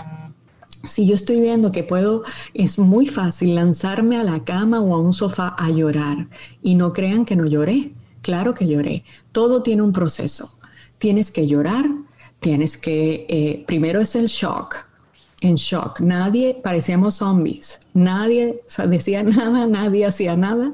si 0.84 1.06
yo 1.06 1.14
estoy 1.14 1.40
viendo 1.40 1.70
que 1.70 1.84
puedo, 1.84 2.22
es 2.54 2.78
muy 2.78 3.06
fácil 3.06 3.54
lanzarme 3.54 4.16
a 4.16 4.24
la 4.24 4.44
cama 4.44 4.80
o 4.80 4.94
a 4.94 5.00
un 5.00 5.14
sofá 5.14 5.54
a 5.58 5.70
llorar. 5.70 6.28
Y 6.62 6.74
no 6.74 6.92
crean 6.92 7.24
que 7.24 7.36
no 7.36 7.46
lloré. 7.46 7.92
Claro 8.20 8.54
que 8.54 8.66
lloré. 8.66 9.04
Todo 9.32 9.62
tiene 9.62 9.82
un 9.82 9.92
proceso. 9.92 10.58
Tienes 10.98 11.30
que 11.30 11.46
llorar, 11.46 11.84
tienes 12.40 12.76
que, 12.76 13.26
eh, 13.28 13.64
primero 13.66 14.00
es 14.00 14.14
el 14.16 14.26
shock, 14.26 14.76
en 15.42 15.56
shock. 15.56 16.00
Nadie, 16.00 16.58
parecíamos 16.62 17.16
zombies, 17.16 17.80
nadie 17.92 18.62
decía 18.88 19.22
nada, 19.24 19.66
nadie 19.66 20.06
hacía 20.06 20.36
nada, 20.36 20.72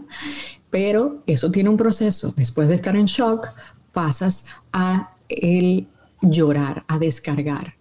pero 0.70 1.22
eso 1.26 1.50
tiene 1.50 1.70
un 1.70 1.76
proceso. 1.76 2.32
Después 2.36 2.68
de 2.68 2.74
estar 2.74 2.94
en 2.94 3.06
shock, 3.06 3.48
pasas 3.92 4.46
a 4.72 5.14
el 5.28 5.88
llorar, 6.20 6.84
a 6.88 6.98
descargar. 6.98 7.74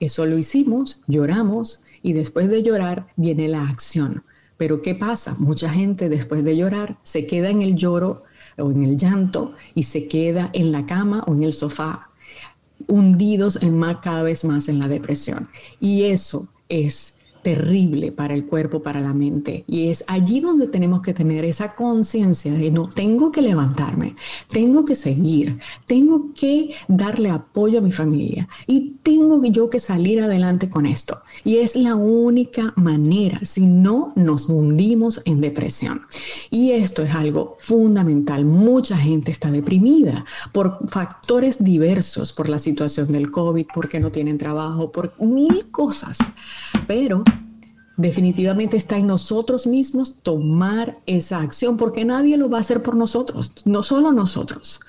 Eso 0.00 0.26
lo 0.26 0.38
hicimos, 0.38 1.00
lloramos 1.08 1.80
y 2.02 2.12
después 2.12 2.48
de 2.48 2.62
llorar 2.62 3.08
viene 3.16 3.48
la 3.48 3.64
acción. 3.64 4.24
Pero 4.56 4.82
¿qué 4.82 4.94
pasa? 4.94 5.34
Mucha 5.38 5.70
gente 5.70 6.08
después 6.08 6.44
de 6.44 6.56
llorar 6.56 6.98
se 7.02 7.26
queda 7.26 7.50
en 7.50 7.62
el 7.62 7.74
lloro 7.76 8.24
o 8.56 8.70
en 8.70 8.84
el 8.84 8.96
llanto 8.96 9.52
y 9.74 9.84
se 9.84 10.08
queda 10.08 10.50
en 10.52 10.72
la 10.72 10.86
cama 10.86 11.24
o 11.26 11.34
en 11.34 11.42
el 11.42 11.52
sofá 11.52 12.07
hundidos 12.86 13.62
en 13.62 13.76
más, 13.76 13.98
cada 13.98 14.22
vez 14.22 14.44
más 14.44 14.68
en 14.68 14.78
la 14.78 14.88
depresión. 14.88 15.48
Y 15.80 16.04
eso 16.04 16.48
es 16.68 17.17
terrible 17.42 18.12
para 18.12 18.34
el 18.34 18.46
cuerpo, 18.46 18.82
para 18.82 19.00
la 19.00 19.14
mente. 19.14 19.64
Y 19.66 19.88
es 19.88 20.04
allí 20.06 20.40
donde 20.40 20.66
tenemos 20.66 21.02
que 21.02 21.14
tener 21.14 21.44
esa 21.44 21.74
conciencia 21.74 22.52
de 22.52 22.70
no, 22.70 22.88
tengo 22.88 23.30
que 23.32 23.42
levantarme, 23.42 24.14
tengo 24.50 24.84
que 24.84 24.94
seguir, 24.94 25.58
tengo 25.86 26.32
que 26.34 26.74
darle 26.88 27.30
apoyo 27.30 27.78
a 27.78 27.82
mi 27.82 27.92
familia 27.92 28.48
y 28.66 28.96
tengo 29.02 29.42
yo 29.44 29.70
que 29.70 29.80
salir 29.80 30.20
adelante 30.20 30.68
con 30.68 30.86
esto. 30.86 31.22
Y 31.44 31.56
es 31.56 31.76
la 31.76 31.94
única 31.94 32.72
manera, 32.76 33.38
si 33.44 33.66
no 33.66 34.12
nos 34.16 34.48
hundimos 34.48 35.20
en 35.24 35.40
depresión. 35.40 36.02
Y 36.50 36.72
esto 36.72 37.02
es 37.02 37.14
algo 37.14 37.56
fundamental. 37.58 38.44
Mucha 38.44 38.96
gente 38.96 39.30
está 39.30 39.50
deprimida 39.50 40.24
por 40.52 40.78
factores 40.88 41.62
diversos, 41.62 42.32
por 42.32 42.48
la 42.48 42.58
situación 42.58 43.12
del 43.12 43.30
COVID, 43.30 43.66
porque 43.74 44.00
no 44.00 44.10
tienen 44.10 44.38
trabajo, 44.38 44.92
por 44.92 45.14
mil 45.20 45.70
cosas. 45.70 46.18
Pero 46.86 47.24
definitivamente 47.98 48.76
está 48.76 48.96
en 48.96 49.08
nosotros 49.08 49.66
mismos 49.66 50.20
tomar 50.22 50.98
esa 51.06 51.40
acción, 51.40 51.76
porque 51.76 52.04
nadie 52.04 52.36
lo 52.36 52.48
va 52.48 52.58
a 52.58 52.60
hacer 52.60 52.82
por 52.82 52.94
nosotros, 52.94 53.52
no 53.64 53.82
solo 53.82 54.12
nosotros. 54.12 54.80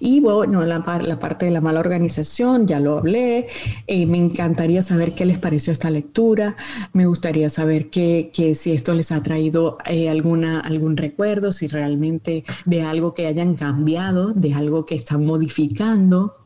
Y 0.00 0.20
bueno, 0.20 0.64
la, 0.64 0.78
la 0.78 1.18
parte 1.18 1.46
de 1.46 1.50
la 1.50 1.60
mala 1.60 1.80
organización, 1.80 2.66
ya 2.66 2.80
lo 2.80 2.98
hablé, 2.98 3.48
eh, 3.88 4.06
me 4.06 4.18
encantaría 4.18 4.82
saber 4.82 5.14
qué 5.14 5.26
les 5.26 5.38
pareció 5.38 5.72
esta 5.72 5.90
lectura, 5.90 6.56
me 6.92 7.06
gustaría 7.06 7.50
saber 7.50 7.90
que, 7.90 8.30
si 8.54 8.72
esto 8.72 8.94
les 8.94 9.10
ha 9.10 9.22
traído 9.22 9.78
eh, 9.84 10.08
alguna, 10.08 10.60
algún 10.60 10.96
recuerdo, 10.96 11.50
si 11.50 11.66
realmente 11.66 12.44
de 12.64 12.82
algo 12.82 13.12
que 13.12 13.26
hayan 13.26 13.54
cambiado, 13.56 14.32
de 14.32 14.54
algo 14.54 14.86
que 14.86 14.94
están 14.94 15.26
modificando 15.26 16.36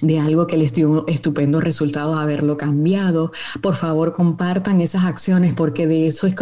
de 0.00 0.18
algo 0.18 0.46
que 0.46 0.56
les 0.56 0.74
dio 0.74 1.06
estupendos 1.06 1.64
resultados 1.64 2.18
haberlo 2.18 2.56
cambiado. 2.56 3.32
Por 3.60 3.74
favor, 3.74 4.12
compartan 4.12 4.80
esas 4.80 5.04
acciones 5.04 5.54
porque 5.54 5.86
de 5.86 6.06
eso 6.06 6.26
es, 6.26 6.34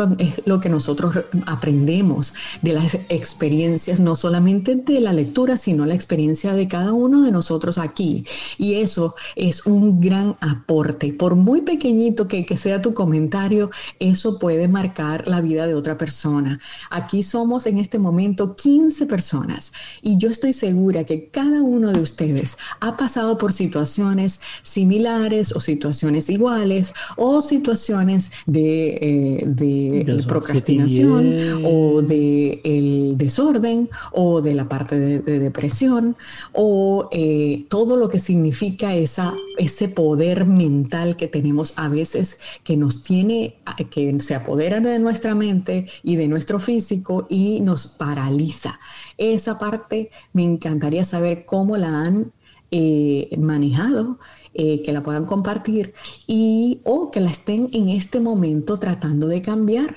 lo 0.45 0.61
que 0.61 0.69
nosotros 0.69 1.15
aprendemos, 1.47 2.35
de 2.63 2.73
las 2.73 2.95
experiencias, 3.09 4.01
no 4.01 4.17
solamente 4.17 4.75
de 4.77 5.01
la 5.01 5.13
lectura, 5.13 5.57
sino 5.57 5.87
la 5.87 5.95
experiencia 5.95 6.55
de 6.55 6.69
cada 6.69 6.93
uno 6.93 7.23
de 7.23 7.33
nosotros 7.33 7.79
aquí. 7.79 8.25
Y 8.57 8.75
eso 8.75 9.15
es 9.37 9.67
un 9.67 10.01
gran 10.01 10.37
aporte. 10.41 11.13
Por 11.13 11.37
muy 11.37 11.63
pequeñito 11.63 12.29
que, 12.29 12.47
sea 12.57 12.83
tu 12.83 12.93
comentario, 12.95 13.71
eso 14.01 14.39
puede 14.39 14.69
marcar 14.69 15.29
la 15.29 15.41
vida 15.41 15.67
de 15.67 15.75
otra 15.75 15.97
persona. 15.97 16.59
Aquí 16.91 17.23
somos 17.23 17.67
en 17.67 17.79
este 17.79 17.99
momento 17.99 18.57
15 18.57 19.07
personas 19.07 19.73
y 20.03 20.19
yo 20.19 20.29
estoy 20.29 20.53
segura 20.53 21.05
que 21.05 21.29
cada 21.29 21.63
uno 21.63 21.93
de 21.93 22.01
ustedes 22.01 22.59
ha 22.81 22.97
pasado 22.97 23.18
por 23.39 23.53
situaciones 23.53 24.41
similares 24.63 25.55
o 25.55 25.61
situaciones 25.61 26.31
iguales 26.31 26.95
o 27.17 27.43
situaciones 27.43 28.31
de, 28.47 28.99
eh, 29.01 30.25
procrastinación 30.27 31.37
o 31.65 32.03
de 32.03 32.61
el 32.65 33.17
desorden 33.17 33.91
o 34.13 34.41
de 34.41 34.55
la 34.55 34.69
parte 34.69 34.99
de, 34.99 35.39
depresión 35.39 36.17
o 36.53 37.09
eh, 37.13 37.65
todo 37.69 37.97
lo 37.97 38.09
que 38.09 38.21
significa 38.21 38.95
esa, 38.95 39.35
ese 39.59 39.89
poder 39.89 40.47
mental 40.47 41.17
que 41.17 41.29
tenemos 41.29 41.73
a 41.77 41.89
veces 41.89 42.39
que 42.63 42.77
nos 42.77 43.03
tiene, 43.03 43.57
que 43.91 44.21
se 44.21 44.35
apodera 44.35 44.81
de 44.81 44.99
nuestra 44.99 45.35
mente 45.35 45.87
y 46.03 46.17
de 46.17 46.29
nuestro 46.29 46.61
físico 46.61 47.27
y 47.29 47.61
nos 47.61 47.87
paraliza. 47.87 48.79
Esa 49.17 49.59
parte 49.59 50.11
me 50.33 50.45
encantaría 50.45 51.05
saber 51.05 51.45
cómo 51.45 51.77
la 51.77 51.89
han 51.89 52.33
eh, 52.71 53.35
manejado, 53.39 54.19
eh, 54.55 54.83
que 54.83 54.93
la 54.93 55.03
puedan 55.03 55.25
compartir 55.25 55.95
y 56.27 56.81
o 56.85 57.11
que 57.11 57.21
la 57.21 57.31
estén 57.31 57.71
en 57.73 57.89
este 57.89 58.21
momento 58.21 58.79
tratando 58.79 59.29
de 59.29 59.41
cambiar. 59.41 59.95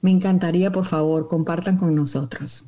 Me 0.00 0.10
encantaría, 0.10 0.72
por 0.72 0.84
favor, 0.84 1.28
compartan 1.28 1.76
con 1.76 1.94
nosotros. 1.94 2.64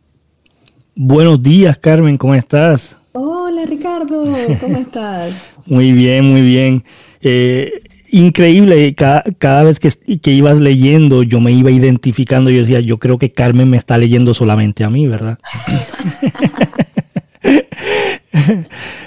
Buenos 0.94 1.42
días, 1.42 1.78
Carmen, 1.78 2.18
¿cómo 2.18 2.34
estás? 2.34 2.96
Hola, 3.12 3.64
Ricardo, 3.66 4.24
¿cómo 4.60 4.76
estás? 4.78 5.34
muy 5.66 5.92
bien, 5.92 6.30
muy 6.30 6.42
bien. 6.42 6.84
Eh, 7.20 7.82
increíble, 8.10 8.94
cada, 8.94 9.24
cada 9.38 9.64
vez 9.64 9.80
que, 9.80 9.90
que, 10.18 10.30
ibas 10.32 10.58
leyendo, 10.58 11.22
yo 11.22 11.40
me 11.40 11.52
iba 11.52 11.70
identificando, 11.70 12.50
yo 12.50 12.60
decía, 12.60 12.80
yo 12.80 12.98
creo 12.98 13.18
que 13.18 13.32
Carmen 13.32 13.70
me 13.70 13.76
está 13.76 13.98
leyendo 13.98 14.34
solamente 14.34 14.84
a 14.84 14.90
mí, 14.90 15.06
¿verdad? 15.06 15.38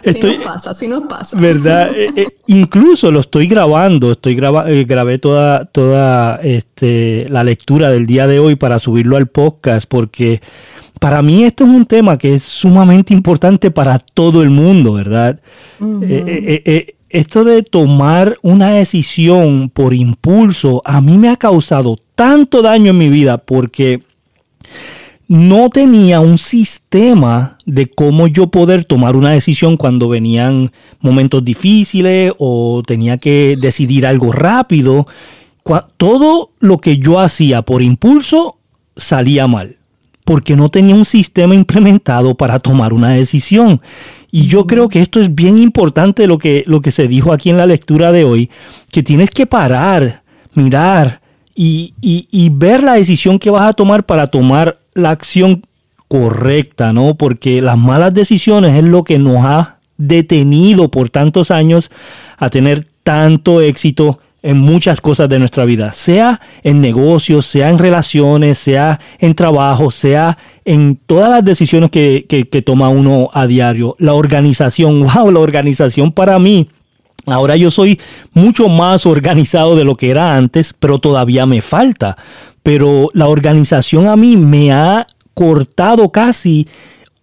estoy, 0.03 0.37
nos 0.37 0.45
pasa, 0.45 0.69
así 0.71 0.87
nos 0.87 1.03
pasa. 1.03 1.37
¿Verdad? 1.39 1.91
Eh, 2.03 2.09
eh, 2.15 2.27
incluso 2.47 3.11
lo 3.11 3.19
estoy 3.19 3.47
grabando, 3.47 4.11
estoy 4.11 4.35
graba, 4.35 4.69
eh, 4.69 4.83
grabé 4.83 5.19
toda, 5.19 5.65
toda 5.65 6.37
este, 6.37 7.25
la 7.29 7.43
lectura 7.43 7.89
del 7.89 8.05
día 8.05 8.25
de 8.25 8.39
hoy 8.39 8.55
para 8.55 8.79
subirlo 8.79 9.15
al 9.15 9.27
podcast 9.27 9.87
porque 9.87 10.41
para 10.99 11.21
mí 11.21 11.43
esto 11.43 11.65
es 11.65 11.69
un 11.69 11.85
tema 11.85 12.17
que 12.17 12.35
es 12.35 12.43
sumamente 12.43 13.13
importante 13.13 13.69
para 13.71 13.99
todo 13.99 14.41
el 14.41 14.49
mundo, 14.49 14.93
¿verdad? 14.93 15.39
esto 17.09 17.43
de 17.43 17.61
tomar 17.61 18.37
una 18.41 18.71
decisión 18.71 19.69
por 19.69 19.93
impulso 19.93 20.81
a 20.83 20.99
mí 20.99 21.17
me 21.17 21.29
ha 21.29 21.37
causado 21.37 21.97
tanto 22.15 22.61
daño 22.63 22.89
en 22.89 22.97
mi 22.97 23.09
vida 23.09 23.37
porque 23.37 24.01
no 25.33 25.71
tenía 25.71 26.19
un 26.19 26.37
sistema 26.37 27.57
de 27.65 27.87
cómo 27.87 28.27
yo 28.27 28.51
poder 28.51 28.85
tomar 28.85 29.15
una 29.15 29.31
decisión 29.31 29.77
cuando 29.77 30.07
venían 30.07 30.71
momentos 30.99 31.43
difíciles 31.43 32.31
o 32.37 32.83
tenía 32.85 33.17
que 33.17 33.55
decidir 33.59 34.05
algo 34.05 34.31
rápido. 34.31 35.07
Todo 35.97 36.51
lo 36.59 36.77
que 36.77 36.97
yo 36.97 37.19
hacía 37.19 37.63
por 37.63 37.81
impulso 37.81 38.59
salía 38.95 39.47
mal, 39.47 39.77
porque 40.23 40.55
no 40.55 40.69
tenía 40.69 40.93
un 40.93 41.03
sistema 41.03 41.55
implementado 41.55 42.35
para 42.35 42.59
tomar 42.59 42.93
una 42.93 43.09
decisión. 43.09 43.81
Y 44.29 44.45
yo 44.45 44.67
creo 44.67 44.87
que 44.87 45.01
esto 45.01 45.19
es 45.19 45.33
bien 45.33 45.57
importante 45.57 46.27
lo 46.27 46.37
que, 46.37 46.63
lo 46.67 46.79
que 46.81 46.91
se 46.91 47.07
dijo 47.07 47.33
aquí 47.33 47.49
en 47.49 47.57
la 47.57 47.65
lectura 47.65 48.11
de 48.11 48.23
hoy, 48.23 48.51
que 48.91 49.01
tienes 49.01 49.31
que 49.31 49.47
parar, 49.47 50.21
mirar 50.53 51.21
y, 51.55 51.95
y 51.99 52.49
ver 52.51 52.83
la 52.83 52.93
decisión 52.93 53.39
que 53.39 53.49
vas 53.49 53.63
a 53.63 53.73
tomar 53.73 54.05
para 54.05 54.27
tomar 54.27 54.82
la 54.93 55.11
acción 55.11 55.63
correcta, 56.07 56.93
¿no? 56.93 57.15
Porque 57.15 57.61
las 57.61 57.77
malas 57.77 58.13
decisiones 58.13 58.75
es 58.75 58.83
lo 58.83 59.03
que 59.03 59.19
nos 59.19 59.37
ha 59.45 59.77
detenido 59.97 60.89
por 60.89 61.09
tantos 61.09 61.51
años 61.51 61.89
a 62.37 62.49
tener 62.49 62.87
tanto 63.03 63.61
éxito 63.61 64.19
en 64.41 64.57
muchas 64.59 64.99
cosas 64.99 65.29
de 65.29 65.39
nuestra 65.39 65.63
vida, 65.63 65.93
sea 65.93 66.41
en 66.63 66.81
negocios, 66.81 67.45
sea 67.45 67.69
en 67.69 67.77
relaciones, 67.77 68.57
sea 68.57 68.99
en 69.19 69.35
trabajo, 69.35 69.89
sea 69.89 70.37
en 70.65 70.97
todas 70.97 71.29
las 71.29 71.45
decisiones 71.45 71.89
que, 71.89 72.25
que, 72.27 72.49
que 72.49 72.61
toma 72.61 72.89
uno 72.89 73.29
a 73.33 73.47
diario. 73.47 73.95
La 73.99 74.13
organización, 74.13 75.03
wow, 75.15 75.31
la 75.31 75.39
organización 75.39 76.11
para 76.11 76.37
mí 76.39 76.67
Ahora 77.25 77.55
yo 77.55 77.71
soy 77.71 77.99
mucho 78.33 78.67
más 78.67 79.05
organizado 79.05 79.75
de 79.75 79.85
lo 79.85 79.95
que 79.95 80.09
era 80.09 80.35
antes, 80.35 80.73
pero 80.77 80.99
todavía 80.99 81.45
me 81.45 81.61
falta 81.61 82.17
pero 82.63 83.09
la 83.13 83.27
organización 83.27 84.07
a 84.07 84.15
mí 84.15 84.37
me 84.37 84.71
ha 84.71 85.05
cortado 85.33 86.11
casi 86.11 86.67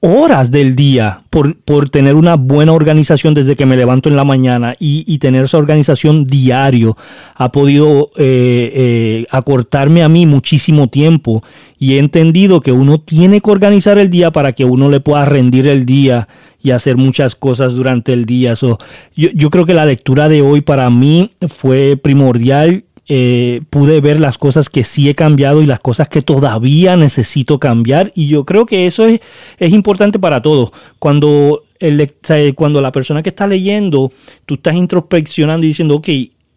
horas 0.01 0.51
del 0.51 0.77
día 0.77 1.23
por, 1.29 1.91
tener 1.91 2.15
una 2.15 2.37
buena 2.37 2.73
organización 2.73 3.35
desde 3.35 3.55
que 3.55 3.67
me 3.67 3.77
levanto 3.77 4.09
en 4.09 4.17
la 4.17 4.25
mañana 4.25 4.75
y, 4.79 5.19
tener 5.19 5.45
esa 5.45 5.59
organización 5.59 6.25
diario 6.25 6.97
ha 7.35 7.53
podido 7.53 8.11
eh, 8.17 8.73
eh, 8.75 9.27
acortarme 9.31 10.03
a 10.03 10.09
mí 10.09 10.25
muchísimo 10.25 10.89
tiempo 10.89 11.45
y 11.79 11.95
he 11.95 11.99
entendido 11.99 12.63
que 12.63 12.73
uno 12.73 12.99
tiene 12.99 13.43
que 13.43 13.51
organizar 13.51 13.99
el 13.99 14.09
día 14.09 14.31
para 14.31 14.53
que 14.53 14.65
uno 14.65 14.89
le 14.89 15.01
pueda 15.01 15.27
rendir 15.27 15.67
el 15.67 15.85
día 15.85 16.29
y 16.63 16.71
hacer 16.71 16.97
muchas 16.97 17.35
cosas 17.37 17.75
durante 17.75 18.15
el 18.15 18.25
día. 18.25 18.55
yo, 18.55 18.79
yo 19.15 19.51
creo 19.51 19.67
que 19.67 19.75
la 19.75 19.85
lectura 19.85 20.31
de 20.31 20.41
hoy 20.41 20.63
para 20.63 20.89
mí 20.89 21.31
fue 21.49 21.99
primordial 22.03 22.85
eh, 23.13 23.63
pude 23.71 24.01
ver 24.01 24.21
las 24.21 24.39
cosas 24.39 24.69
que 24.69 24.85
sí 24.85 25.09
he 25.09 25.17
cambiado 25.17 25.63
y 25.63 25.67
las 25.67 25.81
cosas 25.81 26.09
que 26.09 26.23
todavía 26.23 26.95
necesito 26.95 27.59
cambiar. 27.59 28.13
Y 28.15 28.29
yo 28.29 28.45
creo 28.45 28.67
que 28.67 28.87
eso 28.87 29.05
es, 29.05 29.21
es 29.59 29.73
importante 29.73 30.21
para 30.21 30.41
todos. 30.43 30.71
Cuando, 31.01 31.65
el, 31.81 32.15
cuando 32.55 32.81
la 32.81 32.93
persona 32.93 33.25
que 33.25 33.31
está 33.31 33.49
leyendo, 33.49 34.13
tú 34.47 34.55
estás 34.55 34.77
introspeccionando 34.77 35.67
y 35.67 35.71
diciendo, 35.71 35.97
ok, 35.97 36.09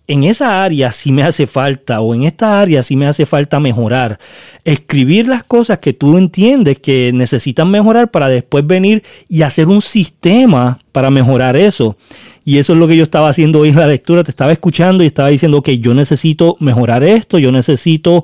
en 0.06 0.26
esa 0.26 0.64
área 0.64 0.92
sí 0.92 1.12
me 1.12 1.24
hace 1.24 1.48
falta 1.48 2.02
o 2.02 2.14
en 2.14 2.26
esta 2.26 2.62
área 2.62 2.84
sí 2.84 2.96
me 2.96 3.08
hace 3.08 3.26
falta 3.26 3.60
mejorar. 3.60 4.20
Escribir 4.64 5.28
las 5.28 5.44
cosas 5.44 5.80
que 5.80 5.94
tú 5.94 6.20
entiendes 6.20 6.78
que 6.78 7.10
necesitan 7.16 7.72
mejorar 7.72 8.12
para 8.12 8.28
después 8.28 8.68
venir 8.68 9.02
y 9.28 9.42
hacer 9.42 9.70
un 9.70 9.82
sistema 9.82 10.78
para 10.92 11.10
mejorar 11.10 11.56
eso. 11.56 11.98
Y 12.46 12.58
eso 12.58 12.74
es 12.74 12.80
lo 12.80 12.88
que 12.88 12.98
yo 12.98 13.04
estaba 13.04 13.30
haciendo 13.30 13.60
hoy 13.60 13.70
en 13.70 13.76
la 13.76 13.88
lectura. 13.88 14.24
Te 14.24 14.32
estaba 14.32 14.52
escuchando 14.52 15.04
y 15.04 15.08
estaba 15.08 15.30
diciendo, 15.30 15.62
que 15.62 15.80
yo 15.80 15.94
necesito 15.94 16.58
mejorar 16.60 17.04
esto, 17.04 17.38
yo 17.38 17.52
necesito 17.52 18.24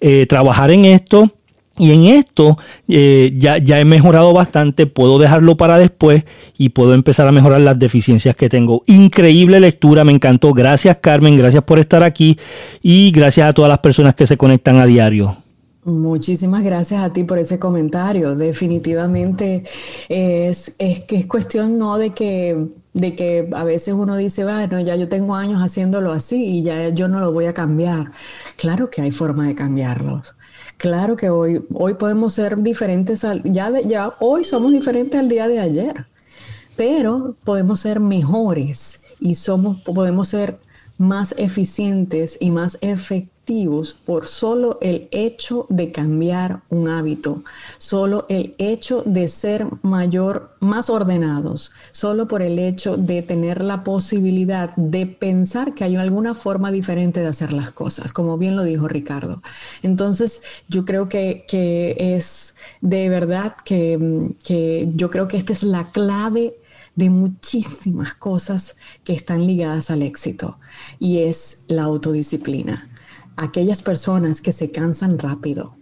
eh, 0.00 0.26
trabajar 0.26 0.70
en 0.70 0.84
esto. 0.84 1.32
Y 1.78 1.92
en 1.92 2.04
esto 2.06 2.56
eh, 2.88 3.34
ya, 3.36 3.58
ya 3.58 3.78
he 3.78 3.84
mejorado 3.84 4.32
bastante, 4.32 4.86
puedo 4.86 5.18
dejarlo 5.18 5.58
para 5.58 5.76
después 5.76 6.24
y 6.56 6.70
puedo 6.70 6.94
empezar 6.94 7.28
a 7.28 7.32
mejorar 7.32 7.60
las 7.60 7.78
deficiencias 7.78 8.34
que 8.34 8.48
tengo. 8.48 8.82
Increíble 8.86 9.60
lectura, 9.60 10.02
me 10.02 10.12
encantó. 10.12 10.54
Gracias 10.54 10.96
Carmen, 11.02 11.36
gracias 11.36 11.62
por 11.64 11.78
estar 11.78 12.02
aquí 12.02 12.38
y 12.82 13.10
gracias 13.10 13.50
a 13.50 13.52
todas 13.52 13.68
las 13.68 13.80
personas 13.80 14.14
que 14.14 14.26
se 14.26 14.38
conectan 14.38 14.78
a 14.78 14.86
diario. 14.86 15.36
Muchísimas 15.86 16.64
gracias 16.64 17.00
a 17.00 17.12
ti 17.12 17.22
por 17.22 17.38
ese 17.38 17.60
comentario. 17.60 18.34
Definitivamente 18.34 19.62
es, 20.08 20.74
es, 20.78 21.00
que 21.04 21.16
es 21.16 21.26
cuestión 21.26 21.78
no 21.78 21.96
de 21.96 22.10
que, 22.10 22.56
de 22.96 23.14
que 23.14 23.48
a 23.52 23.62
veces 23.62 23.92
uno 23.92 24.16
dice, 24.16 24.44
bueno, 24.44 24.80
ya 24.80 24.96
yo 24.96 25.06
tengo 25.06 25.34
años 25.34 25.62
haciéndolo 25.62 26.12
así 26.12 26.46
y 26.46 26.62
ya 26.62 26.88
yo 26.88 27.08
no 27.08 27.20
lo 27.20 27.30
voy 27.30 27.44
a 27.44 27.52
cambiar. 27.52 28.10
Claro 28.56 28.88
que 28.88 29.02
hay 29.02 29.12
forma 29.12 29.46
de 29.46 29.54
cambiarlos. 29.54 30.34
Claro 30.78 31.14
que 31.14 31.28
hoy, 31.28 31.62
hoy 31.74 31.94
podemos 31.94 32.32
ser 32.32 32.56
diferentes, 32.62 33.22
al, 33.24 33.42
ya, 33.44 33.70
ya 33.82 34.14
hoy 34.18 34.44
somos 34.44 34.72
diferentes 34.72 35.20
al 35.20 35.28
día 35.28 35.46
de 35.46 35.60
ayer, 35.60 36.06
pero 36.74 37.36
podemos 37.44 37.80
ser 37.80 38.00
mejores 38.00 39.04
y 39.20 39.34
somos, 39.34 39.82
podemos 39.82 40.28
ser 40.28 40.58
más 40.96 41.34
eficientes 41.36 42.38
y 42.40 42.50
más 42.50 42.78
efectivos 42.80 43.35
por 44.04 44.26
solo 44.26 44.76
el 44.82 45.08
hecho 45.12 45.66
de 45.68 45.92
cambiar 45.92 46.62
un 46.68 46.88
hábito, 46.88 47.44
solo 47.78 48.26
el 48.28 48.56
hecho 48.58 49.04
de 49.06 49.28
ser 49.28 49.66
mayor, 49.82 50.56
más 50.58 50.90
ordenados, 50.90 51.70
solo 51.92 52.26
por 52.26 52.42
el 52.42 52.58
hecho 52.58 52.96
de 52.96 53.22
tener 53.22 53.62
la 53.62 53.84
posibilidad 53.84 54.74
de 54.74 55.06
pensar 55.06 55.74
que 55.74 55.84
hay 55.84 55.94
alguna 55.94 56.34
forma 56.34 56.72
diferente 56.72 57.20
de 57.20 57.28
hacer 57.28 57.52
las 57.52 57.70
cosas, 57.70 58.12
como 58.12 58.36
bien 58.36 58.56
lo 58.56 58.64
dijo 58.64 58.88
Ricardo. 58.88 59.42
Entonces, 59.82 60.42
yo 60.68 60.84
creo 60.84 61.08
que, 61.08 61.46
es 61.98 62.54
de 62.80 63.08
verdad 63.08 63.54
que, 63.64 64.34
que 64.44 64.88
yo 64.96 65.08
creo 65.10 65.28
que 65.28 65.36
esta 65.36 65.52
es 65.52 65.62
la 65.62 65.92
clave 65.92 66.56
de 66.96 67.10
muchísimas 67.10 68.14
cosas 68.14 68.74
que 69.04 69.12
están 69.12 69.46
ligadas 69.46 69.90
al 69.90 70.02
éxito 70.02 70.58
y 70.98 71.18
es 71.18 71.64
la 71.68 71.84
autodisciplina. 71.84 72.90
Aquellas 73.36 73.82
personas 73.82 74.40
que 74.40 74.52
se 74.52 74.72
cansan 74.72 75.18
rápido, 75.18 75.76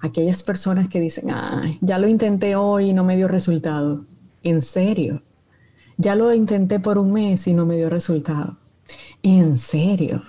aquellas 0.00 0.42
personas 0.42 0.88
que 0.88 1.00
dicen, 1.00 1.26
ya 1.80 1.98
lo 1.98 2.08
intenté 2.08 2.56
hoy 2.56 2.90
y 2.90 2.92
no 2.92 3.04
me 3.04 3.16
dio 3.16 3.28
resultado. 3.28 4.04
En 4.42 4.60
serio, 4.62 5.22
ya 5.98 6.14
lo 6.14 6.32
intenté 6.34 6.80
por 6.80 6.98
un 6.98 7.12
mes 7.12 7.46
y 7.46 7.54
no 7.54 7.66
me 7.66 7.76
dio 7.76 7.90
resultado. 7.90 8.56
En 9.22 9.56
serio. 9.56 10.22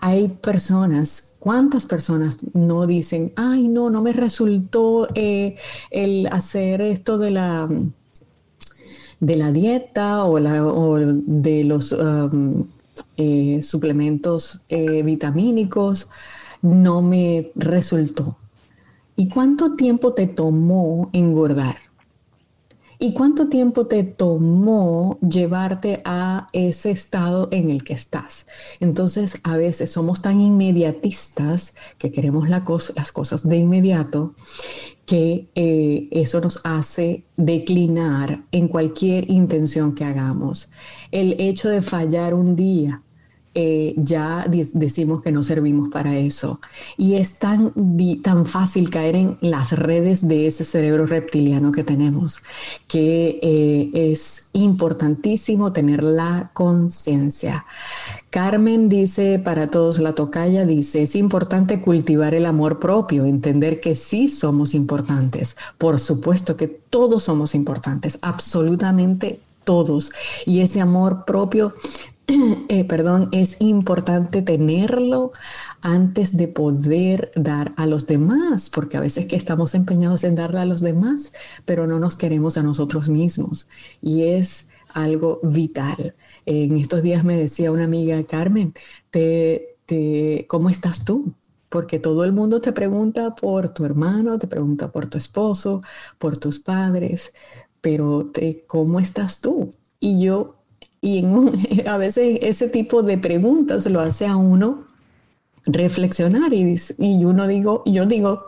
Hay 0.00 0.28
personas, 0.28 1.36
¿cuántas 1.40 1.84
personas 1.84 2.38
no 2.54 2.86
dicen, 2.86 3.32
ay, 3.34 3.66
no, 3.66 3.90
no 3.90 4.00
me 4.00 4.12
resultó 4.12 5.08
eh, 5.14 5.56
el 5.90 6.28
hacer 6.28 6.80
esto 6.80 7.18
de 7.18 7.30
la 7.32 7.68
de 9.20 9.36
la 9.36 9.50
dieta 9.50 10.24
o, 10.24 10.38
de 10.38 11.64
los 11.64 11.92
um, 11.92 12.68
eh, 13.16 13.60
suplementos 13.62 14.64
eh, 14.68 15.02
vitamínicos 15.02 16.08
no 16.62 17.02
me 17.02 17.52
resultó. 17.54 18.36
¿Y 19.16 19.28
cuánto 19.28 19.74
tiempo 19.74 20.14
te 20.14 20.26
tomó 20.26 21.10
engordar? 21.12 21.87
¿Y 23.00 23.14
cuánto 23.14 23.48
tiempo 23.48 23.86
te 23.86 24.02
tomó 24.02 25.18
llevarte 25.20 26.02
a 26.04 26.48
ese 26.52 26.90
estado 26.90 27.48
en 27.52 27.70
el 27.70 27.84
que 27.84 27.92
estás? 27.92 28.48
Entonces, 28.80 29.38
a 29.44 29.56
veces 29.56 29.92
somos 29.92 30.20
tan 30.20 30.40
inmediatistas 30.40 31.74
que 31.98 32.10
queremos 32.10 32.48
las 32.48 33.12
cosas 33.12 33.48
de 33.48 33.56
inmediato 33.56 34.34
que 35.06 35.48
eh, 35.54 36.08
eso 36.10 36.40
nos 36.40 36.60
hace 36.64 37.24
declinar 37.36 38.44
en 38.50 38.66
cualquier 38.66 39.30
intención 39.30 39.94
que 39.94 40.04
hagamos. 40.04 40.68
El 41.12 41.40
hecho 41.40 41.68
de 41.68 41.82
fallar 41.82 42.34
un 42.34 42.56
día, 42.56 43.02
eh, 43.54 43.94
ya 43.96 44.46
decimos 44.48 45.22
que 45.22 45.32
no 45.32 45.42
servimos 45.42 45.88
para 45.88 46.16
eso. 46.16 46.60
Y 46.96 47.14
es 47.14 47.38
tan, 47.38 47.72
tan 48.22 48.46
fácil 48.46 48.90
caer 48.90 49.16
en 49.16 49.38
las 49.40 49.72
redes 49.72 50.26
de 50.28 50.46
ese 50.46 50.64
cerebro 50.64 51.06
reptiliano 51.06 51.72
que 51.72 51.84
tenemos, 51.84 52.40
que 52.86 53.38
eh, 53.42 53.90
es 53.94 54.50
importantísimo 54.52 55.72
tener 55.72 56.02
la 56.04 56.50
conciencia. 56.52 57.66
Carmen 58.30 58.88
dice, 58.88 59.38
para 59.38 59.70
todos 59.70 59.98
la 59.98 60.14
tocaya, 60.14 60.66
dice, 60.66 61.02
es 61.02 61.16
importante 61.16 61.80
cultivar 61.80 62.34
el 62.34 62.46
amor 62.46 62.78
propio, 62.78 63.24
entender 63.24 63.80
que 63.80 63.96
sí 63.96 64.28
somos 64.28 64.74
importantes. 64.74 65.56
Por 65.78 65.98
supuesto 65.98 66.56
que 66.56 66.68
todos 66.68 67.24
somos 67.24 67.54
importantes, 67.54 68.18
absolutamente 68.20 69.40
todos. 69.64 70.12
Y 70.46 70.60
ese 70.60 70.80
amor 70.80 71.24
propio 71.24 71.74
eh, 72.68 72.84
perdón, 72.84 73.30
es 73.32 73.56
importante 73.58 74.42
tenerlo 74.42 75.32
antes 75.80 76.36
de 76.36 76.48
poder 76.48 77.32
dar 77.34 77.72
a 77.76 77.86
los 77.86 78.06
demás, 78.06 78.70
porque 78.70 78.98
a 78.98 79.00
veces 79.00 79.26
que 79.26 79.36
estamos 79.36 79.74
empeñados 79.74 80.24
en 80.24 80.34
darle 80.34 80.60
a 80.60 80.66
los 80.66 80.82
demás, 80.82 81.32
pero 81.64 81.86
no 81.86 81.98
nos 81.98 82.16
queremos 82.16 82.58
a 82.58 82.62
nosotros 82.62 83.08
mismos. 83.08 83.66
Y 84.02 84.24
es 84.24 84.68
algo 84.92 85.40
vital. 85.42 86.14
En 86.44 86.76
estos 86.76 87.02
días 87.02 87.24
me 87.24 87.36
decía 87.36 87.72
una 87.72 87.84
amiga, 87.84 88.22
Carmen, 88.24 88.74
te, 89.10 89.76
¿cómo 90.48 90.68
estás 90.70 91.04
tú? 91.04 91.32
Porque 91.70 91.98
todo 91.98 92.24
el 92.24 92.32
mundo 92.32 92.60
te 92.60 92.72
pregunta 92.72 93.34
por 93.34 93.70
tu 93.70 93.84
hermano, 93.84 94.38
te 94.38 94.46
pregunta 94.48 94.90
por 94.92 95.06
tu 95.06 95.16
esposo, 95.18 95.82
por 96.18 96.36
tus 96.38 96.58
padres, 96.58 97.32
pero 97.80 98.26
te, 98.32 98.64
¿cómo 98.66 99.00
estás 99.00 99.40
tú? 99.40 99.70
Y 100.00 100.22
yo 100.22 100.57
y 101.00 101.24
a 101.86 101.96
veces 101.96 102.38
ese 102.42 102.68
tipo 102.68 103.02
de 103.02 103.18
preguntas 103.18 103.86
lo 103.86 104.00
hace 104.00 104.26
a 104.26 104.36
uno 104.36 104.86
reflexionar 105.64 106.52
y, 106.54 106.76
y 106.98 107.24
uno 107.24 107.46
digo, 107.46 107.82
yo 107.86 108.06
digo, 108.06 108.46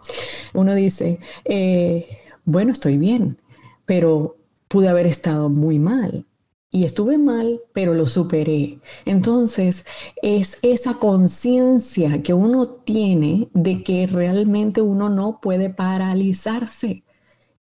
uno 0.55 0.75
dice, 0.75 1.21
eh, 1.45 2.19
bueno, 2.45 2.73
estoy 2.73 2.99
bien, 2.99 3.39
pero 3.87 4.37
pude 4.69 4.89
haber 4.89 5.07
estado 5.07 5.49
muy 5.49 5.79
mal. 5.79 6.27
Y 6.73 6.85
estuve 6.85 7.19
mal, 7.19 7.61
pero 7.73 7.95
lo 7.95 8.07
superé. 8.07 8.79
Entonces, 9.05 9.85
es 10.23 10.59
esa 10.63 10.95
conciencia 10.95 12.23
que 12.23 12.33
uno 12.33 12.69
tiene 12.69 13.49
de 13.55 13.83
que 13.83 14.07
realmente 14.07 14.81
uno 14.81 15.09
no 15.09 15.41
puede 15.41 15.71
paralizarse. 15.71 17.03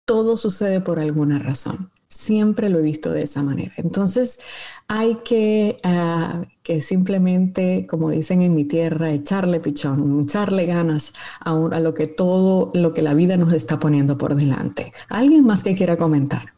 Todo 0.05 0.37
sucede 0.37 0.79
por 0.79 0.99
alguna 0.99 1.39
razón. 1.39 1.91
Siempre 2.11 2.69
lo 2.69 2.79
he 2.79 2.81
visto 2.81 3.11
de 3.11 3.21
esa 3.23 3.43
manera. 3.43 3.71
Entonces 3.77 4.39
hay 4.87 5.19
que, 5.23 5.77
ah, 5.83 6.43
que 6.63 6.81
simplemente, 6.81 7.85
como 7.87 8.09
dicen 8.09 8.41
en 8.41 8.55
mi 8.55 8.65
tierra, 8.65 9.11
echarle 9.11 9.59
pichón, 9.59 10.21
echarle 10.23 10.65
ganas 10.65 11.13
a, 11.39 11.51
a 11.51 11.79
lo 11.79 11.93
que 11.93 12.07
todo, 12.07 12.71
lo 12.73 12.93
que 12.95 13.03
la 13.03 13.13
vida 13.13 13.37
nos 13.37 13.53
está 13.53 13.79
poniendo 13.79 14.17
por 14.17 14.33
delante. 14.35 14.91
¿Alguien 15.09 15.45
más 15.45 15.63
que 15.63 15.75
quiera 15.75 15.97
comentar? 15.97 16.53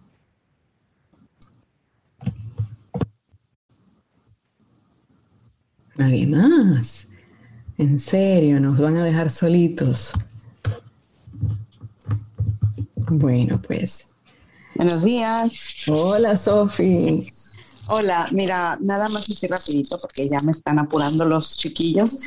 Nadie 5.98 6.28
más. 6.28 7.08
En 7.78 8.00
serio, 8.00 8.60
nos 8.60 8.80
van 8.80 8.98
a 8.98 9.04
dejar 9.04 9.30
solitos. 9.30 10.14
Bueno, 13.10 13.62
pues 13.62 14.11
Buenos 14.76 15.04
días. 15.04 15.86
Hola, 15.88 16.38
Sofi. 16.38 17.28
Hola, 17.88 18.28
mira, 18.32 18.78
nada 18.80 19.10
más 19.10 19.30
así 19.30 19.48
rapidito 19.48 19.98
porque 20.00 20.28
ya 20.28 20.40
me 20.40 20.52
están 20.52 20.80
apurando 20.80 21.26
los 21.26 21.58
chiquillos, 21.58 22.18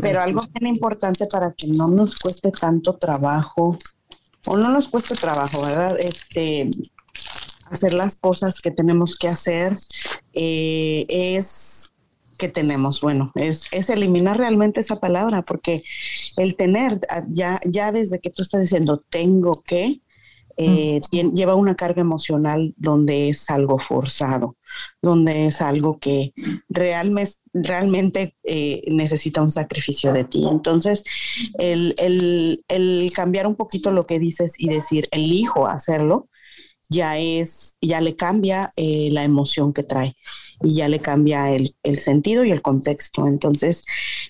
pero 0.00 0.22
algo 0.22 0.42
bien 0.54 0.74
importante 0.74 1.26
para 1.26 1.52
que 1.52 1.66
no 1.66 1.88
nos 1.88 2.16
cueste 2.16 2.50
tanto 2.50 2.96
trabajo, 2.96 3.76
o 4.46 4.56
no 4.56 4.70
nos 4.70 4.88
cueste 4.88 5.14
trabajo, 5.14 5.60
¿verdad? 5.62 6.00
Este, 6.00 6.70
hacer 7.70 7.92
las 7.92 8.16
cosas 8.16 8.60
que 8.60 8.70
tenemos 8.70 9.18
que 9.18 9.28
hacer 9.28 9.76
eh, 10.32 11.06
es 11.08 11.92
que 12.38 12.48
tenemos, 12.48 13.02
bueno, 13.02 13.30
es, 13.34 13.66
es, 13.70 13.90
eliminar 13.90 14.38
realmente 14.38 14.80
esa 14.80 14.98
palabra, 14.98 15.42
porque 15.42 15.82
el 16.38 16.56
tener, 16.56 16.98
ya, 17.28 17.60
ya 17.66 17.92
desde 17.92 18.20
que 18.20 18.30
tú 18.30 18.42
estás 18.42 18.62
diciendo 18.62 19.02
tengo 19.10 19.52
que, 19.66 20.00
eh, 20.62 21.00
lleva 21.10 21.54
una 21.54 21.74
carga 21.74 22.02
emocional 22.02 22.74
donde 22.76 23.30
es 23.30 23.48
algo 23.48 23.78
forzado, 23.78 24.58
donde 25.00 25.46
es 25.46 25.62
algo 25.62 25.98
que 25.98 26.34
realmente, 26.68 27.38
realmente 27.54 28.36
eh, 28.44 28.82
necesita 28.88 29.40
un 29.40 29.50
sacrificio 29.50 30.12
de 30.12 30.24
ti. 30.24 30.44
Entonces, 30.50 31.02
el, 31.58 32.62
cambiar 33.14 33.46
un 33.46 33.56
poquito 33.56 33.90
lo 33.90 34.02
que 34.02 34.18
dices 34.18 34.52
y 34.58 34.68
decir, 34.68 35.08
elijo 35.12 35.66
hacerlo, 35.66 36.28
ya 36.90 37.18
es, 37.18 37.78
ya 37.80 38.02
le 38.02 38.16
cambia 38.16 38.70
eh, 38.76 39.08
la 39.12 39.24
emoción 39.24 39.72
que 39.72 39.84
trae 39.84 40.14
y 40.62 40.74
ya 40.74 40.88
le 40.88 41.00
cambia 41.00 41.54
el, 41.54 41.74
sentido 41.96 42.44
y 42.44 42.50
el 42.50 42.60
contexto. 42.60 43.26
Entonces, 43.26 43.86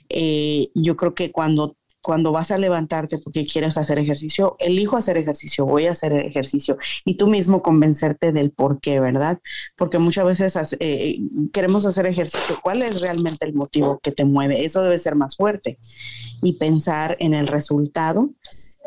yo 0.08 0.96
creo 0.96 1.14
que 1.14 1.32
cuando 1.32 1.76
cuando 2.02 2.32
vas 2.32 2.50
a 2.50 2.58
levantarte 2.58 3.18
porque 3.18 3.46
quieres 3.46 3.76
hacer 3.76 3.98
ejercicio, 3.98 4.56
elijo 4.58 4.96
hacer 4.96 5.18
ejercicio, 5.18 5.66
voy 5.66 5.86
a 5.86 5.92
hacer 5.92 6.12
ejercicio 6.14 6.78
y 7.04 7.16
tú 7.16 7.26
mismo 7.26 7.62
convencerte 7.62 8.32
del 8.32 8.50
por 8.50 8.80
qué, 8.80 9.00
¿verdad? 9.00 9.40
Porque 9.76 9.98
muchas 9.98 10.24
veces 10.24 10.76
eh, 10.80 11.18
queremos 11.52 11.86
hacer 11.86 12.06
ejercicio. 12.06 12.58
¿Cuál 12.62 12.82
es 12.82 13.00
realmente 13.00 13.46
el 13.46 13.54
motivo 13.54 13.98
que 14.02 14.12
te 14.12 14.24
mueve? 14.24 14.64
Eso 14.64 14.82
debe 14.82 14.98
ser 14.98 15.14
más 15.14 15.36
fuerte 15.36 15.78
y 16.42 16.54
pensar 16.54 17.16
en 17.20 17.34
el 17.34 17.46
resultado 17.46 18.30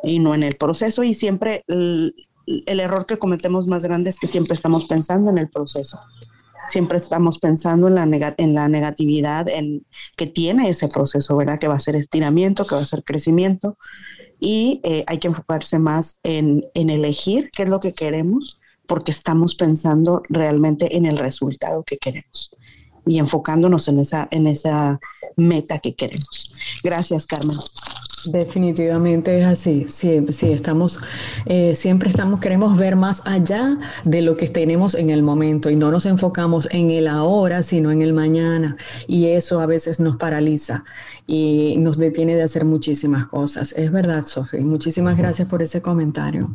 y 0.03 0.19
no 0.19 0.33
en 0.35 0.43
el 0.43 0.55
proceso 0.55 1.03
y 1.03 1.13
siempre 1.13 1.63
el 1.67 2.79
error 2.79 3.05
que 3.05 3.17
cometemos 3.17 3.67
más 3.67 3.83
grande 3.85 4.09
es 4.09 4.19
que 4.19 4.27
siempre 4.27 4.55
estamos 4.55 4.85
pensando 4.85 5.29
en 5.29 5.37
el 5.37 5.49
proceso 5.49 5.99
siempre 6.69 6.97
estamos 6.97 7.39
pensando 7.39 7.87
en 7.87 7.95
la, 7.95 8.35
en 8.37 8.53
la 8.53 8.67
negatividad 8.67 9.47
en, 9.47 9.85
que 10.15 10.27
tiene 10.27 10.69
ese 10.69 10.87
proceso, 10.87 11.35
¿verdad? 11.35 11.59
Que 11.59 11.67
va 11.67 11.75
a 11.75 11.79
ser 11.79 11.95
estiramiento, 11.95 12.65
que 12.65 12.75
va 12.75 12.81
a 12.81 12.85
ser 12.85 13.03
crecimiento 13.03 13.77
y 14.39 14.81
eh, 14.83 15.03
hay 15.07 15.19
que 15.19 15.27
enfocarse 15.27 15.79
más 15.79 16.19
en, 16.23 16.65
en 16.73 16.89
elegir 16.89 17.49
qué 17.53 17.63
es 17.63 17.69
lo 17.69 17.79
que 17.79 17.93
queremos 17.93 18.59
porque 18.87 19.11
estamos 19.11 19.55
pensando 19.55 20.23
realmente 20.29 20.97
en 20.97 21.05
el 21.05 21.17
resultado 21.17 21.83
que 21.83 21.97
queremos. 21.97 22.55
y 23.05 23.17
enfocándonos 23.17 23.89
en 23.89 23.99
esa, 23.99 24.29
en 24.31 24.47
esa 24.47 24.97
meta 25.35 25.79
que 25.79 25.93
queremos. 25.93 26.49
Gracias, 26.83 27.25
Carmen. 27.25 27.57
Definitivamente 28.31 29.39
es 29.39 29.45
así. 29.45 29.85
Sí, 29.89 30.25
sí 30.29 30.51
estamos, 30.51 30.99
eh, 31.45 31.75
siempre 31.75 32.09
estamos, 32.09 32.39
queremos 32.39 32.77
ver 32.77 32.95
más 32.95 33.21
allá 33.25 33.77
de 34.05 34.21
lo 34.21 34.37
que 34.37 34.47
tenemos 34.47 34.95
en 34.95 35.09
el 35.09 35.23
momento 35.23 35.69
y 35.69 35.75
no 35.75 35.91
nos 35.91 36.05
enfocamos 36.05 36.67
en 36.71 36.91
el 36.91 37.07
ahora, 37.07 37.63
sino 37.63 37.91
en 37.91 38.01
el 38.01 38.13
mañana. 38.13 38.77
Y 39.07 39.27
eso 39.27 39.59
a 39.59 39.65
veces 39.65 39.99
nos 39.99 40.17
paraliza 40.17 40.83
y 41.27 41.75
nos 41.79 41.97
detiene 41.97 42.35
de 42.35 42.43
hacer 42.43 42.65
muchísimas 42.65 43.27
cosas. 43.27 43.73
Es 43.73 43.91
verdad, 43.91 44.25
Sofía. 44.25 44.61
Muchísimas 44.61 45.17
gracias 45.17 45.47
por 45.47 45.61
ese 45.61 45.81
comentario. 45.81 46.53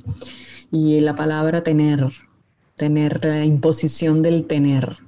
Y 0.70 1.00
la 1.00 1.16
palabra 1.16 1.62
tener, 1.62 2.06
tener, 2.76 3.24
la 3.24 3.44
imposición 3.44 4.22
del 4.22 4.46
tener. 4.46 4.98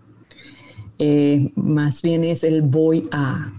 Eh, 0.98 1.52
más 1.56 2.02
bien 2.02 2.24
es 2.24 2.44
el 2.44 2.60
voy 2.60 3.08
a, 3.10 3.52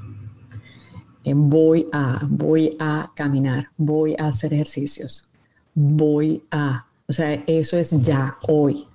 voy 1.26 1.88
a, 1.92 2.26
voy 2.28 2.76
a 2.80 3.12
caminar, 3.16 3.70
voy 3.78 4.16
a 4.18 4.28
hacer 4.28 4.54
ejercicios, 4.54 5.30
voy 5.74 6.44
a, 6.52 6.88
o 7.08 7.14
sea, 7.14 7.44
eso 7.48 7.78
es 7.78 7.92
ya 8.02 8.38
hoy. 8.48 8.88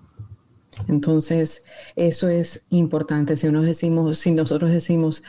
Entonces, 0.89 1.65
eso 1.95 2.29
es 2.29 2.67
importante. 2.71 3.37
Si, 3.37 3.49
decimos, 3.49 4.19
si 4.19 4.33
nosotros 4.33 4.71
decimos, 4.71 5.23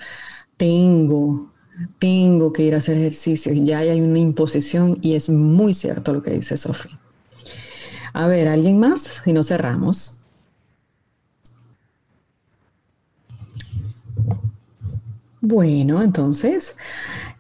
tengo, 0.58 1.54
tengo 2.00 2.52
que 2.52 2.64
ir 2.64 2.74
a 2.74 2.78
hacer 2.78 2.98
ejercicios, 2.98 3.56
ya 3.64 3.80
hay 3.80 4.02
una 4.02 4.20
imposición 4.20 4.98
y 5.02 5.16
es 5.16 5.30
muy 5.30 5.74
cierto 5.74 6.14
lo 6.14 6.22
que 6.22 6.32
dice 6.32 6.58
Sofía. 6.58 7.00
A 8.14 8.28
ver, 8.28 8.48
¿alguien 8.48 8.80
más? 8.80 9.22
Si 9.24 9.32
no 9.32 9.44
cerramos. 9.44 10.17
Bueno, 15.48 16.02
entonces 16.02 16.76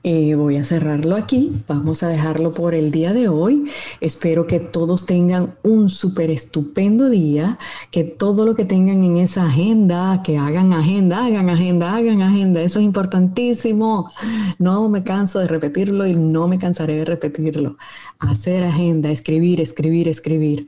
eh, 0.09 0.35
voy 0.35 0.55
a 0.55 0.63
cerrarlo 0.63 1.17
aquí. 1.17 1.51
Vamos 1.67 2.01
a 2.01 2.07
dejarlo 2.07 2.53
por 2.53 2.73
el 2.73 2.91
día 2.91 3.11
de 3.11 3.27
hoy. 3.27 3.65
Espero 3.99 4.47
que 4.47 4.61
todos 4.61 5.05
tengan 5.05 5.55
un 5.63 5.89
súper 5.89 6.31
estupendo 6.31 7.09
día, 7.09 7.59
que 7.91 8.05
todo 8.05 8.45
lo 8.45 8.55
que 8.55 8.63
tengan 8.63 9.03
en 9.03 9.17
esa 9.17 9.47
agenda, 9.47 10.23
que 10.23 10.37
hagan 10.37 10.71
agenda, 10.71 11.25
hagan 11.25 11.49
agenda, 11.49 11.93
hagan 11.93 12.21
agenda. 12.21 12.61
Eso 12.61 12.79
es 12.79 12.85
importantísimo. 12.85 14.09
No 14.59 14.87
me 14.87 15.03
canso 15.03 15.39
de 15.39 15.49
repetirlo 15.49 16.07
y 16.07 16.13
no 16.13 16.47
me 16.47 16.57
cansaré 16.57 16.95
de 16.95 17.03
repetirlo. 17.03 17.75
Hacer 18.17 18.63
agenda, 18.63 19.11
escribir, 19.11 19.59
escribir, 19.59 20.07
escribir. 20.07 20.67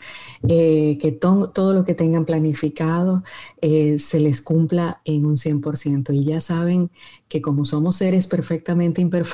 Eh, 0.49 0.97
que 0.99 1.13
todo 1.13 1.73
lo 1.73 1.85
que 1.85 1.95
tengan 1.95 2.25
planificado 2.25 3.23
eh, 3.61 3.99
se 3.99 4.19
les 4.19 4.41
cumpla 4.41 4.99
en 5.05 5.25
un 5.25 5.37
100%. 5.37 6.13
Y 6.13 6.25
ya 6.25 6.41
saben 6.41 6.91
que 7.29 7.41
como 7.41 7.63
somos 7.63 7.95
seres 7.95 8.27
perfectamente 8.27 9.01
imperfectos, 9.01 9.28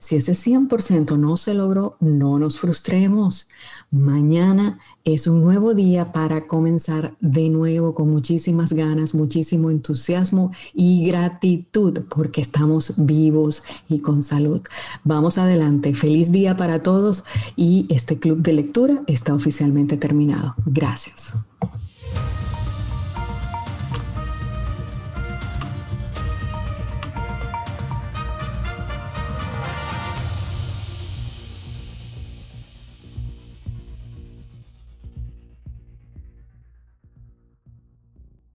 si 0.00 0.16
ese 0.16 0.32
100% 0.32 1.18
no 1.18 1.36
se 1.36 1.54
logró, 1.54 1.96
no 2.00 2.38
nos 2.38 2.58
frustremos. 2.58 3.48
Mañana 3.90 4.78
es 5.04 5.26
un 5.26 5.42
nuevo 5.42 5.74
día 5.74 6.12
para 6.12 6.46
comenzar 6.46 7.16
de 7.20 7.48
nuevo 7.48 7.94
con 7.94 8.10
muchísimas 8.10 8.72
ganas, 8.72 9.14
muchísimo 9.14 9.70
entusiasmo 9.70 10.52
y 10.74 11.06
gratitud 11.06 12.00
porque 12.08 12.40
estamos 12.40 12.94
vivos 12.96 13.62
y 13.88 14.00
con 14.00 14.22
salud. 14.22 14.62
Vamos 15.04 15.38
adelante. 15.38 15.94
Feliz 15.94 16.30
día 16.30 16.56
para 16.56 16.82
todos 16.82 17.24
y 17.56 17.86
este 17.88 18.18
club 18.18 18.38
de 18.38 18.52
lectura 18.52 19.02
está 19.06 19.34
oficialmente 19.34 19.96
terminado. 19.96 20.54
Gracias. 20.66 21.34